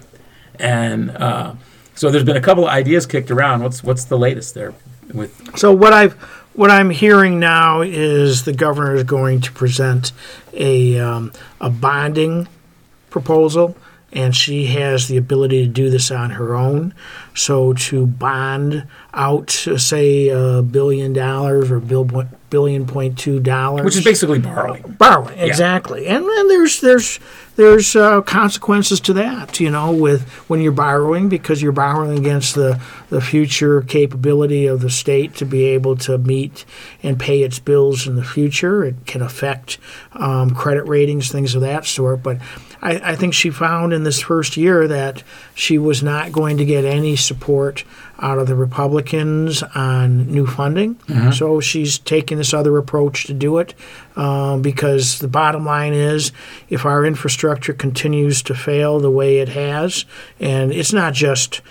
[0.59, 1.55] And uh,
[2.01, 3.61] so there's been a couple of ideas kicked around.
[3.61, 4.73] What's what's the latest there
[5.13, 6.13] with So what I've
[6.55, 10.11] what I'm hearing now is the governor is going to present
[10.51, 12.47] a um, a bonding
[13.11, 13.77] proposal,
[14.13, 16.93] and she has the ability to do this on her own.
[17.33, 22.05] So to bond out, uh, say, a billion dollars or bill,
[22.49, 24.83] billion point two dollars, which is basically borrowing.
[24.99, 26.07] borrowing exactly.
[26.07, 27.19] And, and there's there's
[27.55, 32.55] there's uh, consequences to that you know with when you're borrowing because you're borrowing against
[32.55, 36.65] the the future capability of the state to be able to meet
[37.01, 38.83] and pay its bills in the future.
[38.83, 39.77] It can affect
[40.13, 42.21] um, credit ratings things of that sort.
[42.21, 42.39] But
[42.83, 45.23] I, I think she found in this first year that
[45.53, 47.83] she was not going to get any support
[48.19, 50.99] out of the Republicans on new funding.
[51.31, 53.73] So she's taking this other approach to do it
[54.15, 56.31] um, because the bottom line is
[56.69, 60.05] if our infrastructure continues to fail the way it has,
[60.39, 61.61] and it's not just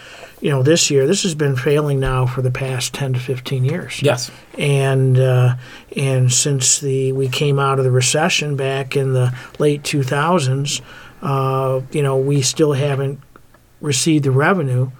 [0.40, 3.62] you know this year, this has been failing now for the past 10 to 15
[3.64, 4.30] years Yes.
[4.56, 5.54] and uh,
[5.96, 10.80] and since the we came out of the recession back in the late 2000s,
[11.22, 13.20] uh, you know, we still haven't
[13.80, 14.90] received the revenue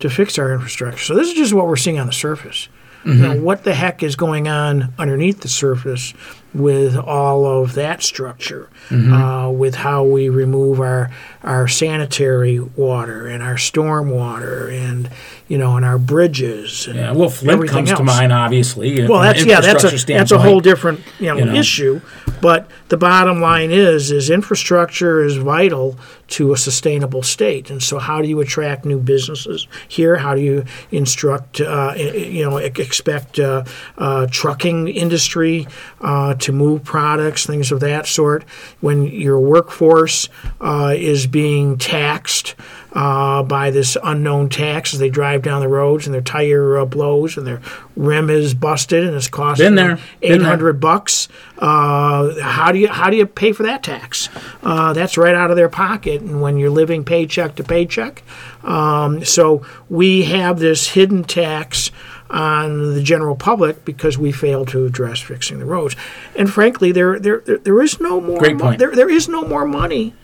[0.00, 1.02] to fix our infrastructure.
[1.02, 2.68] So this is just what we're seeing on the surface.
[3.04, 6.12] You know, what the heck is going on underneath the surface
[6.52, 11.10] with all of that structure, uh, with how we remove our
[11.42, 15.08] our sanitary water and our storm water and
[15.46, 16.86] you know and our bridges.
[16.86, 17.12] And Yeah.
[17.12, 19.06] Well, Flint comes to mind, obviously.
[19.06, 21.54] Well, that's yeah, that's a that's a whole different you know, you know.
[21.54, 22.00] issue.
[22.40, 27.70] But the bottom line is, is infrastructure is vital to a sustainable state.
[27.70, 30.16] And so, how do you attract new businesses here?
[30.16, 33.64] How do you instruct, uh, you know, expect uh,
[33.96, 35.66] uh, trucking industry
[36.00, 38.44] uh, to move products, things of that sort?
[38.80, 40.28] When your workforce
[40.60, 42.54] uh, is being taxed
[42.92, 46.84] uh, by this unknown tax as they drive down the roads and their tire uh,
[46.84, 47.60] blows and their
[47.94, 50.72] rim is busted and it's costing them eight there.
[50.72, 51.28] bucks.
[51.58, 54.28] Uh, how do you how do you pay for that tax?
[54.62, 58.22] Uh, that's right out of their pocket, and when you're living paycheck to paycheck,
[58.64, 61.90] um, so we have this hidden tax
[62.30, 65.96] on the general public because we failed to address fixing the roads.
[66.36, 68.78] And frankly, there there there, there is no more Great mo- point.
[68.78, 70.14] there there is no more money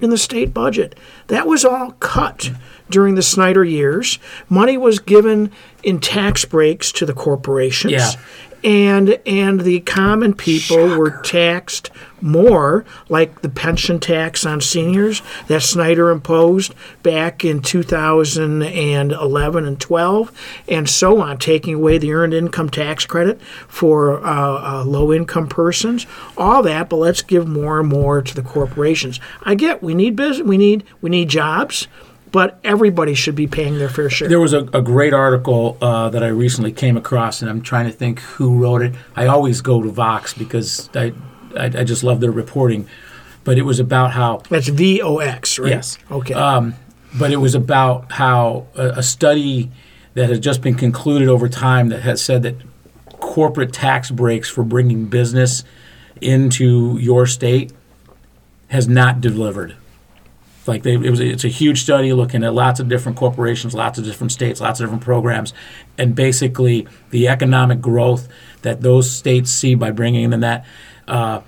[0.00, 0.98] in the state budget.
[1.28, 2.50] That was all cut
[2.90, 4.18] during the Snyder years.
[4.48, 7.92] Money was given in tax breaks to the corporations.
[7.92, 8.10] Yeah.
[8.64, 11.90] And and the common people were taxed
[12.20, 20.62] more, like the pension tax on seniors that Snyder imposed back in 2011 and 12,
[20.68, 25.48] and so on, taking away the earned income tax credit for uh, uh, low income
[25.48, 26.06] persons.
[26.36, 29.20] All that, but let's give more and more to the corporations.
[29.42, 31.88] I get we need business, we need we need jobs,
[32.30, 34.28] but everybody should be paying their fair share.
[34.28, 37.86] There was a, a great article uh, that I recently came across, and I'm trying
[37.86, 38.94] to think who wrote it.
[39.16, 41.12] I always go to Vox because I,
[41.56, 42.86] I, I just love their reporting.
[43.44, 45.70] But it was about how That's VOX, right?
[45.70, 45.96] Yes.
[46.10, 46.34] Okay.
[46.34, 46.74] Um,
[47.18, 49.70] but it was about how a, a study
[50.14, 52.56] that has just been concluded over time that has said that
[53.20, 55.64] corporate tax breaks for bringing business
[56.20, 57.72] into your state
[58.68, 59.76] has not delivered.
[60.68, 63.98] Like they, it was, it's a huge study looking at lots of different corporations, lots
[63.98, 65.52] of different states, lots of different programs,
[65.96, 68.28] and basically the economic growth
[68.62, 70.66] that those states see by bringing in that
[71.08, 71.40] uh,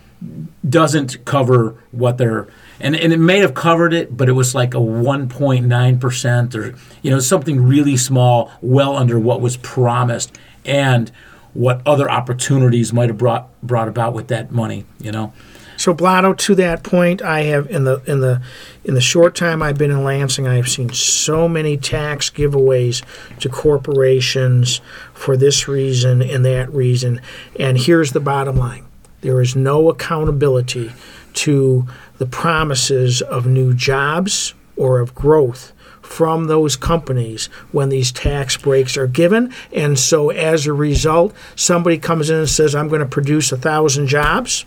[0.68, 2.49] doesn't cover what they're
[2.81, 6.75] and, and it may have covered it, but it was like a 1.9 percent or
[7.03, 11.11] you know something really small, well under what was promised and
[11.53, 14.87] what other opportunities might have brought brought about with that money.
[14.99, 15.33] You know,
[15.81, 18.43] So Blotto, to that point, I have in the in the
[18.85, 23.03] in the short time I've been in Lansing, I have seen so many tax giveaways
[23.39, 24.83] to corporations
[25.14, 27.22] for this reason and that reason.
[27.59, 28.85] And here's the bottom line:
[29.22, 30.93] there is no accountability
[31.33, 31.87] to
[32.18, 35.72] the promises of new jobs or of growth
[36.03, 39.51] from those companies when these tax breaks are given.
[39.72, 43.57] And so as a result, somebody comes in and says, I'm going to produce a
[43.57, 44.66] thousand jobs.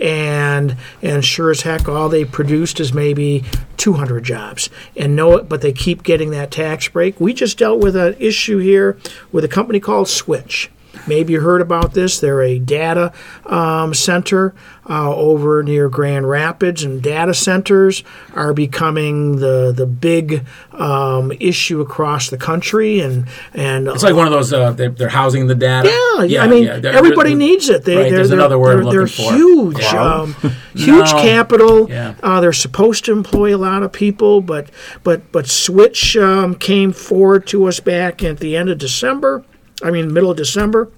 [0.00, 3.44] And and sure as heck, all they produced is maybe
[3.76, 5.48] 200 jobs, and know it.
[5.48, 7.20] But they keep getting that tax break.
[7.20, 8.98] We just dealt with an issue here
[9.30, 10.70] with a company called Switch.
[11.06, 12.20] Maybe you heard about this.
[12.20, 13.12] They're a data
[13.46, 14.54] um, center
[14.88, 21.80] uh, over near Grand Rapids, and data centers are becoming the the big um, issue
[21.80, 23.00] across the country.
[23.00, 24.52] And and It's like one of those.
[24.52, 25.88] Uh, they're, they're housing the data.
[26.26, 27.84] yeah, I mean, yeah, everybody they're- needs it.
[27.84, 30.34] They, right, they're, there's they're, another word they're, they're huge, um,
[30.74, 31.22] huge No.
[31.22, 31.90] capital.
[31.90, 32.14] Yeah.
[32.22, 34.68] Uh, they're supposed to employ a lot of people, but
[35.02, 39.44] but but Switch um, came forward to us back at the end of December.
[39.82, 40.90] I mean, middle of December,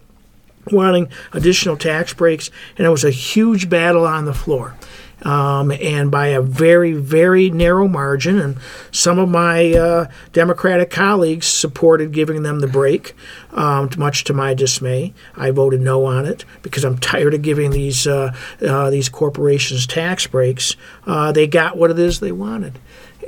[0.70, 4.75] wanting additional tax breaks, and it was a huge battle on the floor.
[5.22, 8.39] Um, and by a very, very narrow margin.
[8.39, 8.59] And
[8.91, 13.14] some of my uh, Democratic colleagues supported giving them the break,
[13.53, 15.14] um, much to my dismay.
[15.35, 19.87] I voted no on it because I'm tired of giving these uh, uh, these corporations
[19.87, 20.77] tax breaks.
[21.07, 22.79] Uh, they got what it is they wanted,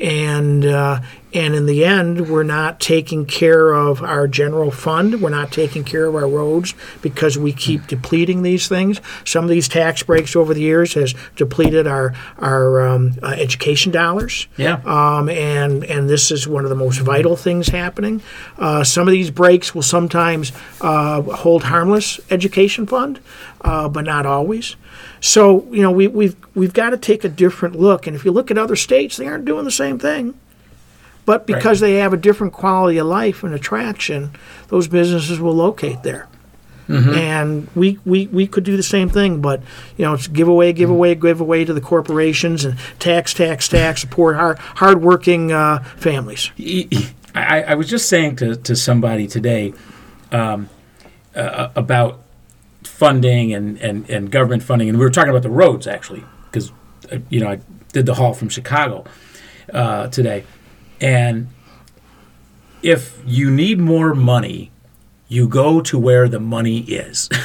[0.01, 1.01] and uh,
[1.37, 5.21] and in the end, we're not taking care of our general fund.
[5.21, 9.03] We're not taking care of our roads because we keep depleting these things.
[9.25, 13.93] Some of these tax breaks over the years has depleted our our um, uh, education
[13.93, 14.49] dollars.
[14.57, 14.81] Yeah.
[14.87, 18.23] Um, and and this is one of the most vital things happening.
[18.57, 23.21] Uh, some of these breaks will sometimes uh, hold harmless education fund,
[23.61, 24.77] uh, but not always.
[25.21, 28.07] So you know we, we've we've got to take a different look.
[28.07, 30.35] And if you look at other states, they aren't doing the same thing.
[31.25, 34.31] But because they have a different quality of life and attraction,
[34.69, 36.29] those businesses will locate there.
[37.19, 39.61] And we, we, we could do the same thing, but
[39.97, 43.67] you know, it's give away, give away, give away to the corporations and tax, tax,
[43.67, 46.53] tax, support hard, hardworking uh, families.
[47.35, 49.75] I, I was just saying to, to somebody today
[50.31, 50.69] um,
[51.35, 52.21] uh, about
[52.87, 56.73] funding and, and, and government funding, and we were talking about the roads actually, because
[57.13, 57.61] uh, you know I
[57.93, 59.05] did the haul from Chicago
[59.73, 60.45] uh, today,
[61.01, 61.49] and
[62.83, 64.71] if you need more money,
[65.29, 67.29] you go to where the money is.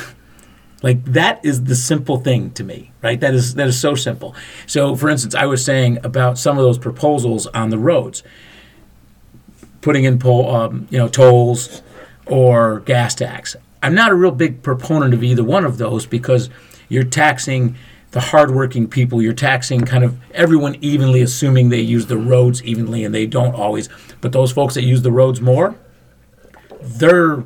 [0.83, 3.19] Like that is the simple thing to me, right?
[3.19, 4.35] That is that is so simple.
[4.65, 8.23] So, for instance, I was saying about some of those proposals on the roads,
[9.81, 11.83] putting in pol- um, you know tolls
[12.25, 13.55] or gas tax.
[13.83, 16.49] I'm not a real big proponent of either one of those because
[16.89, 17.75] you're taxing
[18.11, 19.21] the hardworking people.
[19.21, 23.55] You're taxing kind of everyone evenly, assuming they use the roads evenly, and they don't
[23.55, 23.89] always.
[24.19, 25.75] But those folks that use the roads more,
[26.81, 27.43] they're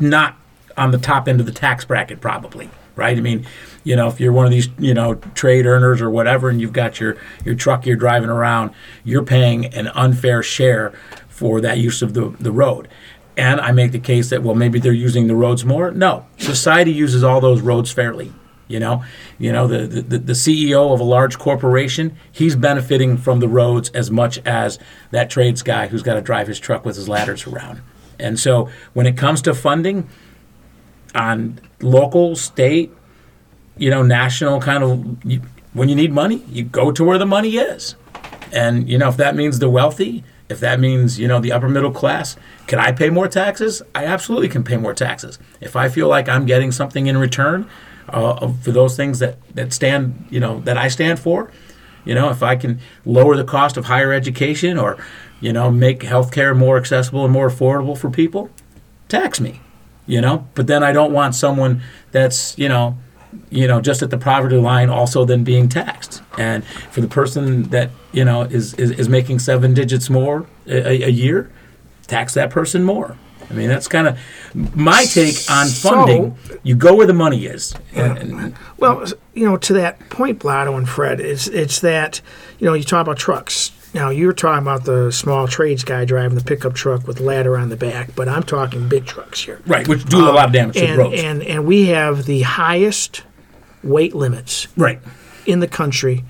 [0.00, 0.36] not
[0.76, 3.44] on the top end of the tax bracket probably right i mean
[3.82, 6.72] you know if you're one of these you know trade earners or whatever and you've
[6.72, 8.70] got your your truck you're driving around
[9.02, 10.92] you're paying an unfair share
[11.28, 12.88] for that use of the, the road
[13.38, 15.90] and i make the case that well maybe they're using the roads more.
[15.90, 18.32] No society uses all those roads fairly
[18.68, 19.02] you know?
[19.38, 23.88] You know the, the, the ceo of a large corporation he's benefiting from the roads
[23.90, 24.78] as much as
[25.10, 27.80] that trades guy who's got to drive his truck with his ladders around.
[28.18, 30.08] And so when it comes to funding
[31.14, 32.92] on local, state,
[33.76, 35.40] you know, national kind of you,
[35.72, 37.94] when you need money, you go to where the money is.
[38.52, 41.68] And you know, if that means the wealthy, if that means, you know, the upper
[41.68, 42.36] middle class,
[42.66, 43.82] can I pay more taxes?
[43.94, 45.38] I absolutely can pay more taxes.
[45.60, 47.68] If I feel like I'm getting something in return
[48.08, 51.50] uh, for those things that that stand, you know, that I stand for,
[52.04, 54.96] you know, if I can lower the cost of higher education or,
[55.40, 58.50] you know, make healthcare more accessible and more affordable for people,
[59.08, 59.60] tax me
[60.08, 61.80] you know but then i don't want someone
[62.10, 62.96] that's you know
[63.50, 66.22] you know just at the poverty line also then being taxed.
[66.36, 71.04] And for the person that you know is is, is making seven digits more a,
[71.04, 71.50] a year
[72.06, 73.16] tax that person more.
[73.50, 74.18] I mean that's kind of
[74.74, 77.74] my take on funding you go where the money is.
[77.94, 82.20] And, and Well, you know, to that point, Blotto and Fred, it's it's that
[82.58, 83.72] you know you talk about trucks.
[83.94, 87.70] Now you're talking about the small trades guy driving the pickup truck with ladder on
[87.70, 89.60] the back, but I'm talking big trucks here.
[89.66, 91.86] right which do a lot of um, damage to the And roads and and we
[91.86, 93.22] have the highest
[93.82, 95.00] weight limits right
[95.46, 96.24] in the country,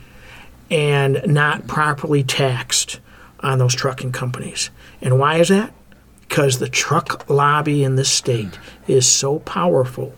[0.71, 3.01] and not properly taxed
[3.41, 4.71] on those trucking companies.
[5.01, 5.73] And why is that?
[6.21, 10.15] Because the truck lobby in this state is so powerful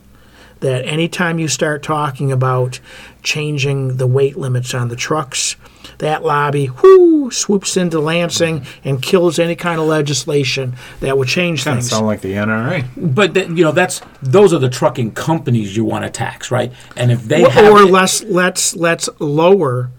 [0.60, 2.80] that anytime you start talking about
[3.22, 5.56] changing the weight limits on the trucks,
[5.98, 11.64] that lobby whoo, swoops into Lansing and kills any kind of legislation that would change
[11.64, 11.90] Kind of things.
[11.90, 12.84] sound like the NRA.
[12.96, 16.72] But th- you know, that's those are the trucking companies you want to tax, right?
[16.96, 19.90] And if they or, have or let's let's let's lower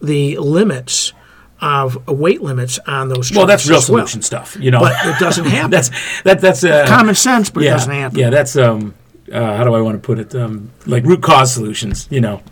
[0.00, 1.12] the limits
[1.60, 3.28] of uh, weight limits on those.
[3.28, 3.36] Trucks.
[3.36, 3.98] Well, that's real as well.
[3.98, 4.80] solution stuff, you know.
[4.80, 5.70] But it doesn't happen.
[5.70, 5.90] that's
[6.22, 8.18] that that's uh, common sense, but yeah, it doesn't happen.
[8.18, 8.94] Yeah, that's um,
[9.30, 10.34] uh, how do I want to put it?
[10.34, 12.42] Um, like root cause solutions, you know.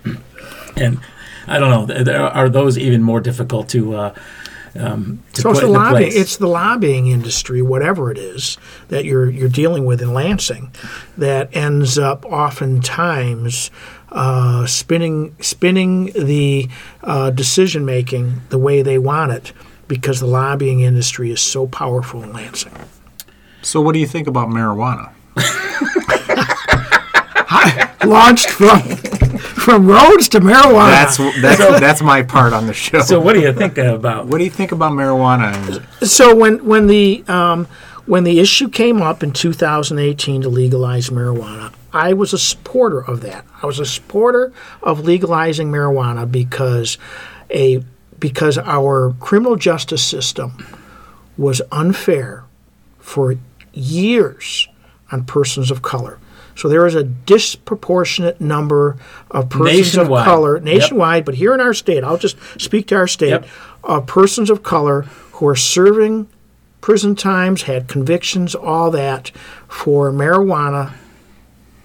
[0.76, 1.00] And
[1.48, 4.14] I don't know, there are those even more difficult to uh,
[4.78, 6.10] um, to So it's put the into lobbying.
[6.10, 6.16] place?
[6.16, 10.70] It's the lobbying industry, whatever it is that you're you're dealing with in Lansing,
[11.16, 13.70] that ends up oftentimes
[14.10, 16.68] uh, spinning spinning the
[17.02, 19.52] uh, decision making the way they want it,
[19.88, 22.72] because the lobbying industry is so powerful in Lansing.
[23.62, 25.10] So, what do you think about marijuana?
[28.04, 28.80] Launched from
[29.68, 30.90] from roads to marijuana.
[30.90, 33.00] That's that's that's my part on the show.
[33.00, 34.26] so what do you think about?
[34.26, 35.84] what do you think about marijuana?
[36.06, 37.66] So when when the um,
[38.06, 43.20] when the issue came up in 2018 to legalize marijuana, I was a supporter of
[43.20, 43.44] that.
[43.62, 46.96] I was a supporter of legalizing marijuana because
[47.50, 47.84] a
[48.18, 50.66] because our criminal justice system
[51.36, 52.44] was unfair
[52.98, 53.36] for
[53.74, 54.66] years
[55.12, 56.18] on persons of color.
[56.58, 58.96] So there is a disproportionate number
[59.30, 60.20] of persons Nationwide.
[60.20, 60.64] of color Yep.
[60.64, 63.46] nationwide, but here in our state, I'll just speak to our state, Yep.
[63.84, 66.26] of persons of color who are serving
[66.80, 69.30] prison times, had convictions, all that
[69.68, 70.90] for marijuana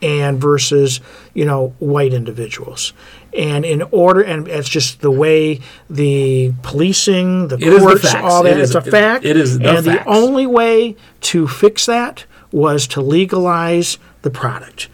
[0.01, 0.99] and versus
[1.35, 2.91] you know white individuals
[3.37, 8.21] and in order and it's just the way the policing the It the courts facts.
[8.21, 10.03] all that It is- it's a fact it is the and facts.
[10.03, 14.89] the only way to fix that was to legalize the product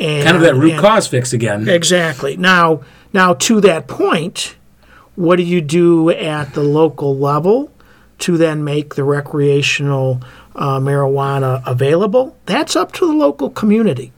[0.00, 1.68] and, kind of that root and- cause fix again.
[1.68, 2.36] Exactly.
[2.36, 4.56] Now, now to that point,
[5.14, 7.70] what do you do at the local level
[8.20, 10.20] to then make the recreational
[10.56, 12.36] uh, marijuana available?
[12.46, 14.12] That's up to the local community,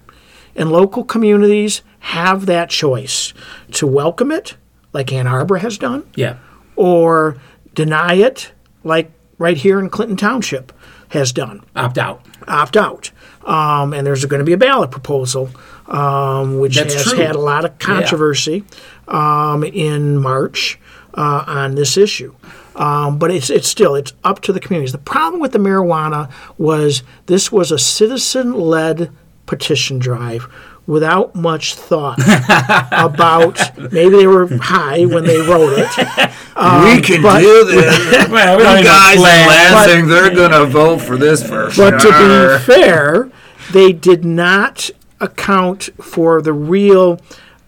[0.57, 3.33] and local communities have that choice
[3.73, 4.57] to welcome it,
[4.93, 6.37] like Ann Arbor has done, Yeah.
[6.77, 7.39] or
[7.75, 8.53] deny it,
[8.85, 10.73] like right here in Clinton Township
[11.09, 12.25] has done Opt out.
[12.47, 13.11] opt out.
[13.45, 15.51] Um, and there's going to be a ballot proposal,
[15.87, 17.19] um, which That's has true.
[17.19, 18.65] had a lot of controversy
[19.07, 20.79] um, in March
[21.13, 22.35] uh, on this issue.
[22.77, 24.93] Um, but it's it's still it's up to the communities.
[24.93, 29.11] The problem with the marijuana was this was a citizen-led
[29.47, 30.49] petition drive
[30.87, 32.19] without much thought
[32.93, 33.59] about
[33.93, 35.89] maybe they were high when they wrote it.
[35.97, 38.29] we can but- do this.
[38.29, 39.49] Well, we don't even guys in plan.
[39.49, 43.31] Lansing, they're gonna vote for this for But to be fair,
[43.73, 47.21] they did not account for the real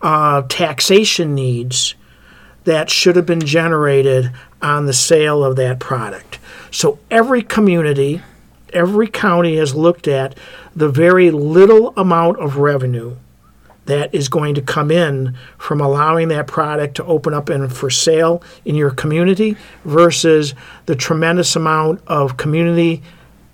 [0.02, 1.94] uh, taxation needs
[2.64, 6.38] that should have been generated on the sale of that product.
[6.70, 8.20] So every community,
[8.72, 10.36] every county has looked at
[10.74, 13.16] the very little amount of revenue
[13.86, 17.88] that is going to come in from allowing that product to open up and for
[17.88, 20.54] sale in your community versus
[20.86, 23.02] the tremendous amount of community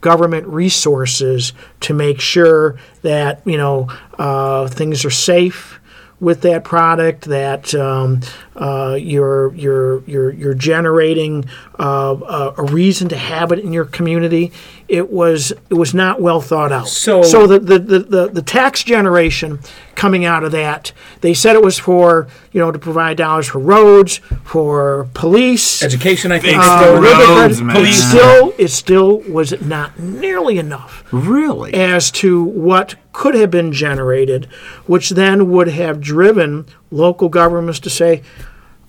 [0.00, 3.88] government resources to make sure that you know
[4.18, 5.78] uh, things are safe
[6.22, 8.20] with that product that um,
[8.54, 11.44] uh, you're you're you're you're generating
[11.80, 14.52] uh, a, a reason to have it in your community.
[14.92, 16.86] It was it was not well thought out.
[16.86, 19.58] So- so the the, the, the the tax generation
[19.94, 23.58] coming out of that, they said it was for you know to provide dollars for
[23.58, 26.58] roads, for police, Education, I think.
[26.60, 27.92] Uh, still- roads, man.
[27.92, 31.72] Still it still was not nearly enough really?
[31.72, 34.44] as to what could have been generated,
[34.86, 38.22] which then would have driven local governments to say,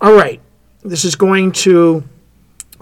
[0.02, 0.42] all right,
[0.82, 2.04] this is going to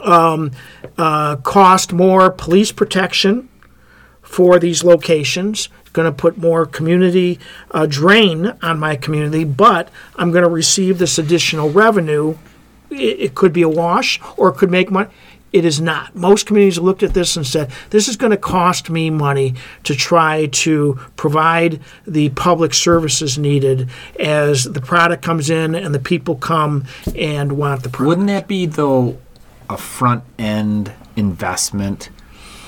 [0.03, 0.53] um,
[0.98, 3.48] uh, cost more police protection
[4.22, 5.68] for these locations.
[5.92, 7.38] Going to put more community
[7.70, 12.38] uh, drain on my community, but I'm going to receive this additional revenue.
[12.90, 15.11] It, it could be a wash or it could make money.
[15.53, 16.16] It is not.
[16.16, 19.94] Most communities looked at this and said, this is going to cost me money to
[19.94, 26.36] try to provide the public services needed as the product comes in and the people
[26.36, 28.09] come and want the product.
[28.09, 29.18] Wouldn't that be though
[29.73, 32.11] a front end investment?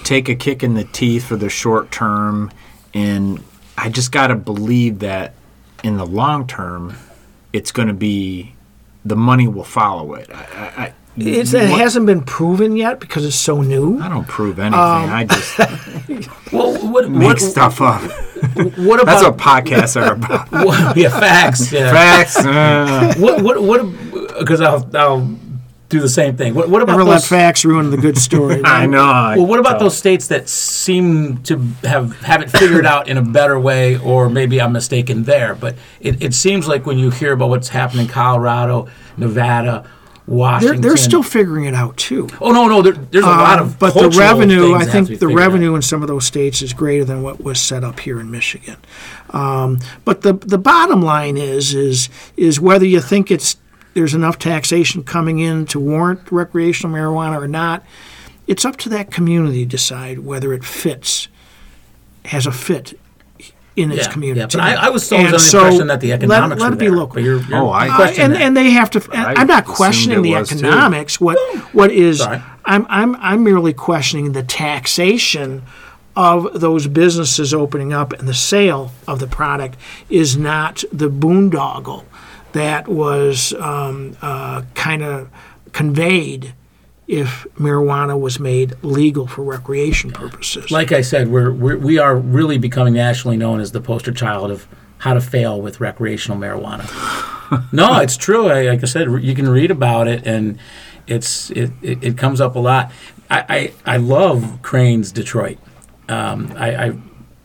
[0.02, 2.50] Take a kick in the teeth for the short term,
[2.92, 3.42] and
[3.78, 5.34] I just got to believe that
[5.82, 6.94] in the long term,
[7.52, 8.54] it's going to be
[9.04, 10.30] the money will follow it.
[10.32, 14.00] I, I, I- It's, it hasn't been proven yet because it's so new.
[14.00, 14.74] I don't prove anything.
[14.80, 15.58] Um, I just
[16.52, 18.00] well, what, make what, stuff up.
[18.76, 20.50] what That's what podcasts are about.
[20.66, 21.70] what- yeah, facts.
[21.72, 21.92] Yeah.
[21.92, 22.36] Facts.
[22.44, 25.20] uh, what what what because I'll I'll
[25.90, 26.54] do the same thing.
[26.54, 27.28] What, what about Never let those?
[27.28, 28.62] facts ruin the good story.
[28.64, 29.02] I know.
[29.04, 33.16] I- Well, what about those states that seem to have have it figured out in
[33.18, 35.54] a better way, or maybe I'm mistaken there?
[35.54, 39.82] But it, it seems like when you hear about what's happening in Colorado, Nevada,
[40.26, 42.28] They're, Washington, they're still figuring it out too.
[42.40, 45.04] Oh no, no, there, there's a lot Um, of but the revenue, I think have
[45.06, 45.36] to be the figured out.
[45.46, 48.30] revenue in some of those states is greater than what was set up here in
[48.30, 48.76] Michigan.
[49.30, 52.08] Um, but the the bottom line is is
[52.38, 53.56] is whether you think it's
[53.94, 57.84] there's enough taxation coming in to warrant recreational marijuana or not,
[58.46, 61.28] it's up to that community to decide whether it fits,
[62.26, 62.98] has a fit
[63.76, 64.40] in its Yeah, community.
[64.40, 66.60] yeah, but I, I was always And under the so impression that the let- economics
[66.62, 66.96] let were it be there.
[66.96, 67.14] local.
[67.14, 68.40] But you're, you're Oh, I- Uh, and, that.
[68.42, 69.02] and they have to.
[69.12, 70.58] And I I'm not questioning the was, too.
[70.58, 71.20] economics.
[71.20, 71.38] What
[71.72, 72.18] what is?
[72.18, 72.40] Sorry.
[72.64, 75.62] I'm I'm I'm merely questioning the taxation
[76.16, 79.76] of those businesses opening up and the sale of the product
[80.08, 82.04] is not the boondoggle
[82.54, 85.28] that was um, uh, kind of
[85.72, 86.54] conveyed
[87.06, 90.70] if marijuana was made legal for recreation purposes.
[90.70, 94.50] like I said, we're, we're we are really becoming nationally known as the poster child
[94.50, 94.66] of
[94.98, 96.88] how to fail with recreational marijuana.
[97.72, 98.48] no, it's true.
[98.48, 100.58] I, like I said, you can read about it, and
[101.06, 102.90] it's it, it, it comes up a lot.
[103.28, 105.58] I, I, I love Crain's Detroit.
[106.08, 106.98] Um, I, I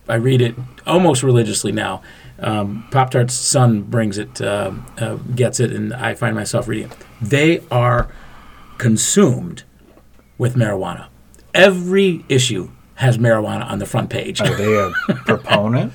[0.07, 0.55] I read it
[0.87, 2.01] almost religiously now.
[2.41, 6.89] Um, Pop Tart's son brings it, uh, uh, gets it, and I find myself reading
[6.91, 6.97] it.
[7.21, 8.09] They are
[8.77, 9.63] consumed
[10.37, 11.07] with marijuana.
[11.53, 14.41] Every issue has marijuana on the front page.
[14.41, 14.91] Are they a
[15.25, 15.93] proponent?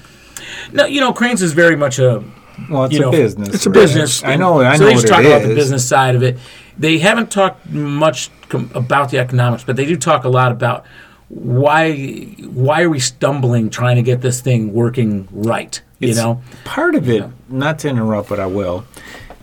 [0.72, 2.22] no, you know, Crain's is very much a
[2.70, 3.54] Well, it's You a know, business.
[3.54, 3.74] it's a right?
[3.74, 4.22] business.
[4.24, 4.60] I know.
[4.60, 6.38] I so know So they just talk about the business side of it.
[6.78, 10.84] They haven't talked much com- about the economics, but they do talk a lot about
[11.28, 11.94] why
[12.52, 15.80] why are we stumbling trying to get this thing working right.
[16.08, 18.84] You know, Part of it, not to interrupt, but I will.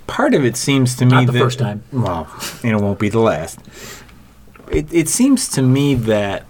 [0.08, 1.84] Part of it seems to me Not the that first time.
[1.92, 2.28] Well,
[2.64, 3.60] and it won't be the last.
[4.70, 6.46] It, it seems to me that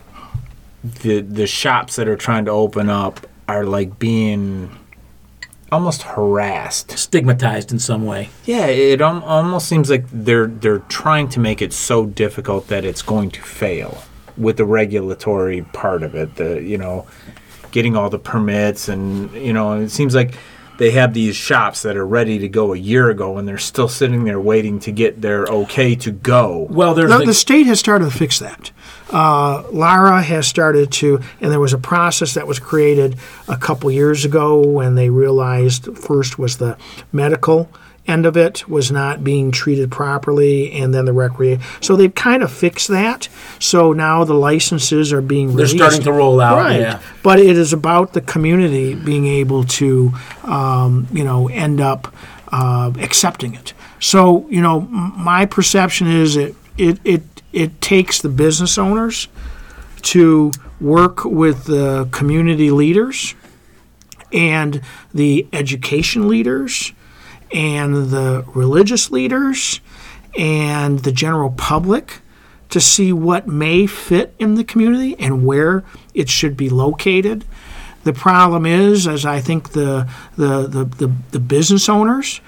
[0.83, 4.75] the the shops that are trying to open up are like being
[5.71, 6.97] almost harassed.
[6.97, 8.29] stigmatized in some way.
[8.45, 12.83] Yeah, it al- almost seems like they're they're trying to make it so difficult that
[12.83, 14.03] it's going to fail
[14.37, 16.35] with the regulatory part of it.
[16.35, 17.05] The you know,
[17.71, 20.35] getting all the permits and you know, it seems like
[20.77, 23.87] they have these shops that are ready to go a year ago and they're still
[23.87, 26.65] sitting there waiting to get their okay to go.
[26.71, 28.71] Well, there's the, the, the state has started to fix that.
[29.11, 33.15] Uh, LARA has started to, and there was a process that was created
[33.47, 36.77] a couple years ago when they realized first was the
[37.11, 37.69] medical
[38.11, 41.63] end of it was not being treated properly, and then the recreation.
[41.79, 43.29] So they've kind of fixed that.
[43.59, 45.77] So now the licenses are being they're released.
[45.77, 46.57] starting to roll out.
[46.57, 46.79] Right.
[46.79, 46.99] Yeah.
[47.23, 52.13] But it is about the community being able to, um, you know, end up
[52.51, 53.73] uh, accepting it.
[53.99, 59.27] So, you know, m- my perception is it, it, it, it takes the business owners
[60.01, 63.35] to work with the community leaders
[64.33, 64.81] and
[65.13, 66.93] the education leaders
[67.53, 69.81] and the religious leaders
[70.37, 72.21] and the general public
[72.69, 75.83] to see what may fit in the community and where
[76.13, 77.43] it should be located.
[78.03, 82.41] The problem is, as I think the the, the, the, the business owners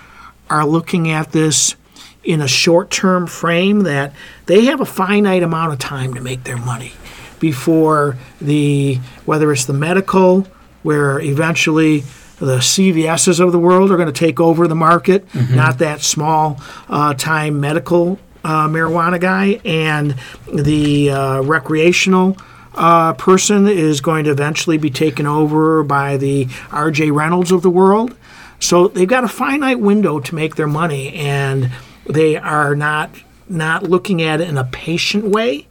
[0.50, 1.76] are looking at this
[2.24, 4.14] in a short term frame that
[4.46, 6.94] they have a finite amount of time to make their money
[7.40, 8.96] before the
[9.26, 10.48] whether it's the medical
[10.84, 12.04] where eventually
[12.44, 16.60] the CVSs of the world are going to take over the market, not that small
[16.90, 20.16] uh, time medical uh, marijuana guy, and
[20.54, 22.38] the uh, recreational
[22.76, 27.70] uh, person is going to eventually be taken over by the RJ Reynolds of the
[27.70, 28.16] world.
[28.60, 31.72] So they've got a finite window to make their money, and
[32.06, 33.10] they are not
[33.48, 35.68] not looking at it in a patient way.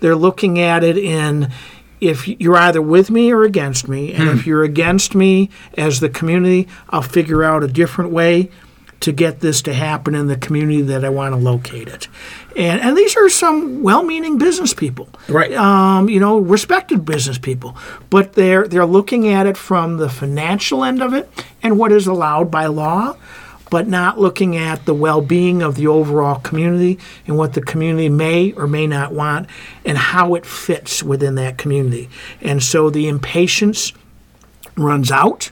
[0.00, 1.50] They're looking at it in
[2.00, 6.08] if you're either with me or against me, and if you're against me as the
[6.08, 8.50] community, I'll figure out a different way
[9.00, 12.08] to get this to happen in the community that I want to locate it.
[12.56, 15.52] And and these are some well-meaning business people Right.
[15.52, 17.76] um, you know, respected business people,
[18.08, 21.28] but they're they're looking at it from the financial end of it
[21.62, 23.16] and what is allowed by law,
[23.74, 26.96] but not looking at the well-being of the overall community
[27.26, 29.48] and what the community may or may not want
[29.84, 32.08] and how it fits within that community.
[32.40, 33.92] And so the impatience
[34.76, 35.50] runs out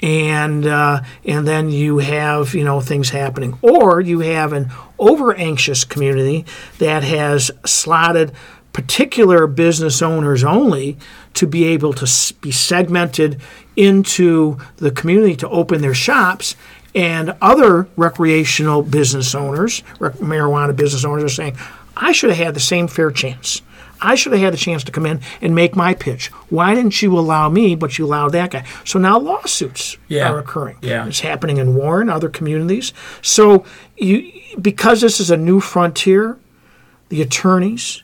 [0.00, 5.34] and uh, and then you have you know things happening, or you have an over
[5.34, 6.46] anxious community
[6.78, 8.32] that has slotted
[8.72, 10.96] particular business owners only
[11.34, 13.38] to be able to be segmented
[13.76, 16.56] into the community to open their shops
[16.94, 21.56] And other recreational business owners, rec- marijuana business owners, are saying,
[21.96, 23.62] I should have had the same fair chance.
[24.02, 26.28] I should have had the chance to come in and make my pitch.
[26.48, 28.64] Why didn't you allow me, but you allowed that guy?
[28.84, 30.30] So now lawsuits Yeah.
[30.30, 30.78] are occurring.
[30.80, 31.06] Yeah.
[31.06, 32.94] It's happening in Warren, other communities.
[33.20, 33.64] So
[33.98, 36.38] you, because this is a new frontier,
[37.10, 38.02] the attorneys,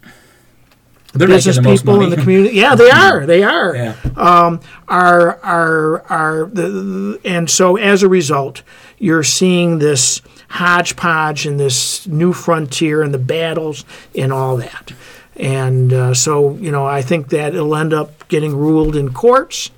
[1.19, 3.27] They're business making the most people in the community, yeah, they are.
[3.27, 3.95] They are yeah.
[4.17, 8.63] are are are the, the- and so as a result,
[8.99, 13.85] you're seeing this hodgepodge and this new frontier and the battles
[14.15, 14.93] and all that.
[15.37, 19.71] And uh, so you know, I think that it'll end up getting ruled in courts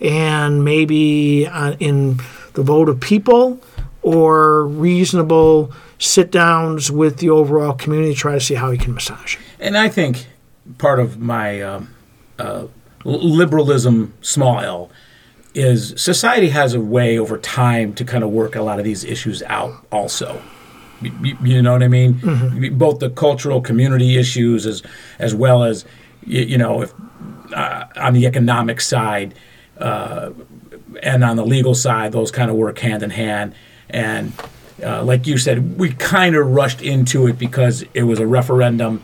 [0.00, 2.18] and maybe uh, in
[2.54, 3.60] the vote of people
[4.02, 8.92] or reasonable sit downs with the overall community to try to see how you can
[8.92, 9.40] massage it.
[9.58, 10.26] And I think
[10.78, 11.94] part of my um,
[12.38, 12.66] uh,
[13.04, 14.90] liberalism, small l,
[15.54, 19.04] is society has a way over time to kind of work a lot of these
[19.04, 20.42] issues out also.
[21.42, 22.18] You know what I mean?
[22.78, 24.82] Both the cultural community issues as
[25.18, 25.84] as well as
[26.24, 26.94] you, you know if
[27.52, 29.34] uh, on the economic side
[29.78, 30.30] uh,
[31.02, 33.54] and on the legal side, those kind of work hand in hand.
[33.90, 34.32] And
[34.82, 39.02] uh, like you said, we kind of rushed into it because it was a referendum.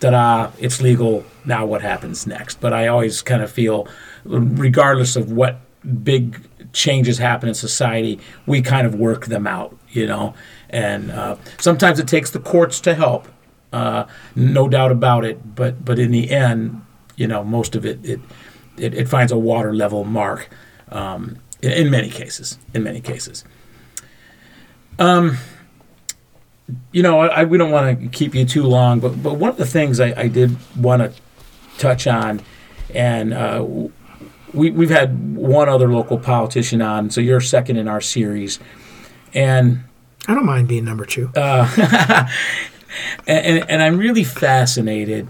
[0.00, 0.50] Ta-da!
[0.58, 1.24] It's legal.
[1.44, 2.60] Now what happens next?
[2.60, 3.86] But I always kind of feel,
[4.24, 5.60] regardless of what
[6.02, 6.40] big
[6.72, 10.34] changes happen in society, we kind of work them out, you know.
[10.70, 13.28] And uh, sometimes it takes the courts to help,
[13.72, 15.54] uh, no doubt about it.
[15.54, 16.82] But but in the end,
[17.16, 18.20] you know, most of it it
[18.76, 20.48] it, it finds a water level mark
[20.90, 22.58] um, in, in many cases.
[22.72, 23.44] In many cases.
[24.98, 25.38] Um,
[26.92, 29.56] you know, I, we don't want to keep you too long, but but one of
[29.56, 31.12] the things I, I did want to
[31.78, 32.40] touch on,
[32.94, 33.64] and uh,
[34.52, 38.58] we we've had one other local politician on, so you're second in our series,
[39.34, 39.84] and
[40.26, 41.30] I don't mind being number two.
[41.36, 42.28] and,
[43.26, 45.28] and, and I'm really fascinated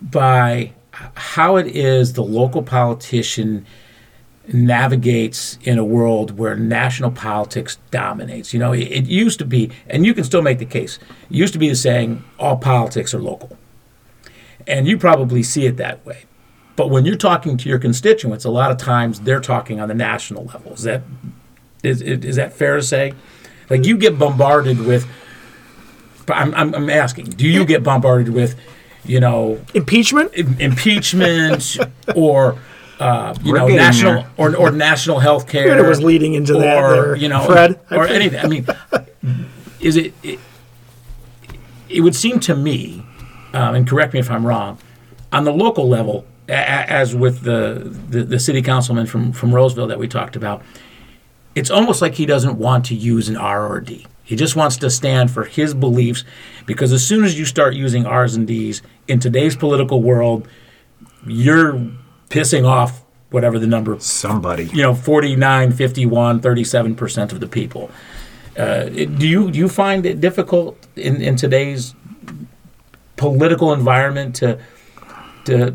[0.00, 0.72] by
[1.14, 3.66] how it is the local politician
[4.52, 8.54] navigates in a world where national politics dominates.
[8.54, 10.98] You know, it, it used to be, and you can still make the case,
[11.30, 13.56] it used to be the saying, all politics are local.
[14.66, 16.24] And you probably see it that way.
[16.76, 19.94] But when you're talking to your constituents, a lot of times they're talking on the
[19.94, 20.74] national level.
[20.74, 21.02] Is that
[21.82, 23.14] is, is, that fair to say?
[23.70, 25.06] Like you get bombarded with.
[26.28, 28.56] I'm, I'm, I'm asking, do you get bombarded with,
[29.04, 30.32] you know, Impeachment?
[30.34, 31.78] im- impeachment
[32.16, 32.58] or
[33.00, 34.30] uh, you We're know national there.
[34.36, 37.78] or, or national health care It was leading into that or there, you know Fred.
[37.90, 38.66] or anything i mean
[39.80, 40.38] is it it,
[41.88, 43.04] it would seem to me
[43.52, 44.78] um, and correct me if i'm wrong
[45.32, 49.54] on the local level a- a- as with the, the the city councilman from from
[49.54, 50.62] roseville that we talked about
[51.54, 54.56] it's almost like he doesn't want to use an r or a d he just
[54.56, 56.24] wants to stand for his beliefs
[56.66, 60.48] because as soon as you start using r's and d's in today's political world
[61.26, 61.78] you're
[62.28, 64.64] pissing off whatever the number Somebody.
[64.66, 67.90] you know 49 51 37% of the people
[68.56, 71.94] uh, do you do you find it difficult in, in today's
[73.16, 74.58] political environment to
[75.44, 75.74] to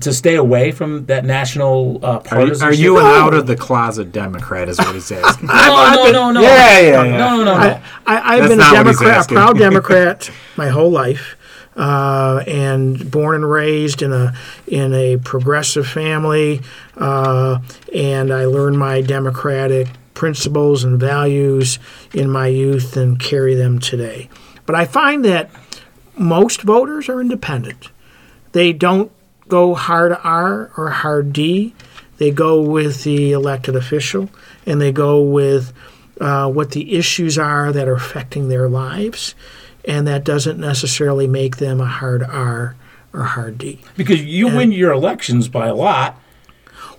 [0.00, 3.56] to stay away from that national uh, Are you, are you an out of the
[3.56, 4.68] closet Democrat?
[4.68, 5.48] Is what he's asking.
[5.68, 6.40] No, no, no, no.
[6.42, 7.16] Yeah, yeah, yeah.
[7.16, 7.52] No, no, no.
[7.54, 10.90] I, I, I've That's been a not what he's Democrat, a proud Democrat my whole
[10.90, 11.36] life,
[11.78, 14.34] uh, and born and raised in a
[14.66, 16.60] in a progressive family,
[16.96, 17.60] uh,
[17.94, 21.78] and I learned my democratic principles and values
[22.12, 24.28] in my youth and carry them today.
[24.66, 25.50] But I find that
[26.16, 27.90] most voters are independent.
[28.50, 29.12] They don't
[29.46, 31.74] go hard R or hard D.
[32.16, 34.28] They go with the elected official
[34.66, 35.72] and they go with
[36.20, 39.36] uh, what the issues are that are affecting their lives.
[39.88, 42.76] And that doesn't necessarily make them a hard R
[43.12, 43.80] or hard D.
[43.96, 46.20] because you win your elections by a lot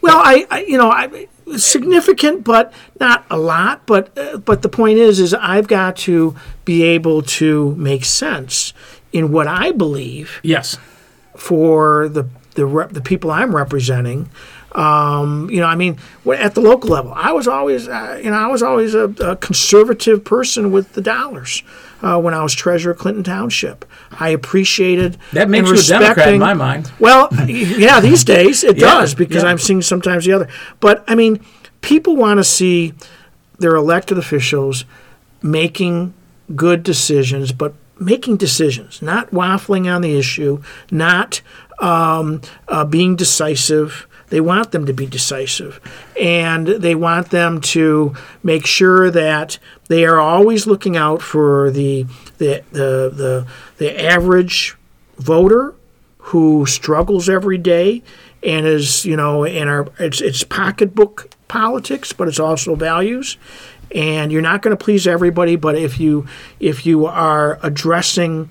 [0.02, 3.86] Well, I, I you know, I significant, but not a lot.
[3.86, 6.36] But uh, but the point is, is I've got to
[6.66, 8.74] be able to make sense
[9.12, 10.78] in what I believe yes
[11.36, 14.30] for the the rep, the people I'm representing.
[14.74, 15.98] Um, you know, I mean,
[16.32, 19.36] at the local level, I was always, uh, you know, I was always a, a
[19.36, 21.64] conservative person with the dollars.
[22.02, 26.34] Uh, when I was treasurer of Clinton Township, I appreciated that makes you a democrat
[26.34, 29.50] in my mind well, yeah, these days it Yeah, does because yeah.
[29.50, 30.48] I'm seeing sometimes the other.
[30.80, 31.44] But I mean,
[31.82, 32.94] people want to see
[33.58, 34.86] their elected officials
[35.42, 36.14] making
[36.56, 41.42] good decisions, but making decisions, not waffling on the issue, not
[41.80, 45.80] um, uh, being decisive, They want them to be decisive,
[46.20, 49.58] and they want them to make sure that
[49.88, 52.04] they are always looking out for the
[52.38, 53.48] the the the,
[53.78, 54.78] the average
[55.18, 55.74] voter
[56.18, 58.04] who struggles every day
[58.44, 63.38] and is you know in our it's it's pocketbook politics, but it's also values.
[63.94, 66.28] And you're not going to please everybody, but if you
[66.60, 68.50] if you are addressing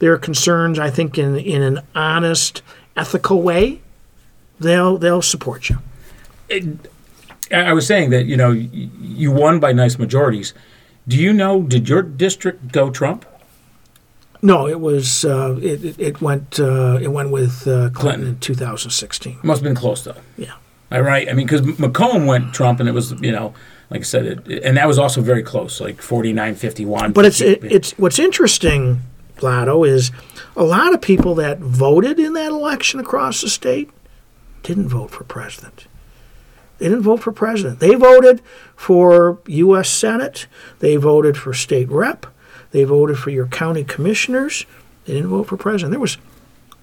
[0.00, 2.62] their concerns, I think in in an honest,
[2.96, 3.80] ethical way,
[4.62, 5.78] they'll they'll support you.
[6.50, 6.76] I
[7.52, 10.54] I was saying that you know you won by nice majorities.
[11.08, 11.62] Do you know?
[11.62, 13.26] Did your district go Trump?
[14.40, 18.28] No, it was uh, it, it it went uh, it went with uh, Clinton, Clinton.
[18.28, 19.38] in 2016.
[19.42, 20.16] Must have been close though.
[20.36, 20.54] Yeah.
[20.90, 21.28] All right.
[21.28, 23.54] I mean, because Macomb went Trump, and it was you know,
[23.90, 27.14] like I said, it, and that was also very close, like 49-51.
[27.14, 29.00] But it's it, it's what's interesting,
[29.36, 30.10] Plato, is
[30.56, 33.90] a lot of people that voted in that election across the state
[34.62, 35.86] didn't vote for president.
[36.78, 37.78] They didn't vote for president.
[37.80, 38.40] They voted
[38.74, 39.88] for U.S.
[39.88, 40.46] Senate.
[40.80, 42.26] They voted for state rep.
[42.72, 44.66] They voted for your county commissioners.
[45.04, 45.92] They didn't vote for president.
[45.92, 46.18] There was,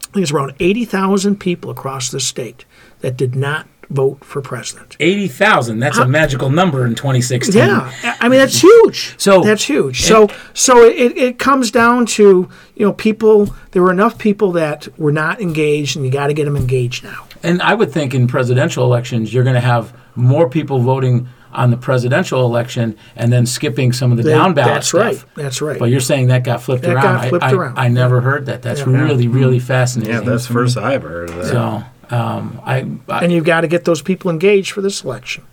[0.10, 2.66] I think it's around 80,000 people across the state
[3.00, 4.96] that did not vote for president.
[5.00, 5.80] eighty thousand.
[5.80, 7.56] That's a uh, magical number in 2016.
[7.56, 9.16] Yeah, I- I mean that's huge.
[9.18, 10.02] So- that's huge.
[10.02, 13.54] So so it, it comes down to you know people.
[13.72, 17.04] There were enough people that were not engaged, and you got to get them engaged
[17.04, 17.28] now.
[17.44, 21.72] And I would think in presidential elections, you're going to have more people voting on
[21.72, 25.02] the presidential election and then skipping some of the They- down ballot that's stuff.
[25.02, 25.24] right.
[25.36, 25.80] That's right.
[25.80, 27.04] But you're saying that got flipped That around.
[27.04, 27.80] got I- flipped I, around.
[27.80, 28.62] I, never heard that.
[28.62, 28.90] That's Yeah.
[28.90, 29.66] really, really mm-hmm.
[29.66, 30.14] fascinating.
[30.14, 31.46] Yeah, that's the first I've heard of that.
[31.46, 31.84] so.
[32.10, 35.44] Um, I, I and you've got to get those people engaged for this election.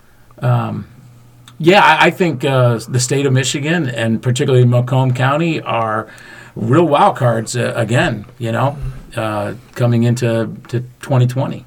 [1.59, 6.09] yeah, I, I think uh, the state of Michigan and particularly Macomb County are
[6.55, 8.27] real wild cards uh, again.
[8.39, 8.77] You know,
[9.17, 11.65] uh, coming into to 2020.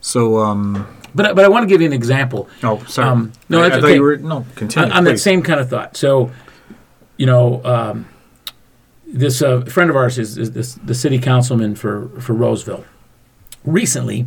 [0.00, 2.48] So, um, But but I want to give you an example.
[2.62, 3.08] oh, sorry.
[3.08, 3.94] Um, no, I, that's I thought okay.
[3.96, 4.90] you were no continue.
[4.90, 5.96] on, on that same kind of thought.
[5.96, 6.30] So,
[7.16, 8.06] you know, um,
[9.12, 12.84] this uh, friend of ours is, is this, the city councilman for, for Roseville.
[13.64, 14.26] Recently,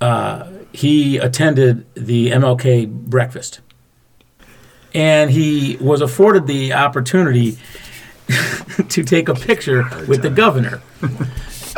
[0.00, 3.60] uh, he attended the MLK breakfast,
[4.94, 7.58] and he was afforded the opportunity
[8.88, 10.80] to take a picture with the governor.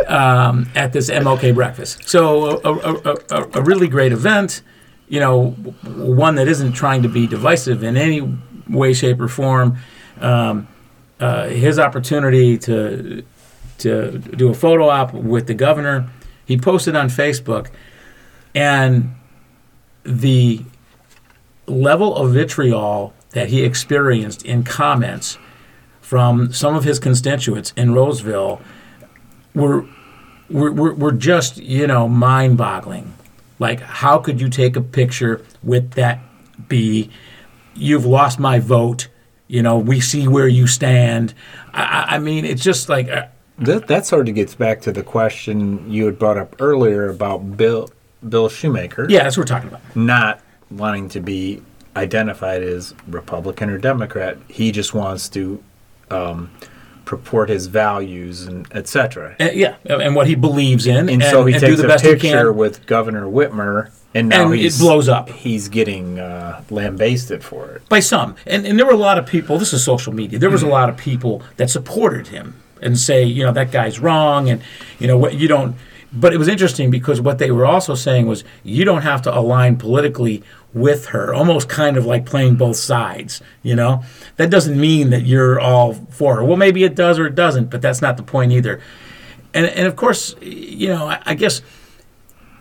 [0.08, 4.60] Um, at this MLK breakfast, so a, a, a, a really great event
[5.08, 8.36] you know, one that isn't trying to be divisive in any
[8.68, 9.78] way, shape, or form.
[10.20, 10.68] Um,
[11.24, 13.24] uh, his opportunity to
[13.78, 16.10] to do a photo op with the governor,
[16.44, 17.70] he posted on Facebook,
[18.54, 19.14] and
[20.04, 20.62] the
[21.66, 25.38] level of vitriol that he experienced in comments
[26.02, 28.60] from some of his constituents in Roseville
[29.54, 29.86] were
[30.50, 33.14] were, were, were just you know mind-boggling.
[33.58, 36.20] Like, how could you take a picture with that
[36.68, 37.08] be?
[37.74, 39.08] You've lost my vote.
[39.48, 41.34] You know, we see where you stand.
[41.72, 43.26] I, I- mean, it's just like, uh,
[43.58, 47.56] That, that sort of gets back to the question you had brought up earlier about
[47.56, 47.90] Bill
[48.26, 49.82] Bill Shoemaker yeah, that's what we're talking about.
[49.94, 50.40] not
[50.70, 51.60] wanting to be
[51.94, 54.38] identified as Republican or Democrat.
[54.48, 55.62] He just wants to
[56.10, 56.50] um,
[57.04, 59.36] purport his values and etc.
[59.38, 61.88] Uh, yeah, and what he believes in, And, so he and takes do the a
[61.88, 65.28] best he picture with Governor Whitmer, and now And it blows up.
[65.28, 67.88] He's getting uh, lambasted for it.
[67.88, 68.36] by some.
[68.46, 70.68] And, and there were a lot of people, this is social media, there was a
[70.68, 74.62] lot of people that supported him and say, you know, that guy's wrong and,
[74.98, 75.76] you know, what you don't.
[76.12, 79.36] But it was interesting because what they were also saying was you don't have to
[79.36, 84.04] align politically with her, almost kind of like playing both sides, you know?
[84.36, 86.44] That doesn't mean that you're all for her.
[86.44, 88.80] Well, maybe it does or it doesn't, but that's not the point either.
[89.54, 91.62] And, and of course, you know, I, I guess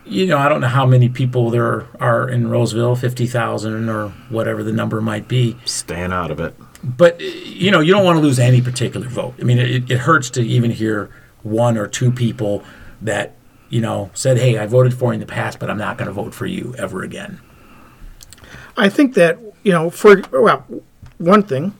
[0.04, 4.62] you know, I don't know how many people there are in Roseville, 50,000 or whatever
[4.62, 5.56] the number might be.
[5.64, 6.54] Staying out of it.
[6.82, 9.34] But, you know, you don't want to lose any particular vote.
[9.40, 11.10] I mean, it, it hurts to even hear
[11.42, 12.62] one or two people
[13.00, 13.34] that,
[13.70, 16.08] you know, said, hey, I voted for you in the past, but I'm not going
[16.08, 17.40] to vote for you ever again.
[18.76, 20.64] I think that you know, for well,
[21.18, 21.74] one thing,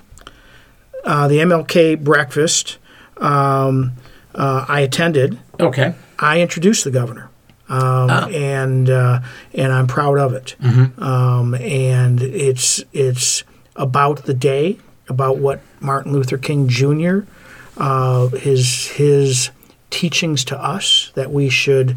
[1.05, 2.79] uh, the MLK breakfast
[3.19, 3.93] um,
[4.35, 5.39] uh, I attended.
[5.61, 5.95] Okay.
[6.19, 7.31] I introduced the governor,
[7.69, 9.20] um, and uh,
[9.55, 10.57] and I'm proud of it.
[10.99, 13.45] Um, and it's it's
[13.77, 14.78] about the day,
[15.09, 17.20] about what Martin Luther King Jr.
[17.77, 19.51] Uh, his his
[19.91, 21.97] teachings to us that we should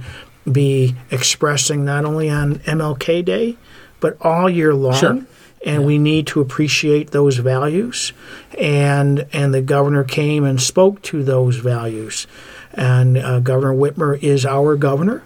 [0.52, 3.58] be expressing not only on MLK Day,
[4.00, 4.94] but all year long.
[4.96, 5.22] Sure.
[5.66, 8.14] And we need to appreciate those values,
[8.58, 12.28] and and the governor came and spoke to those values,
[12.74, 15.24] and uh, Governor Whitmer is our governor,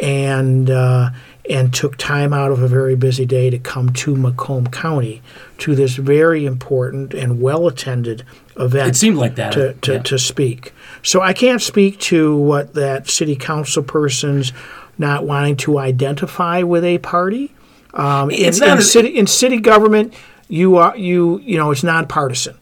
[0.00, 1.10] and uh,
[1.48, 5.22] and took time out of a very busy day to come to Macomb County
[5.58, 8.24] to this very important and well attended
[8.58, 9.52] event It seemed like that.
[9.52, 9.98] to, to, yeah.
[10.02, 10.72] to speak.
[11.02, 14.52] So I can't speak to what that city council person's
[14.98, 17.54] not wanting to identify with a party.
[17.94, 20.12] Um, in, in city in city government,
[20.48, 22.58] you are you you know it's nonpartisan.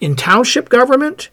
[0.00, 1.30] In township government,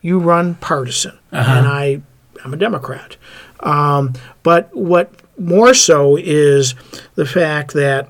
[0.00, 1.52] you run partisan, Uh-huh.
[1.58, 2.02] and I
[2.44, 3.16] I'm a Democrat.
[3.62, 6.74] Um, but what more so is
[7.14, 8.08] the fact that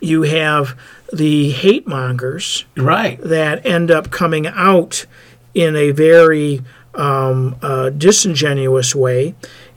[0.00, 0.78] you have
[1.12, 3.20] the hate mongers right.
[3.20, 5.06] that end up coming out
[5.54, 6.62] in a very
[6.94, 9.34] um, uh, disingenuous way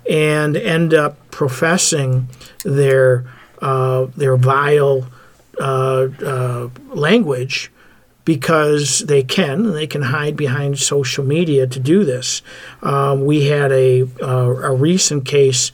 [0.10, 2.28] and end up professing
[2.64, 3.26] their
[3.62, 5.08] uh, their vile
[5.60, 7.72] uh, uh, language
[8.28, 12.42] because they can they can hide behind social media to do this.
[12.82, 15.72] Um, we had a uh, a recent case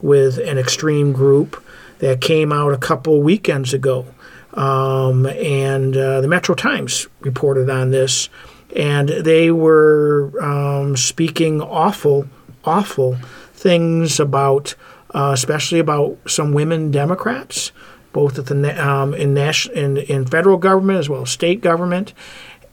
[0.00, 1.60] with an extreme group
[1.98, 4.06] that came out a couple weekends ago
[4.54, 8.28] um, and uh, the Metro Times reported on this,
[8.76, 12.28] and they were um, speaking awful,
[12.64, 13.16] awful
[13.52, 14.76] things about,
[15.12, 17.72] uh, especially about some women Democrats,
[18.16, 22.14] both at the um, in national in, in federal government as well as state government,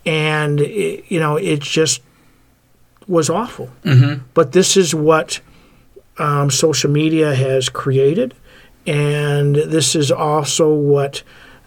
[0.06, 2.02] and it, you know it just
[3.10, 3.70] was awful.
[4.34, 5.42] But this is what
[6.18, 8.34] um, social media has created,
[8.88, 11.24] and this is also what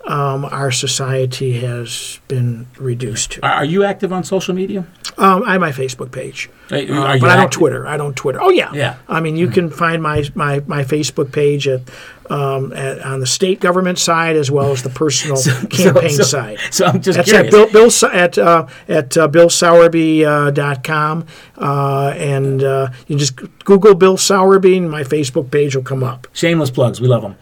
[0.06, 3.46] um, our society has been reduced to.
[3.46, 4.86] Are, you active on social media?
[5.18, 7.52] Um, I have my Facebook page, Are, uh, are but I don't?
[7.52, 7.86] Twitter.
[7.86, 8.40] I don't Twitter.
[8.40, 8.96] Oh yeah, Yeah.
[9.08, 11.82] I mean, you can find my my, my Facebook page at,
[12.30, 16.58] um, at on the state government side as well as the personal campaign so, side.
[16.70, 17.52] So I'm just That's curious.
[17.54, 21.26] at Bill, Bill at uh, at uh, billsowerby.com, uh, dot com,
[21.56, 26.28] uh, and uh, you just Google Bill Sowerby, and my Facebook page will come up.
[26.32, 27.00] Shameless plugs.
[27.00, 27.36] We love them.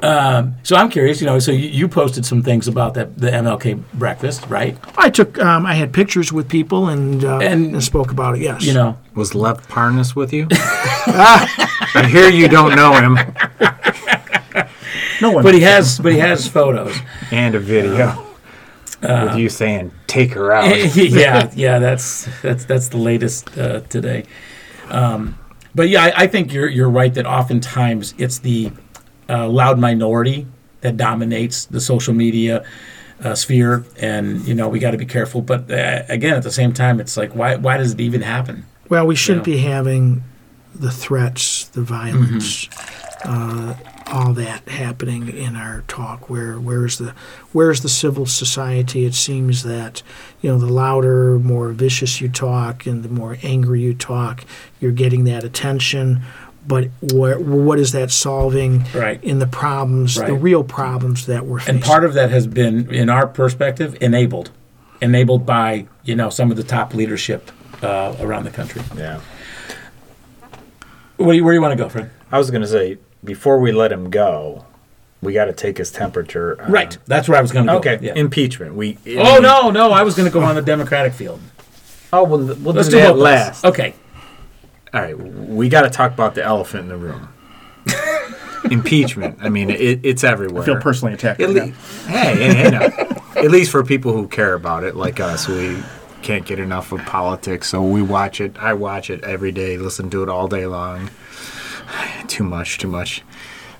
[0.00, 1.20] Um, so I'm curious.
[1.20, 4.78] You know, so you, you posted some things about that the MLK breakfast, right?
[4.96, 8.42] I took um, I had pictures with people and uh, And- and, spoke about it.
[8.42, 10.46] Yes, You know, Was Lev Parnas with you?
[10.52, 13.18] I hear you don't know him.
[15.20, 15.42] No one.
[15.42, 16.96] but he has but he has photos.
[17.32, 18.24] And a video
[19.02, 20.64] with you saying, take her out.
[20.96, 24.24] yeah, yeah, that's that's that's the latest uh, today.
[24.90, 25.38] Um,
[25.74, 28.70] but yeah, I, I think you're you're right that oftentimes it's the
[29.28, 30.46] uh, loud minority
[30.80, 32.64] that dominates the social media
[33.22, 35.40] uh, sphere, and you know we got to be careful.
[35.42, 38.64] But uh, again, at the same time, it's like why why does it even happen?
[38.88, 39.54] Well, we shouldn't Yeah.
[39.54, 40.22] be having
[40.74, 42.68] the threats, the violence,
[43.24, 43.74] uh,
[44.06, 46.30] all that happening in our talk.
[46.30, 47.12] Where where's the
[47.52, 49.04] where's the civil society?
[49.04, 50.02] It seems that
[50.40, 54.44] you know the louder, more vicious you talk, and the more angry you talk,
[54.80, 56.22] you're getting that attention.
[56.68, 59.22] But what what is that solving Right.
[59.24, 61.76] in the problems, the real problems that we're facing?
[61.76, 64.50] And part of that has been, in our perspective, enabled,
[65.00, 67.50] enabled by you know some of the top leadership
[67.82, 68.82] uh, around the country.
[68.96, 69.20] Yeah.
[71.16, 72.10] Where do you, where do you want to go, Fred?
[72.30, 74.66] I was going to say, before we let him go,
[75.20, 76.60] we got to take his temperature.
[76.62, 77.78] on- Right, that's where I was going to go.
[77.78, 77.98] Okay.
[78.00, 78.14] Yeah.
[78.14, 78.74] Impeachment.
[78.74, 78.98] We.
[79.16, 79.90] Oh no, no!
[79.90, 81.40] I was going to go on the Democratic field.
[82.12, 83.64] Oh, well, we'll Let's do do that last.
[83.64, 83.94] Okay.
[84.94, 87.28] All right, we got to talk about the elephant in the room.
[88.70, 89.38] Impeachment.
[89.40, 90.62] I mean, it, it's everywhere.
[90.62, 91.40] I feel personally attacked.
[91.40, 91.74] At right le- now.
[92.06, 93.14] hey, hey, hey, no.
[93.42, 95.78] At least for people who care about it, like us, we
[96.22, 98.56] can't get enough of politics, so we watch it.
[98.58, 101.10] I watch it every day, listen to it all day long.
[102.26, 103.22] too much, too much.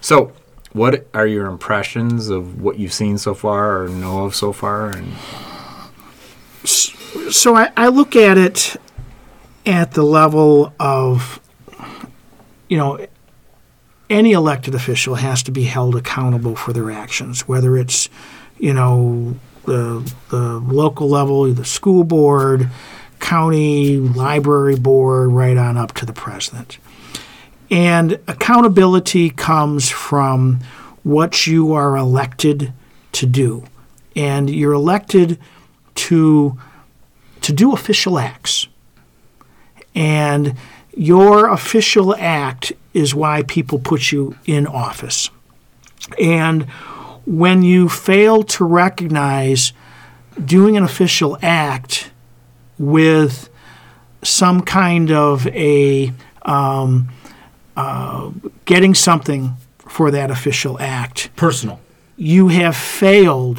[0.01, 0.33] So,
[0.73, 4.91] what are your impressions of what you've seen so far or know of so far?
[4.91, 5.15] And
[6.65, 8.77] so I, I look at it
[9.69, 11.41] at the level of,
[12.69, 13.07] you know,
[14.09, 18.09] any elected official has to be held accountable for their actions, whether it's,
[18.59, 19.37] you know,
[19.67, 22.71] the, the local level, the school board,
[23.21, 26.79] county, library board, right on up to the president.
[27.71, 30.61] And accountability comes from
[31.03, 32.73] what you are elected
[33.13, 33.65] to do.
[34.17, 35.39] And you're elected
[35.97, 36.59] to
[37.43, 38.67] to do official acts.
[39.99, 40.55] And
[40.97, 45.29] your official act is why people put you in office.
[46.21, 46.71] And
[47.27, 49.73] when you fail to recognize
[50.43, 52.11] doing an official act
[52.79, 53.51] with
[54.23, 56.13] some kind of a
[56.43, 57.09] um,
[57.77, 58.31] uh,
[58.65, 61.81] getting something for that official act, Personal.
[62.17, 63.59] you have failed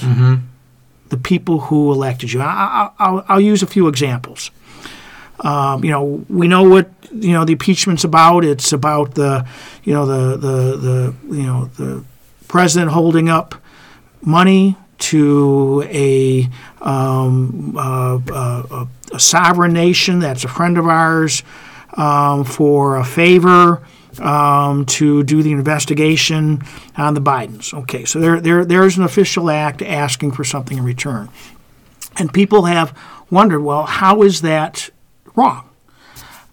[1.09, 2.39] the people who elected you.
[2.41, 4.51] I, I, I'll, I'll use a few examples.
[5.41, 8.43] Um, you know, we know what you know the impeachment's about.
[8.43, 9.47] It's about the,
[9.83, 12.03] you know, the the the you know the
[12.47, 13.55] president holding up
[14.21, 16.49] money to a,
[16.81, 21.41] um, uh, uh, a sovereign nation that's a friend of ours
[21.95, 23.81] um, for a favor
[24.19, 26.61] um, to do the investigation
[26.97, 27.73] on the Bidens.
[27.73, 31.29] Okay, so there, there, there's an official act asking for something in return.
[32.17, 32.97] And people have
[33.31, 34.89] wondered, well, how is that
[35.39, 35.69] wrong?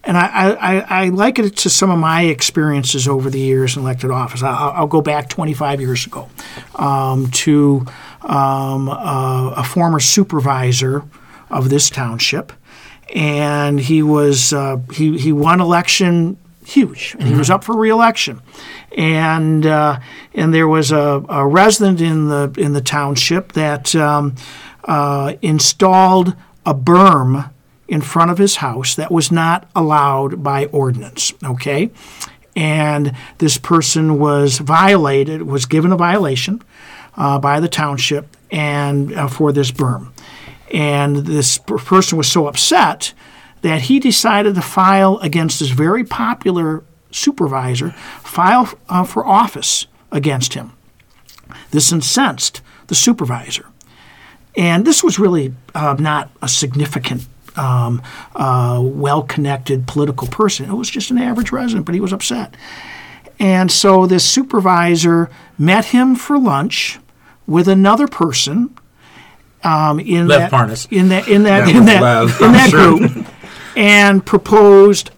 [0.05, 3.83] And I, I, I liken it to some of my experiences over the years in
[3.83, 4.41] elected office.
[4.41, 6.29] I'll, I'll go back 25 years ago
[6.77, 7.85] um, to
[8.23, 11.03] um, a, a former supervisor
[11.51, 12.53] of this township,
[13.15, 18.41] and he was uh, he he won election huge, and he was up for reelection,
[18.97, 19.99] and uh,
[20.35, 24.35] and there was a, a resident in the in the township that um,
[24.85, 26.35] uh, installed
[26.65, 27.51] a berm
[27.89, 31.33] in front of his house that was not allowed by ordinance.
[31.45, 31.91] Okay.
[32.55, 36.63] And this person was violated, was given a violation
[37.17, 40.13] uh, by the township and uh, for this berm.
[40.73, 43.13] And this person was so upset
[43.63, 47.91] that he decided to file against this very popular supervisor,
[48.23, 50.73] file uh, for office against him.
[51.71, 53.67] This incensed the supervisor.
[54.57, 57.27] And this was really uh, not a significant,
[57.57, 58.03] um,
[58.35, 60.69] uh, well connected political person.
[60.71, 62.55] It was just an average resident, but he was upset.
[63.39, 65.29] And so this supervisor
[65.59, 66.99] met him for lunch
[67.47, 68.77] with another person
[69.63, 70.87] um, in Lev that Parnas.
[70.91, 72.99] in that in that That in that, Lev, in I'm that sure.
[72.99, 73.27] group,
[73.77, 75.11] and proposed,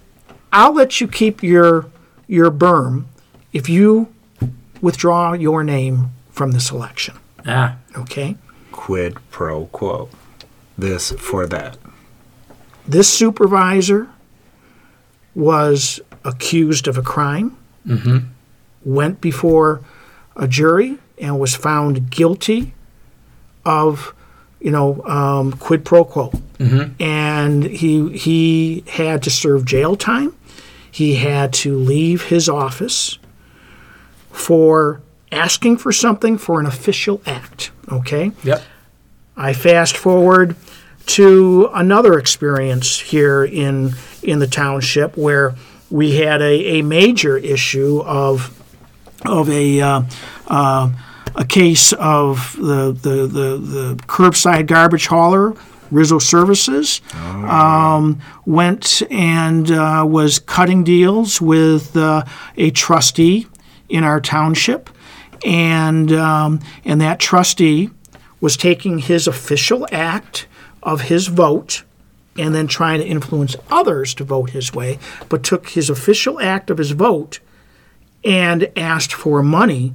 [0.52, 1.86] "I'll let you keep your
[2.26, 3.04] your berm
[3.52, 4.08] if you
[4.80, 7.14] withdraw your name from this election."
[7.46, 8.36] Ah, Okay.
[8.72, 10.08] Quid pro quo.
[10.76, 11.76] This for that.
[12.88, 14.08] This supervisor
[15.34, 17.56] was accused of a crime,
[18.84, 19.80] went before
[20.36, 22.72] a jury, and was found guilty
[23.64, 24.14] of,
[24.60, 26.32] you know, um, quid pro quo.
[26.98, 30.34] And he he had to serve jail time.
[30.90, 33.18] He had to leave his office
[34.32, 35.00] for
[35.30, 37.70] asking for something for an official act.
[37.92, 38.32] Okay.
[38.42, 38.62] yep.
[39.36, 40.56] I fast forward
[41.08, 45.54] to another experience here in in the township where
[45.90, 48.54] we had a, a major issue of
[49.24, 50.02] of a uh,
[50.48, 50.90] uh,
[51.34, 55.54] a case of the, the, the, the curbside garbage hauler,
[55.90, 62.24] Rizzo Services, um, went and uh, was cutting deals with uh,
[62.56, 63.46] a trustee
[63.88, 64.90] in our township,
[65.44, 67.90] and um, and that trustee
[68.40, 70.47] was taking his official act
[70.82, 71.82] of his vote
[72.36, 74.98] and then trying to influence others to vote his way,
[75.28, 77.40] but took his official act of his vote
[78.24, 79.94] and asked for money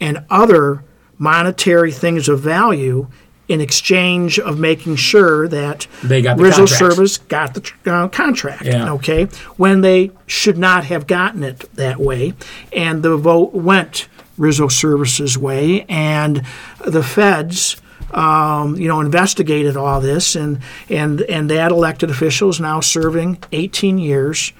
[0.00, 0.82] and other
[1.18, 3.06] monetary things of value
[3.46, 6.78] in exchange of making sure that They got the Rizzo contracts.
[6.78, 8.64] Service got the uh, contract.
[8.64, 8.92] Yeah.
[8.92, 9.24] Okay,
[9.56, 12.34] when they should not have gotten it that way,
[12.72, 14.08] and the vote went
[14.38, 16.44] Rizzo Services way, and
[16.84, 17.76] the feds.
[18.12, 23.38] Um, you know, investigated all this, and and and that elected official is now serving
[23.52, 24.52] 18 years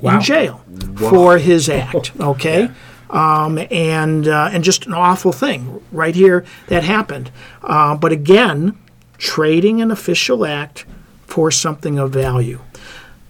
[0.00, 0.16] Wow.
[0.16, 0.64] in jail
[0.96, 2.12] for his act.
[2.20, 2.70] Okay,
[3.10, 7.30] um, and uh, and just an awful thing right here that happened.
[7.62, 8.76] Uh, but again,
[9.18, 10.84] trading an official act
[11.26, 12.60] for something of value.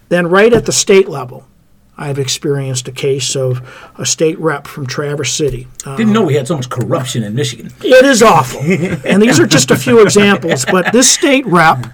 [0.09, 1.47] Then, right at the state level,
[1.97, 3.61] I've experienced a case of
[3.97, 5.67] a state rep from Traverse City.
[5.85, 7.71] Uh, Didn't know we had so much corruption in Michigan.
[7.83, 8.61] it is awful.
[8.61, 10.65] and these are just a few examples.
[10.65, 11.85] But this state rep,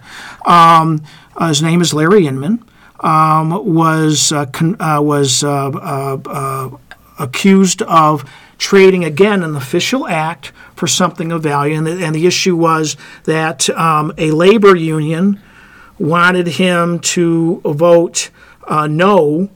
[0.48, 1.04] um,
[1.36, 2.64] uh, his name is Larry Inman,
[3.02, 6.70] um, was uh, con- uh, was uh, uh, uh,
[7.18, 8.24] accused of
[8.58, 12.96] trading again an official act for something of value, and the, and the issue was
[13.26, 15.42] that um, a labor union
[15.98, 18.30] wanted him to vote
[18.68, 19.50] uh, no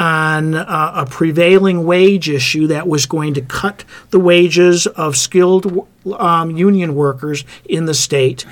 [0.00, 5.86] on uh, a prevailing wage issue that was going to cut the wages of skilled
[6.18, 8.46] um, union workers in the state.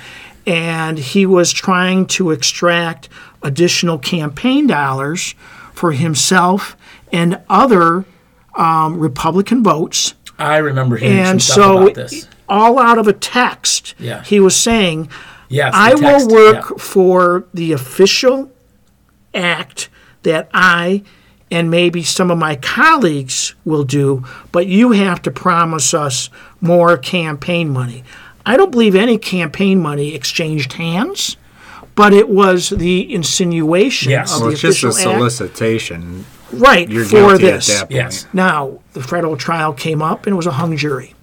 [0.45, 3.09] And he was trying to extract
[3.41, 5.33] additional campaign dollars
[5.73, 6.77] for himself
[7.11, 8.05] and other
[8.55, 10.13] um, Republican votes.
[10.37, 12.27] I remember hearing And so, about this.
[12.47, 14.23] all out of a text, Yeah.
[14.23, 15.09] he was saying,
[15.49, 16.77] Yes, I text, will work yeah.
[16.77, 18.51] for the official
[19.33, 19.89] act
[20.23, 21.03] that I
[21.51, 26.29] and maybe some of my colleagues will do, but you have to promise us
[26.61, 28.03] more campaign money.
[28.45, 31.37] I don't believe any campaign money exchanged hands,
[31.95, 34.33] but it was the insinuation Yes.
[34.33, 36.25] of Well, the it's just a official act, solicitation.
[36.51, 37.69] right You're for this.
[37.69, 37.91] at that point.
[37.95, 38.27] Yes.
[38.33, 41.13] Now, the federal trial came up and it was a hung jury.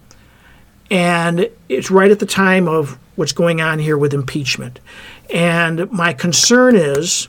[0.90, 4.78] And it's right at the time of what's going on here with impeachment.
[5.32, 7.28] And my concern is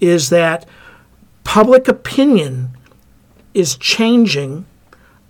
[0.00, 0.66] is that
[1.44, 2.70] public opinion
[3.54, 4.64] is changing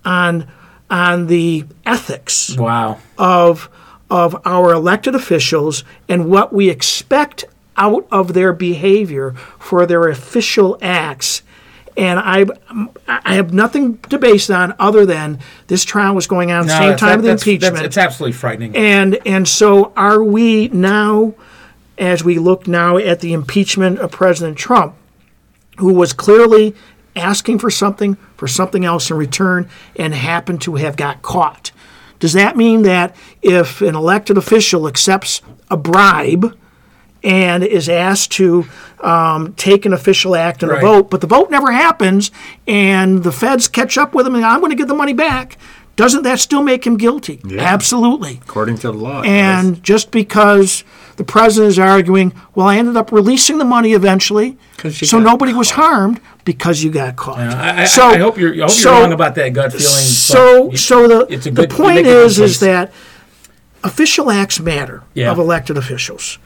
[0.05, 0.47] on
[0.91, 2.99] on the ethics Wow.
[3.19, 3.69] of
[4.11, 7.45] of our elected officials and what we expect
[7.79, 11.43] out of their behavior for their official acts.
[11.97, 12.45] And I,
[13.09, 16.67] I have nothing to base it on other than this trial was going on at
[16.67, 17.87] the No, same that's- time of the that's- that's- impeachment.
[17.87, 18.77] it's absolutely frightening.
[18.77, 21.33] And and so are we now,
[21.97, 24.95] as we look now at the impeachment of President Trump,
[25.79, 26.75] who was clearly
[27.17, 31.71] asking for something for something else in return and happened to have got caught.
[32.19, 36.57] Does that mean that if an elected official accepts a bribe
[37.25, 38.67] and is asked to
[39.01, 40.83] um, take an official act and Right.
[40.83, 42.31] a vote, but the vote never happens
[42.67, 45.57] and the feds catch up with him and I'm going to give the money back,
[45.97, 47.41] doesn't that still make him guilty?
[47.59, 48.41] Absolutely.
[48.43, 49.23] According to the law.
[49.23, 50.85] And just because
[51.17, 54.57] the president is arguing, well, I ended up releasing the money eventually,
[54.91, 57.39] so nobody was harmed because you got caught.
[57.39, 59.85] I, I, so I hope you're, I hope so- you're wrong about that gut feeling.
[59.87, 62.93] So, you- so the the good- you point make a good is, is that
[63.85, 65.31] official acts matter Yeah.
[65.31, 66.39] of elected officials,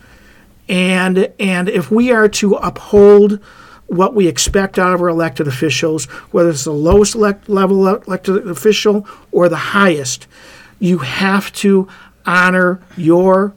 [0.69, 3.39] and and if we are to uphold
[3.87, 8.49] what we expect out of our elected officials, whether it's the lowest elect, level elected
[8.49, 10.27] official or the highest,
[10.81, 11.87] you have to
[12.27, 13.55] honor your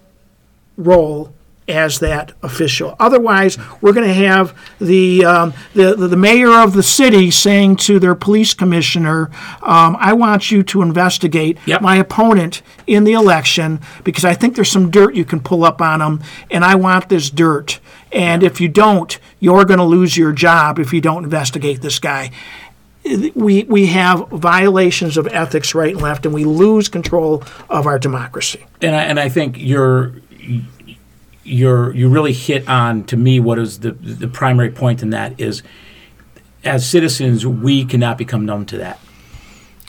[0.79, 1.33] role
[1.67, 2.95] as that official.
[2.99, 7.99] Otherwise, we're going to have the, um, the the mayor of the city saying to
[7.99, 9.29] their police commissioner,
[9.61, 11.81] um, "I want you to investigate Yep.
[11.83, 15.79] my opponent in the election because I think there's some dirt you can pull up
[15.79, 17.79] on him, and I want this dirt.
[18.11, 21.99] And if you don't, you're going to lose your job if you don't investigate this
[21.99, 22.31] guy."
[23.35, 27.97] We, we have violations of ethics right and left, and we lose control of our
[27.97, 28.65] democracy.
[28.81, 30.13] and I, and I think you're
[31.43, 35.39] you're you really hit on to me what is the the primary point in that
[35.39, 35.63] is
[36.63, 38.99] as citizens we cannot become numb to that.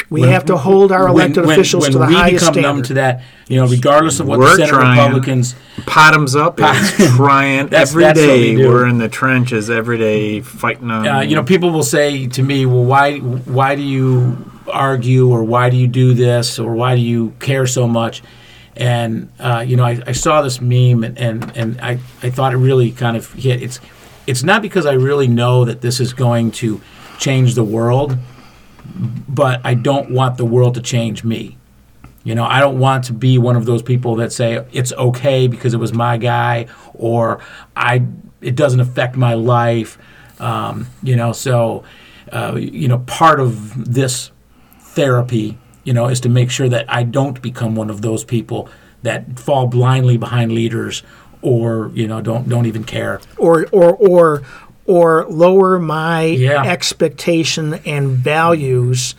[0.08, 2.16] We have to hold our elected officials when to the highest.
[2.16, 2.68] we highest become standard.
[2.68, 4.98] numb to that, you know, regardless of what We're the Senate trying.
[4.98, 5.54] Republicans,
[5.86, 8.56] Bottoms up is trying That's- every that's day.
[8.56, 11.06] we we're in the trenches every day fighting on.
[11.06, 15.44] uh, you know, people will say to me, "Well, why why do you argue, or
[15.44, 18.20] why do you do this, or why do you care so much?"
[18.80, 22.54] And uh, you know, I, I saw this meme, and, and and I I thought
[22.54, 23.62] it really kind of hit.
[23.62, 23.78] It's
[24.26, 26.80] it's not because I really know that this is going to
[27.18, 28.16] change the world,
[29.28, 31.58] but I don't want the world to change me.
[32.24, 35.46] You know, I don't want to be one of those people that say it's okay
[35.46, 37.40] because it was my guy, or
[37.76, 38.06] I
[38.40, 39.98] it doesn't affect my life.
[40.38, 41.84] Um, you know, so
[42.32, 44.30] uh, you know, part of this
[44.80, 48.68] therapy, you know, is to make sure that I don't become one of those people
[49.02, 51.02] that fall blindly behind leaders,
[51.42, 53.20] or you know, don't don't even care.
[53.38, 54.42] or or or
[54.86, 56.64] or lower my Yeah.
[56.64, 59.14] expectation and values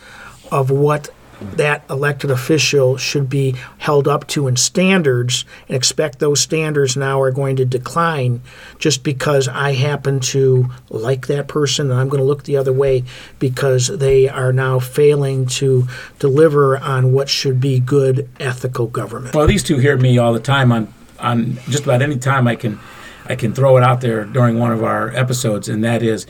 [0.50, 1.08] of what
[1.56, 7.20] that elected official should be held up to in standards and expect those standards now
[7.20, 8.40] are going to decline
[8.78, 12.72] just because I happen to like that person and I'm going to look the other
[12.72, 13.04] way
[13.38, 15.86] because they are now failing to
[16.18, 19.34] deliver on what should be good ethical government.
[19.34, 22.56] Well, these two hear me all the time on on just about any time I
[22.56, 22.78] can
[23.26, 26.26] I can throw it out there during one of our episodes, and that is,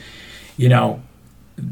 [0.57, 1.03] you know,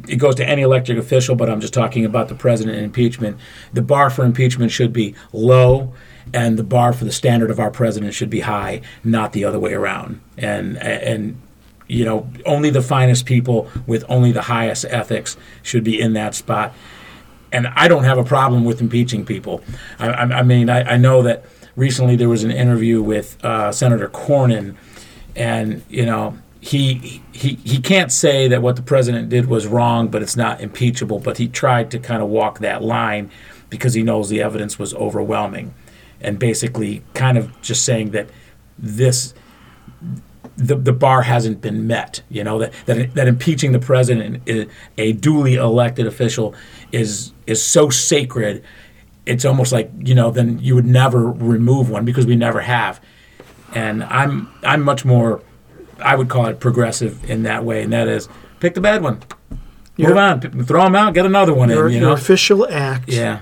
[0.09, 3.39] it goes to any elected official, but I'm just talking about the president and impeachment.
[3.73, 5.93] The bar for impeachment should be low,
[6.33, 9.59] and the bar for the standard of our president should be high, not the other
[9.59, 10.21] way around.
[10.37, 11.41] And and
[11.89, 16.35] you know, only the finest people with only the highest ethics should be in that
[16.35, 16.73] spot
[17.53, 19.63] and I don't have a problem with impeaching people.
[19.99, 21.45] I, I, I mean, I, I know that
[21.77, 24.77] recently there was an interview with uh, Senator Cornyn,
[25.37, 30.09] and you know he he he can't say that what the president did was wrong,
[30.09, 31.19] but it's not impeachable.
[31.19, 33.31] But he tried to kind of walk that line
[33.71, 35.75] because he knows the evidence was overwhelming,
[36.21, 38.29] and basically kind of just saying that
[38.79, 39.35] this
[40.57, 42.23] the, the bar hasn't been met.
[42.29, 44.67] You know that that, that impeaching the president, eh,
[44.99, 46.55] a duly elected official,
[46.93, 48.63] is is so sacred.
[49.25, 53.01] It's almost like you know then you would never remove one because we never have.
[53.75, 55.43] And I'm I'm much more,
[56.03, 58.29] I would call it progressive in that way, and that is
[58.61, 59.21] pick the bad one,
[59.99, 61.95] move on, p- throw them out, get another one Your, in.
[61.95, 63.41] You your know, official act yeah,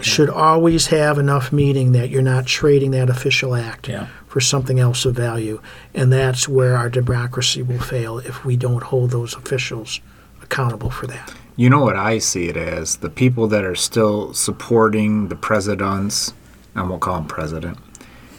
[0.00, 4.06] should always have enough meaning that you're not trading that official act Yeah.
[4.26, 5.60] for something else of value.
[5.94, 10.00] And that's where our democracy will fail if we don't hold those officials
[10.42, 11.32] accountable for that.
[11.54, 12.96] You know what I see it as?
[12.96, 16.32] The people that are still supporting the presidents,
[16.74, 17.78] I won't call him president,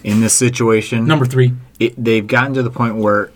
[0.04, 1.54] in this situation, Number three.
[1.80, 3.32] it, they've gotten to the point where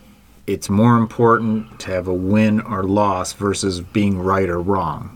[0.48, 5.14] it's more important to have a win or loss versus being right or wrong.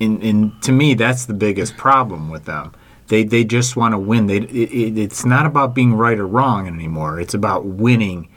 [0.00, 2.74] And, and to me, that's the biggest problem with them.
[3.08, 4.26] They, they just want to win.
[4.26, 7.20] They, it, it, it's not about being right or wrong anymore.
[7.20, 8.28] It's about winning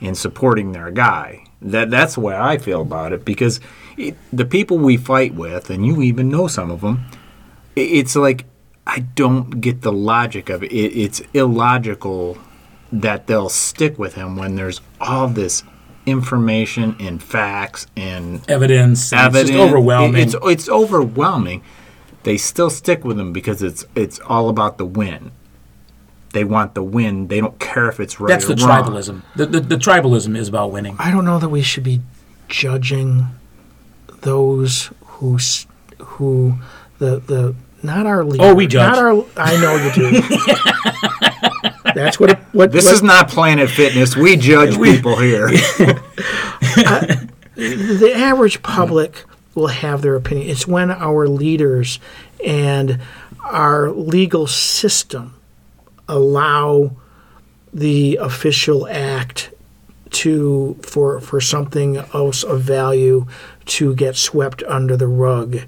[0.00, 1.44] and supporting their guy.
[1.60, 3.60] That that's the way I feel about it because
[3.96, 7.06] it, the people we fight with, and you even know some of them,
[7.74, 8.44] it, it's like
[8.86, 10.72] I don't get the logic of it.
[10.72, 10.98] it.
[10.98, 12.38] It's illogical
[12.92, 15.62] that they'll stick with him when there's all this
[16.06, 19.12] information and facts and Evidence.
[19.12, 19.50] and evidence.
[19.50, 20.22] It's just overwhelming.
[20.22, 21.62] It's it's overwhelming.
[22.22, 25.32] They still stick with him because it's it's all about the win.
[26.32, 27.28] They want the win.
[27.28, 28.84] They don't care if it's right That's or the wrong.
[28.84, 29.22] tribalism.
[29.36, 30.96] The, the, the tribalism is about winning.
[30.98, 32.02] I don't know that we should be
[32.48, 33.28] judging
[34.20, 35.38] those who
[35.98, 36.58] who
[36.98, 38.44] the the not our leader.
[38.44, 38.92] Oh, we judge.
[38.92, 39.24] Not our.
[39.36, 40.22] I know you do.
[41.96, 42.30] That's what.
[42.30, 44.14] It, what This what- is not Planet Fitness.
[44.16, 45.48] We judge people here.
[47.56, 49.24] the average public
[49.54, 50.48] will have their opinion.
[50.50, 51.98] It's when our leaders
[52.44, 53.00] and
[53.42, 55.34] our legal system
[56.06, 56.92] allow
[57.72, 59.50] the official act
[60.10, 63.26] to for for something else of value
[63.64, 65.60] to get swept under the rug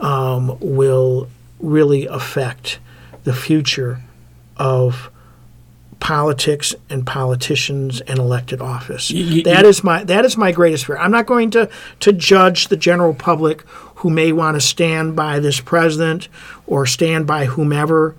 [0.00, 1.28] um, will
[1.60, 2.78] really affect
[3.24, 4.00] the future
[4.56, 5.10] of
[6.00, 9.10] politics and politicians and elected office.
[9.12, 10.96] Y- y- That is my that is my greatest fear.
[10.96, 11.68] I'm not going to
[12.00, 13.62] to judge the general public
[13.96, 16.28] who may want to stand by this president
[16.66, 18.16] or stand by whomever.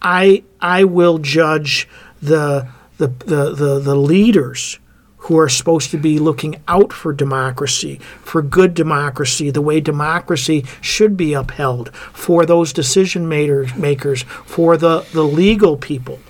[0.00, 1.88] I I will judge
[2.22, 4.78] the the the the, the leaders
[5.18, 10.64] who are supposed to be looking out for democracy, for good democracy, the way democracy
[10.80, 16.20] should be upheld, for those decision makers, makers for the, the legal people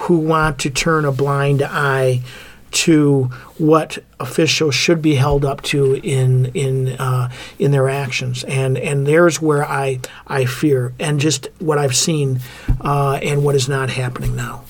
[0.00, 2.20] who want to turn a blind eye
[2.70, 3.24] to
[3.58, 9.06] what officials should be held up to in in uh, in their actions, and and
[9.06, 12.40] there's where I I fear, and just what I've seen,
[12.80, 14.64] uh, and what is not happening now.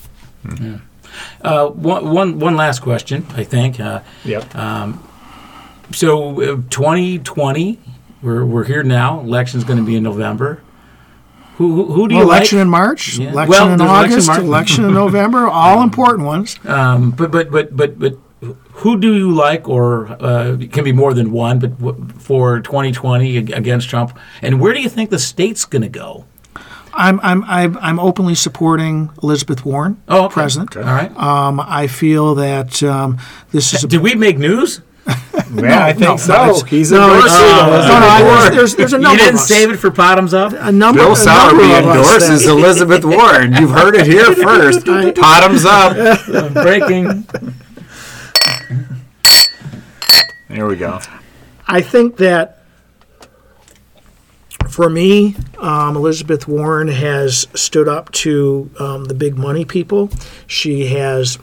[1.43, 3.81] Uh, one, one, one last question, I think.
[3.81, 4.55] Uh, yep.
[5.93, 7.78] so, uh, 2020,
[8.23, 9.20] we're, we're here now.
[9.20, 10.62] Election's going to be in November.
[11.60, 12.62] Who, who, who do you Well, election like?
[12.64, 13.32] in March, Yeah.
[13.32, 14.40] election Well, in election August, March.
[14.40, 16.56] election in November, all important ones.
[16.64, 18.16] Um, but, but, but, but, but,
[18.72, 22.60] who do you like, or uh, it can be more than one, but w- for
[22.60, 24.18] 2020 against Trump?
[24.40, 26.24] And where do you think the state's going to go?
[26.94, 30.32] I'm I'm I'm, I'm openly supporting Elizabeth Warren, Oh, okay.
[30.32, 30.76] president.
[30.78, 31.14] All right.
[31.16, 33.18] Um, I feel that um,
[33.52, 34.80] this is a Did we make news?
[35.55, 36.32] yeah, I think no, so.
[36.32, 39.35] no, He's no, endorsing it's- Elizabeth no, no, there's, there's, there's a You didn't of
[39.40, 39.48] us.
[39.48, 40.52] save it for bottoms up?
[40.56, 43.55] a number, Bill a Sowerby number of us endorses Elizabeth Warren.
[43.55, 44.85] You've heard it here first.
[44.86, 46.52] Bottoms up.
[46.52, 47.27] Breaking.
[50.48, 51.01] There we go.
[51.66, 52.59] I think that
[54.68, 60.10] for me, um, Elizabeth Warren has stood up to um, the big money people.
[60.47, 61.39] She has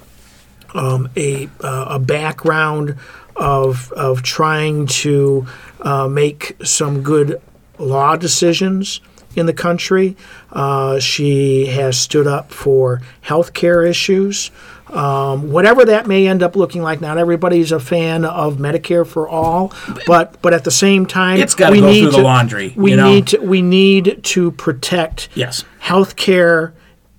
[0.73, 2.95] um, a uh, a background
[3.37, 5.45] of of trying to
[5.81, 7.41] uh, make some good
[7.77, 8.99] law decisions
[9.35, 10.15] in the country.
[10.51, 14.49] Uh, she has stood up for health care issues.
[14.87, 19.27] Um, whatever that may end up looking like, not everybody's a fan of Medicare for
[19.27, 19.73] all,
[20.07, 22.73] but but at the same time, It's gotta we go need through the to- laundry,
[22.75, 23.09] We you know?
[23.09, 25.65] need to we need to protect Yes.
[25.79, 26.73] health care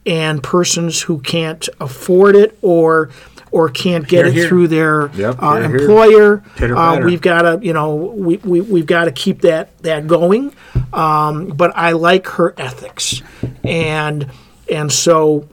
[0.07, 3.11] and persons who can't afford it or
[3.51, 4.49] or can't get Hear, it hear.
[4.49, 5.77] through their Yep, uh, hear.
[5.77, 6.43] employer.
[6.61, 10.55] Uh, we've got to, you know, we, we, we've got to keep that, that going.
[10.93, 13.23] Um, but I like her ethics.
[13.65, 14.31] And,
[14.71, 15.49] and so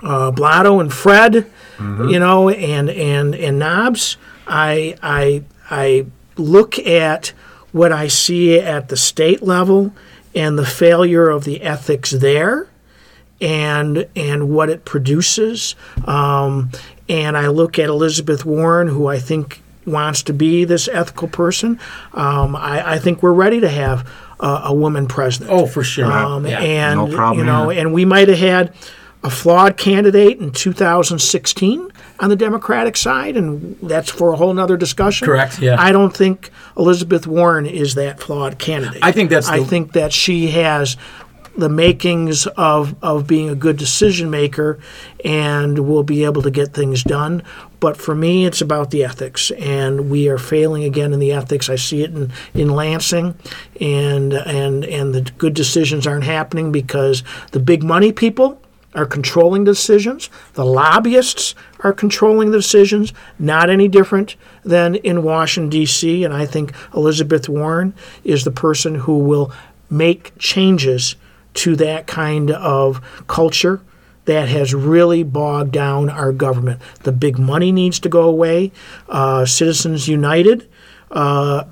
[0.00, 1.50] uh, Blotto and Fred,
[1.80, 4.16] you know, and, and, and Knobs,
[4.46, 7.32] I, I, I look at
[7.72, 9.92] what I see at the state level
[10.34, 12.68] and the failure of the ethics there
[13.40, 15.74] and and what it produces.
[16.04, 16.70] Um,
[17.08, 21.78] and I look at Elizabeth Warren, who I think wants to be this ethical person.
[22.14, 24.08] Um, I, I think we're ready to have
[24.38, 25.50] a, a woman president.
[25.50, 26.10] Oh, for sure.
[26.10, 26.60] Um, Yeah.
[26.60, 27.80] And No problem you know, here.
[27.80, 28.74] and we might have had
[29.24, 31.88] a flawed candidate in 2016
[32.20, 35.26] on the Democratic side, and that's for a whole nother discussion.
[35.26, 35.76] Correct, yeah.
[35.78, 39.02] I don't think Elizabeth Warren is that flawed candidate.
[39.02, 40.96] I think that's I the- think that she has
[41.56, 44.78] the makings of of being a good decision maker,
[45.24, 47.42] and we'll be able to get things done.
[47.80, 51.68] But for me, it's about the ethics, and we are failing again in the ethics.
[51.68, 53.34] I see it in, in Lansing,
[53.80, 58.60] and and and the good decisions aren't happening because the big money people
[58.94, 60.28] are controlling decisions.
[60.52, 66.24] The lobbyists are controlling the decisions, not any different than in Washington, D.C.
[66.24, 69.50] And I think Elizabeth Warren is the person who will
[69.90, 71.16] make changes
[71.54, 73.80] to that kind of culture
[74.24, 76.80] that has really bogged down our government.
[77.02, 78.72] The big money needs to go away.
[79.08, 80.68] Uh, Citizens United.
[81.10, 81.64] Uh,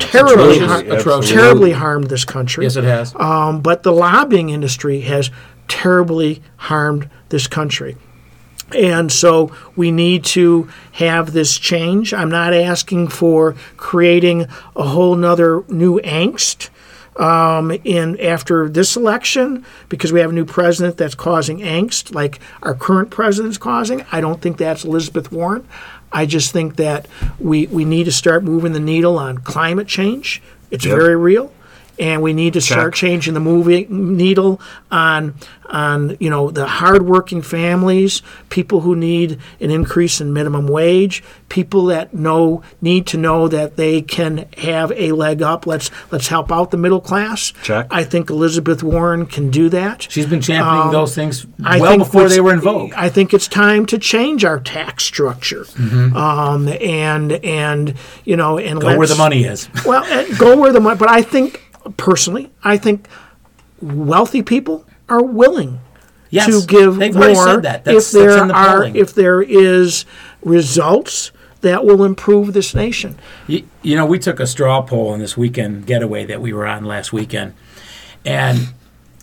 [0.00, 2.64] terribly, har- terribly harmed this country.
[2.64, 3.14] Yes, it has.
[3.16, 5.30] Um, but the lobbying industry has
[5.68, 7.96] terribly harmed this country.
[8.74, 12.12] And so we need to have this change.
[12.14, 16.70] I'm not asking for creating a whole nother new angst
[17.16, 22.40] um, in after this election because we have a new president that's causing angst like
[22.62, 24.04] our current president's causing.
[24.10, 25.66] I don't think that's Elizabeth Warren.
[26.12, 27.06] I just think that
[27.38, 30.42] we, we need to start moving the needle on climate change.
[30.70, 30.96] It's Yep.
[30.96, 31.52] very real
[31.98, 32.98] and we need to start Check.
[33.00, 34.60] changing the movie needle
[34.90, 35.34] on
[35.66, 41.86] on you know the hardworking families, people who need an increase in minimum wage, people
[41.86, 45.66] that know need to know that they can have a leg up.
[45.66, 47.52] Let's let's help out the middle class.
[47.62, 47.86] Check.
[47.90, 50.06] I think Elizabeth Warren can do that.
[50.10, 52.92] She's been championing those things Um, well before they were in vogue.
[52.96, 55.64] I think it's time to change our tax structure,
[56.14, 57.94] um, and and
[58.24, 58.88] you know and Mm-hmm.
[58.88, 59.68] Go where the money is.
[59.86, 60.04] well,
[60.36, 60.98] go where the money.
[60.98, 61.63] But I think
[61.96, 63.08] personally, I think
[63.80, 65.80] wealthy people are willing
[66.30, 67.84] Yes, to give more said that.
[67.84, 68.96] That's, if there that's in the are polling.
[68.96, 70.04] if there is
[70.42, 71.30] results
[71.60, 73.16] that will improve this nation.
[73.46, 76.66] You, you know, we took a straw poll on this weekend getaway that we were
[76.66, 77.54] on last weekend,
[78.24, 78.68] and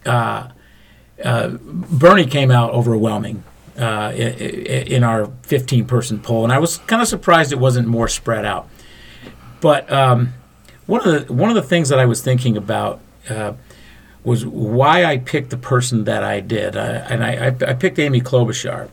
[0.06, 0.48] uh,
[1.24, 3.44] uh, Bernie came out overwhelming
[3.80, 7.60] uh, i- i- in our 15 person poll, and I was kind of surprised it
[7.60, 8.68] wasn't more spread out.
[9.60, 10.34] But um,
[10.88, 13.00] one of the one of the things that I was thinking about
[13.30, 13.54] uh,
[14.24, 17.98] was why I picked the person that I did, uh, and I, I, I picked
[18.00, 18.90] Amy Klobuchar.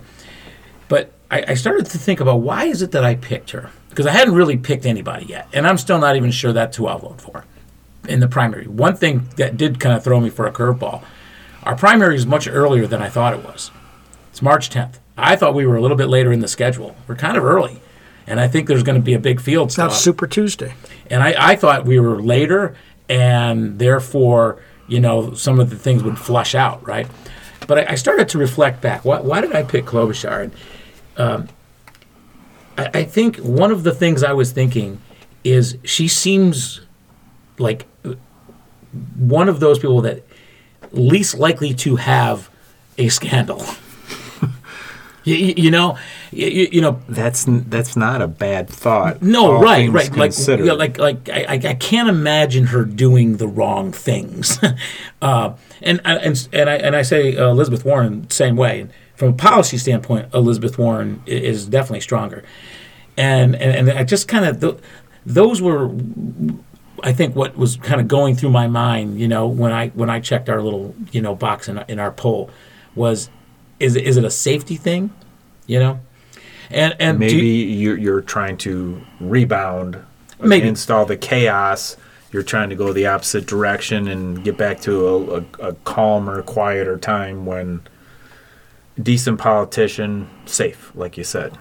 [0.89, 3.71] But I, I started to think about why is it that I picked her?
[3.91, 6.87] Because I hadn't really picked anybody yet, and I'm still not even sure that's who
[6.87, 7.45] I'll vote for
[8.09, 8.67] in the primary.
[8.67, 11.03] One thing that did kind of throw me for a curveball:
[11.65, 13.71] our primary is much earlier than I thought it was.
[14.31, 14.99] It's March 10th.
[15.17, 16.95] I thought we were a little bit later in the schedule.
[17.09, 17.81] We're kind of early,
[18.29, 19.93] and I think there's going to be a big field not.
[19.93, 20.75] Super Tuesday.
[21.11, 22.77] And I, I thought we were later,
[23.09, 27.09] and therefore, you know, some of the things would flush out, right?
[27.67, 29.05] But I, I started to reflect back.
[29.05, 30.45] Why, why did I pick Klobuchar?
[30.45, 30.53] And,
[31.17, 31.49] um,
[32.77, 35.01] I, I think one of the things I was thinking
[35.43, 36.83] is she seems
[37.59, 37.87] like
[39.17, 40.23] one of those people that
[40.93, 42.51] least likely to have
[42.99, 43.65] a scandal.
[45.35, 45.99] you, you know,
[46.31, 49.23] you, you know, That's that's not a bad thought.
[49.23, 50.15] no, right, right.
[50.17, 54.59] Like, yeah, like, like I, I can't imagine her doing the wrong things.
[55.23, 55.53] uh,
[55.83, 58.89] and and and I and I say uh, Elizabeth Warren same way.
[59.15, 62.45] From a policy standpoint, Elizabeth Warren is definitely stronger.
[63.17, 64.79] And and, and I just kind of th-
[65.27, 65.91] those were,
[67.03, 69.19] I think, what was kind of going through my mind.
[69.19, 72.13] You know, when I when I checked our little you know box in in our
[72.13, 72.51] poll,
[72.95, 73.29] was
[73.81, 75.11] is is it a safety thing?
[75.69, 76.01] You know.
[76.71, 79.99] And, and do you- maybe you're, you're trying to rebound,
[80.41, 80.67] Maybe.
[80.69, 81.97] install the chaos.
[82.33, 86.43] You're trying to go the opposite direction and get back to a, a, a calmer,
[86.43, 87.81] quieter time when
[89.03, 91.57] decent politician, safe, like you said,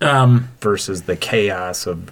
[0.00, 2.10] um, versus the chaos of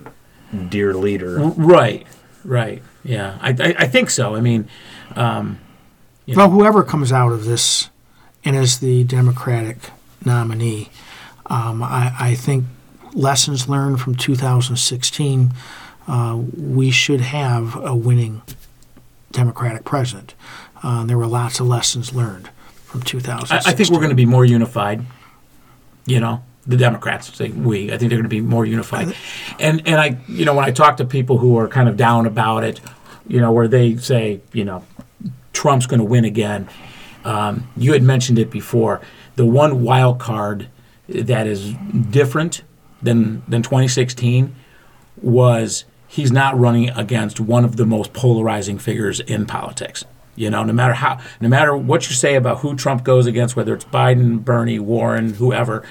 [0.69, 1.39] dear leader.
[1.41, 2.07] Right,
[2.45, 2.83] right.
[3.03, 4.37] Yeah, I, I, I think so.
[4.37, 4.69] I mean,
[5.17, 5.59] um,
[6.27, 6.37] Yeah.
[6.37, 7.91] Well, whoever comes out of this
[8.45, 9.79] and is the Democratic
[10.25, 10.91] nominee,
[11.51, 12.65] um, I, I think
[13.13, 15.53] lessons learned from 2016,
[16.07, 18.43] uh, we should have a winning
[19.33, 20.35] Democratic president.
[20.83, 22.49] Uh, there were lots of lessons learned
[22.85, 23.73] from I, 2016.
[23.73, 25.05] I think we're going to be more unified.
[26.07, 27.93] You know, the Democrats say we.
[27.93, 29.15] I think they're going to be more unified.
[29.59, 32.27] And and I, you know, when I talk to people who are kind of down
[32.27, 32.81] about it,
[33.29, 34.85] you know, where they say, you know,
[35.53, 36.69] Trump's going to win again.
[37.25, 39.01] Um, you had mentioned it before.
[39.37, 40.69] The one wild card
[41.11, 41.75] that is
[42.11, 42.63] different
[43.03, 44.55] than than 2016
[45.21, 50.05] was he's not running against one of the most polarizing figures in politics.
[50.37, 53.57] You know, no matter how, no matter what you say about who Trump goes against,
[53.57, 55.85] whether it's Biden, Bernie, Warren, whoever,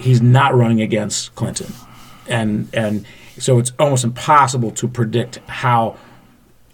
[0.00, 1.72] he's not running against Clinton,
[2.26, 3.06] and and
[3.38, 5.96] so it's almost impossible to predict how,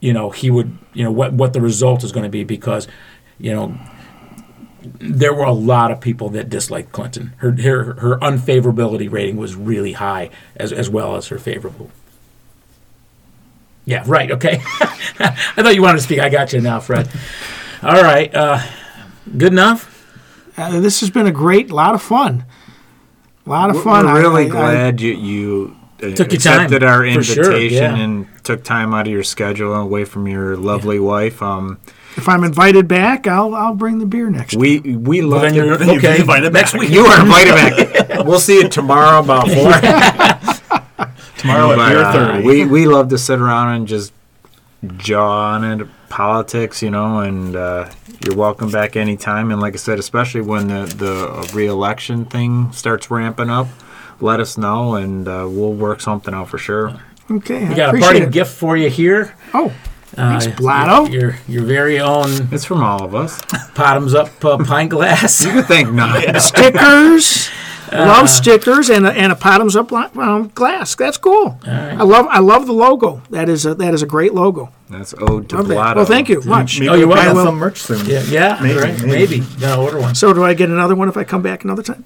[0.00, 2.88] you know, he would, you know, what what the result is going to be because
[3.38, 3.78] you know,
[4.98, 7.32] there were a lot of people that disliked Clinton.
[7.38, 11.90] Her her, her unfavorability rating was really high, as as well as her favorable.
[13.86, 14.30] Yeah, right.
[14.30, 14.62] Okay.
[15.20, 16.18] I thought you wanted to speak.
[16.20, 17.08] I got you now, Fred.
[17.82, 18.34] All right.
[18.34, 18.60] Uh,
[19.36, 19.90] good enough.
[20.56, 22.44] Uh, this has been a great, lot of fun.
[23.46, 24.06] A lot of fun.
[24.06, 27.44] We're really I- I- glad you you uh, Took your time, accepted our for sure,
[27.44, 28.02] invitation yeah.
[28.02, 31.42] and took time out of your schedule away from your lovely wife.
[31.42, 31.78] Um,
[32.16, 34.56] if I'm invited back, I'll I'll bring the beer next.
[34.56, 36.50] we we love then you're Then you'd be okay.
[36.50, 36.90] Next week.
[36.90, 38.24] You are invited back.
[38.26, 39.72] we'll see you tomorrow about four.
[41.36, 42.46] Tomorrow at But, beer uh, thirty.
[42.46, 44.12] we we love to sit around and just
[44.96, 47.18] jaw on it, politics, you know.
[47.20, 47.90] And uh,
[48.24, 49.50] you're welcome back anytime.
[49.50, 53.66] And like I said, especially when the the re-election thing starts ramping up,
[54.20, 56.98] let us know, and uh, we'll work something out for sure.
[57.30, 58.30] Okay, I We got a party it.
[58.32, 59.34] gift for you here.
[59.52, 59.72] Oh,
[60.14, 61.06] thanks, Uh, Blotto.
[61.10, 63.40] Your, your your very own It's from all of us.
[63.74, 65.44] bottoms up uh, pint glass.
[65.44, 66.40] You could think not.
[66.42, 67.48] stickers.
[67.92, 70.94] Love stickers and a, and a bottoms up um, glass.
[70.94, 71.58] That's cool.
[71.66, 73.22] I love I love the logo.
[73.30, 74.70] That is a that is a great logo.
[74.90, 75.74] That's ode to Love that.
[75.74, 75.96] Blotto.
[76.00, 76.78] Well, thank you much.
[76.78, 78.04] Maybe Oh, you're we'll have some merch soon.
[78.06, 79.02] Yeah, yeah, Maybe, right.
[79.02, 79.40] maybe.
[79.40, 79.60] Maybe.
[79.60, 80.14] Gonna order one.
[80.14, 82.04] So do I get another one if I come back another time?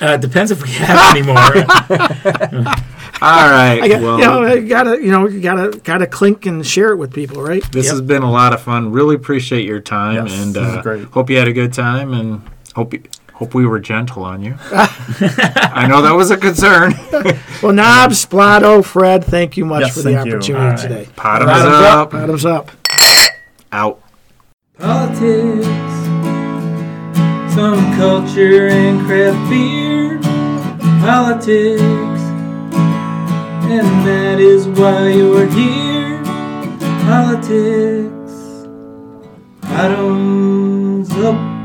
[0.00, 1.36] Uh, it depends if we have any more.
[3.20, 3.80] All right.
[3.82, 6.92] I got, well, you know, you gotta you know you gotta gotta clink and share
[6.92, 7.62] it with people, right?
[7.72, 7.92] this Yep.
[7.92, 8.92] has been a lot of fun.
[8.92, 11.04] Really appreciate your time, Yes, and this is uh, great.
[11.06, 12.42] hope you had a good time, and
[12.76, 13.02] hope you,
[13.38, 14.54] hope we were gentle on you.
[14.60, 16.94] I know that was a concern.
[17.60, 20.78] Well, Knobs, Blotto, Fred, thank you much Yes, for the opportunity All right.
[20.78, 21.08] today.
[21.16, 22.10] Bottoms Bottoms up.
[22.12, 22.70] Bottoms up.
[23.72, 24.00] Out.
[24.78, 25.66] Politics,
[27.52, 30.20] some culture and craft beer.
[31.00, 32.22] Politics,
[33.72, 36.22] and that is why you're here.
[37.08, 38.32] Politics,
[39.62, 41.57] bottoms up